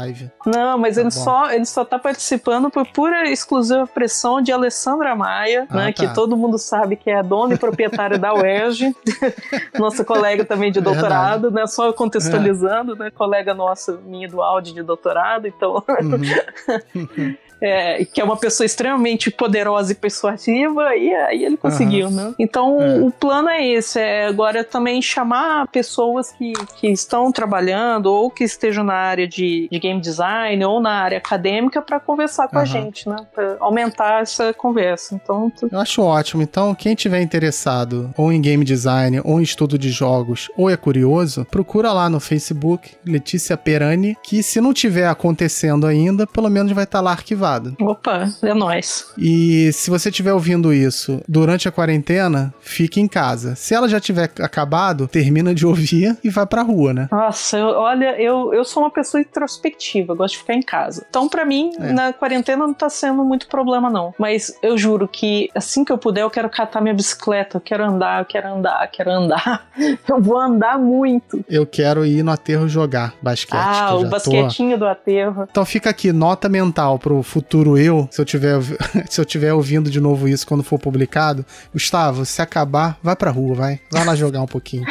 Não, 0.47 0.79
mas 0.79 0.97
tá 0.97 1.01
ele, 1.01 1.11
só, 1.11 1.51
ele 1.51 1.65
só 1.65 1.85
tá 1.85 1.99
participando 1.99 2.71
por 2.71 2.87
pura 2.87 3.29
exclusiva 3.31 3.87
pressão 3.87 4.41
de 4.41 4.53
Alessandra 4.53 5.15
Maia, 5.15 5.67
ah, 5.71 5.77
né? 5.77 5.87
Tá. 5.87 5.93
Que 5.93 6.15
todo 6.15 6.37
mundo 6.37 6.59
sabe 6.59 6.97
que 6.97 7.11
é 7.11 7.19
a 7.19 7.23
dona 7.23 7.55
e 7.55 7.59
proprietária 7.59 8.19
da 8.19 8.35
UERJ, 8.35 8.95
nossa 9.79 10.05
colega 10.05 10.45
também 10.45 10.73
de 10.73 10.81
doutorado, 10.81 11.43
Verdade. 11.43 11.55
né? 11.55 11.67
Só 11.67 11.93
contextualizando, 11.93 12.95
é. 12.95 12.99
né? 12.99 13.11
Colega 13.11 13.55
nossa, 13.55 13.99
minha 14.05 14.29
do 14.29 14.43
áudio 14.43 14.75
de 14.75 14.83
doutorado, 14.83 15.47
então. 15.47 15.83
Uhum. 16.01 17.37
é, 17.61 18.05
que 18.05 18.21
é 18.21 18.25
uma 18.25 18.37
pessoa 18.37 18.65
extremamente 18.65 19.31
poderosa 19.31 19.93
e 19.93 19.95
persuasiva, 19.95 20.95
e 20.97 21.15
aí 21.15 21.45
ele 21.45 21.57
conseguiu, 21.57 22.07
uhum. 22.07 22.13
né? 22.13 22.35
Então 22.39 22.81
é. 22.81 22.99
o 23.01 23.11
plano 23.11 23.49
é 23.49 23.67
esse, 23.67 23.99
é 23.99 24.27
agora 24.27 24.63
também 24.65 25.01
chamar 25.01 25.69
pessoas 25.69 26.33
que, 26.33 26.53
que 26.77 26.89
estão 26.89 27.31
trabalhando 27.33 28.07
ou 28.07 28.31
que 28.31 28.45
estejam 28.45 28.85
na 28.85 28.95
área 28.95 29.27
de, 29.27 29.69
de 29.71 29.79
game 29.79 30.01
design 30.01 30.65
ou 30.65 30.81
na 30.81 31.03
área 31.03 31.19
acadêmica 31.19 31.81
para 31.81 31.99
conversar 31.99 32.49
com 32.49 32.57
uhum. 32.57 32.63
a 32.63 32.65
gente, 32.65 33.09
né? 33.09 33.17
Pra 33.35 33.57
aumentar 33.61 34.23
essa 34.23 34.53
conversa. 34.53 35.15
Então, 35.15 35.51
tu... 35.51 35.69
Eu 35.71 35.79
acho 35.79 36.03
ótimo. 36.03 36.43
Então, 36.43 36.75
quem 36.75 36.95
tiver 36.95 37.21
interessado 37.21 38.13
ou 38.17 38.33
em 38.33 38.41
game 38.41 38.65
design 38.65 39.21
ou 39.25 39.41
em 39.41 39.43
estudo 39.43 39.79
de 39.79 39.91
jogos 39.91 40.51
ou 40.57 40.69
é 40.69 40.77
curioso, 40.77 41.47
procura 41.51 41.93
lá 41.93 42.09
no 42.09 42.21
Facebook 42.21 42.93
Letícia 43.07 43.57
Perani, 43.57 44.17
que 44.23 44.43
se 44.43 44.61
não 44.61 44.73
tiver 44.73 45.07
acontecendo 45.07 45.87
ainda, 45.87 46.27
pelo 46.27 46.51
menos 46.51 46.73
vai 46.73 46.85
estar 46.85 46.99
tá 46.99 47.03
lá 47.03 47.11
arquivado. 47.13 47.54
Opa, 47.81 48.29
é 48.43 48.55
nóis. 48.55 49.13
E 49.19 49.73
se 49.73 49.91
você 49.91 50.09
estiver 50.09 50.33
ouvindo 50.33 50.73
isso 50.73 51.21
durante 51.29 51.69
a 51.69 51.73
quarentena, 51.73 52.53
fique 52.61 53.01
em 53.01 53.09
casa. 53.09 53.55
Se 53.55 53.75
ela 53.75 53.89
já 53.89 54.01
tiver 54.01 54.31
acabado, 54.41 55.07
termina 55.07 55.55
de 55.55 55.67
ouvir 55.67 56.17
e 56.23 56.31
vai 56.31 56.47
pra 56.47 56.63
rua, 56.63 56.93
né? 56.93 57.09
Nossa, 57.11 57.59
eu, 57.59 57.67
olha, 57.67 58.21
eu, 58.21 58.53
eu 58.53 58.65
sou 58.65 58.83
uma 58.83 58.91
pessoa 58.91 59.21
introspectiva, 59.21 60.15
gosto 60.15 60.35
de 60.35 60.39
ficar 60.41 60.55
em 60.55 60.63
casa. 60.63 61.07
Então, 61.09 61.29
para 61.29 61.45
mim, 61.45 61.73
é. 61.79 61.93
na 61.93 62.13
quarentena 62.13 62.67
não 62.67 62.75
tá 62.75 62.89
sendo 62.89 63.25
muito 63.25 63.47
problema, 63.49 63.91
não. 63.91 64.15
Mas 64.19 64.57
eu 64.63 64.77
juro 64.77 65.09
que 65.09 65.51
assim 65.55 65.85
que 65.85 65.93
eu 65.93 65.99
puder, 65.99 66.23
eu 66.23 66.31
quero 66.31 66.49
catar 66.49 66.81
minha 66.81 66.95
bicicleta, 66.95 67.57
eu 67.57 67.61
quero 67.61 67.85
andar, 67.85 68.21
eu 68.21 68.25
quero 68.25 68.49
andar, 68.49 68.85
eu 68.85 68.89
quero 68.91 69.11
andar. 69.11 69.69
eu 70.09 70.21
vou 70.21 70.39
andar 70.39 70.79
muito. 70.79 71.45
Eu 71.49 71.67
quero 71.67 72.05
ir 72.05 72.23
no 72.23 72.31
aterro 72.31 72.69
jogar 72.69 73.15
basquete. 73.23 73.61
Ah, 73.61 73.95
o 73.95 74.07
basquetinho 74.07 74.79
tô... 74.79 74.85
do 74.85 74.87
aterro. 74.87 75.47
Então 75.51 75.65
fica 75.65 75.91
aqui, 75.91 76.13
nota 76.13 76.49
mental 76.49 76.99
pro 76.99 77.23
futuro 77.35 77.77
eu, 77.77 78.09
se 78.13 78.21
eu 78.21 78.25
tiver 78.25 78.61
se 79.11 79.21
eu 79.21 79.25
tiver 79.25 79.53
ouvindo 79.53 79.91
de 79.91 80.01
novo 80.01 80.29
isso 80.29 80.47
quando 80.47 80.63
for 80.63 80.79
publicado, 80.79 81.45
Gustavo, 81.73 82.25
se 82.25 82.41
acabar, 82.41 82.97
vai 83.03 83.17
pra 83.17 83.33
rua, 83.33 83.57
vai. 83.57 83.81
Vai 83.91 84.05
lá 84.05 84.15
jogar 84.15 84.41
um 84.41 84.47
pouquinho. 84.47 84.85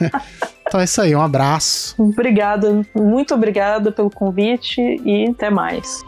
então 0.66 0.80
é 0.80 0.84
isso 0.84 1.02
aí, 1.02 1.14
um 1.14 1.20
abraço. 1.20 1.94
Obrigada, 1.98 2.86
muito 2.94 3.34
obrigada 3.34 3.92
pelo 3.92 4.08
convite 4.08 4.80
e 4.80 5.28
até 5.28 5.50
mais. 5.50 6.02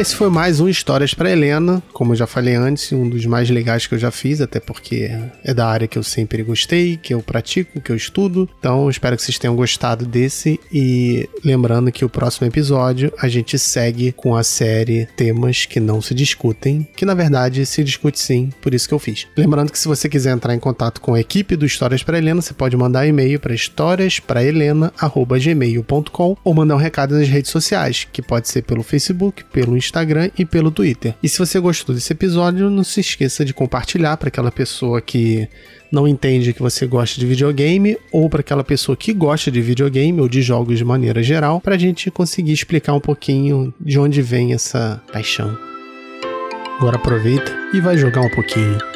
Esse 0.00 0.16
foi 0.16 0.28
mais 0.28 0.58
um 0.58 0.68
Histórias 0.68 1.14
para 1.14 1.30
Helena, 1.30 1.80
como 1.92 2.10
eu 2.12 2.16
já 2.16 2.26
falei 2.26 2.56
antes, 2.56 2.90
um 2.92 3.08
dos 3.08 3.24
mais 3.26 3.48
legais 3.48 3.86
que 3.86 3.94
eu 3.94 3.98
já 3.98 4.10
fiz, 4.10 4.40
até 4.40 4.58
porque 4.58 5.08
é 5.44 5.54
da 5.54 5.68
área 5.68 5.86
que 5.86 5.96
eu 5.96 6.02
sempre 6.02 6.42
gostei, 6.42 6.96
que 6.96 7.14
eu 7.14 7.22
pratico, 7.22 7.80
que 7.80 7.92
eu 7.92 7.96
estudo. 7.96 8.50
Então, 8.58 8.90
espero 8.90 9.16
que 9.16 9.22
vocês 9.22 9.38
tenham 9.38 9.54
gostado 9.54 10.04
desse 10.04 10.58
e 10.72 11.28
lembrando 11.44 11.92
que 11.92 12.04
o 12.04 12.08
próximo 12.08 12.48
episódio 12.48 13.12
a 13.18 13.28
gente 13.28 13.56
segue 13.56 14.10
com 14.10 14.34
a 14.34 14.42
série 14.42 15.06
Temas 15.16 15.64
que 15.64 15.78
não 15.78 16.02
se 16.02 16.12
discutem, 16.12 16.88
que 16.96 17.04
na 17.04 17.14
verdade 17.14 17.64
se 17.64 17.84
discute 17.84 18.18
sim, 18.18 18.50
por 18.60 18.74
isso 18.74 18.88
que 18.88 18.94
eu 18.94 18.98
fiz. 18.98 19.28
Lembrando 19.36 19.70
que 19.70 19.78
se 19.78 19.86
você 19.86 20.08
quiser 20.08 20.34
entrar 20.34 20.56
em 20.56 20.58
contato 20.58 21.00
com 21.00 21.14
a 21.14 21.20
equipe 21.20 21.54
do 21.54 21.64
Histórias 21.64 22.02
para 22.02 22.18
Helena, 22.18 22.42
você 22.42 22.52
pode 22.52 22.76
mandar 22.76 23.06
e-mail 23.06 23.38
para 23.38 23.54
historiasprahelena@gmail.com 23.54 26.36
ou 26.42 26.54
mandar 26.54 26.74
um 26.74 26.78
recado 26.78 27.16
nas 27.16 27.28
redes 27.28 27.52
sociais, 27.52 28.08
que 28.12 28.20
pode 28.20 28.48
ser 28.48 28.62
pelo 28.62 28.82
Facebook, 28.82 29.44
pelo 29.44 29.83
Instagram 29.84 30.30
e 30.38 30.44
pelo 30.44 30.70
Twitter. 30.70 31.14
E 31.22 31.28
se 31.28 31.38
você 31.38 31.58
gostou 31.58 31.94
desse 31.94 32.12
episódio, 32.12 32.70
não 32.70 32.84
se 32.84 33.00
esqueça 33.00 33.44
de 33.44 33.54
compartilhar 33.54 34.16
para 34.16 34.28
aquela 34.28 34.50
pessoa 34.50 35.00
que 35.00 35.48
não 35.90 36.08
entende 36.08 36.52
que 36.52 36.62
você 36.62 36.86
gosta 36.86 37.20
de 37.20 37.26
videogame 37.26 37.96
ou 38.10 38.28
para 38.28 38.40
aquela 38.40 38.64
pessoa 38.64 38.96
que 38.96 39.12
gosta 39.12 39.50
de 39.50 39.60
videogame 39.60 40.20
ou 40.20 40.28
de 40.28 40.42
jogos 40.42 40.78
de 40.78 40.84
maneira 40.84 41.22
geral, 41.22 41.60
para 41.60 41.76
a 41.76 41.78
gente 41.78 42.10
conseguir 42.10 42.52
explicar 42.52 42.94
um 42.94 43.00
pouquinho 43.00 43.72
de 43.80 43.98
onde 43.98 44.20
vem 44.20 44.52
essa 44.52 45.00
paixão. 45.12 45.56
Agora 46.78 46.96
aproveita 46.96 47.52
e 47.72 47.80
vai 47.80 47.96
jogar 47.96 48.22
um 48.22 48.30
pouquinho. 48.30 48.93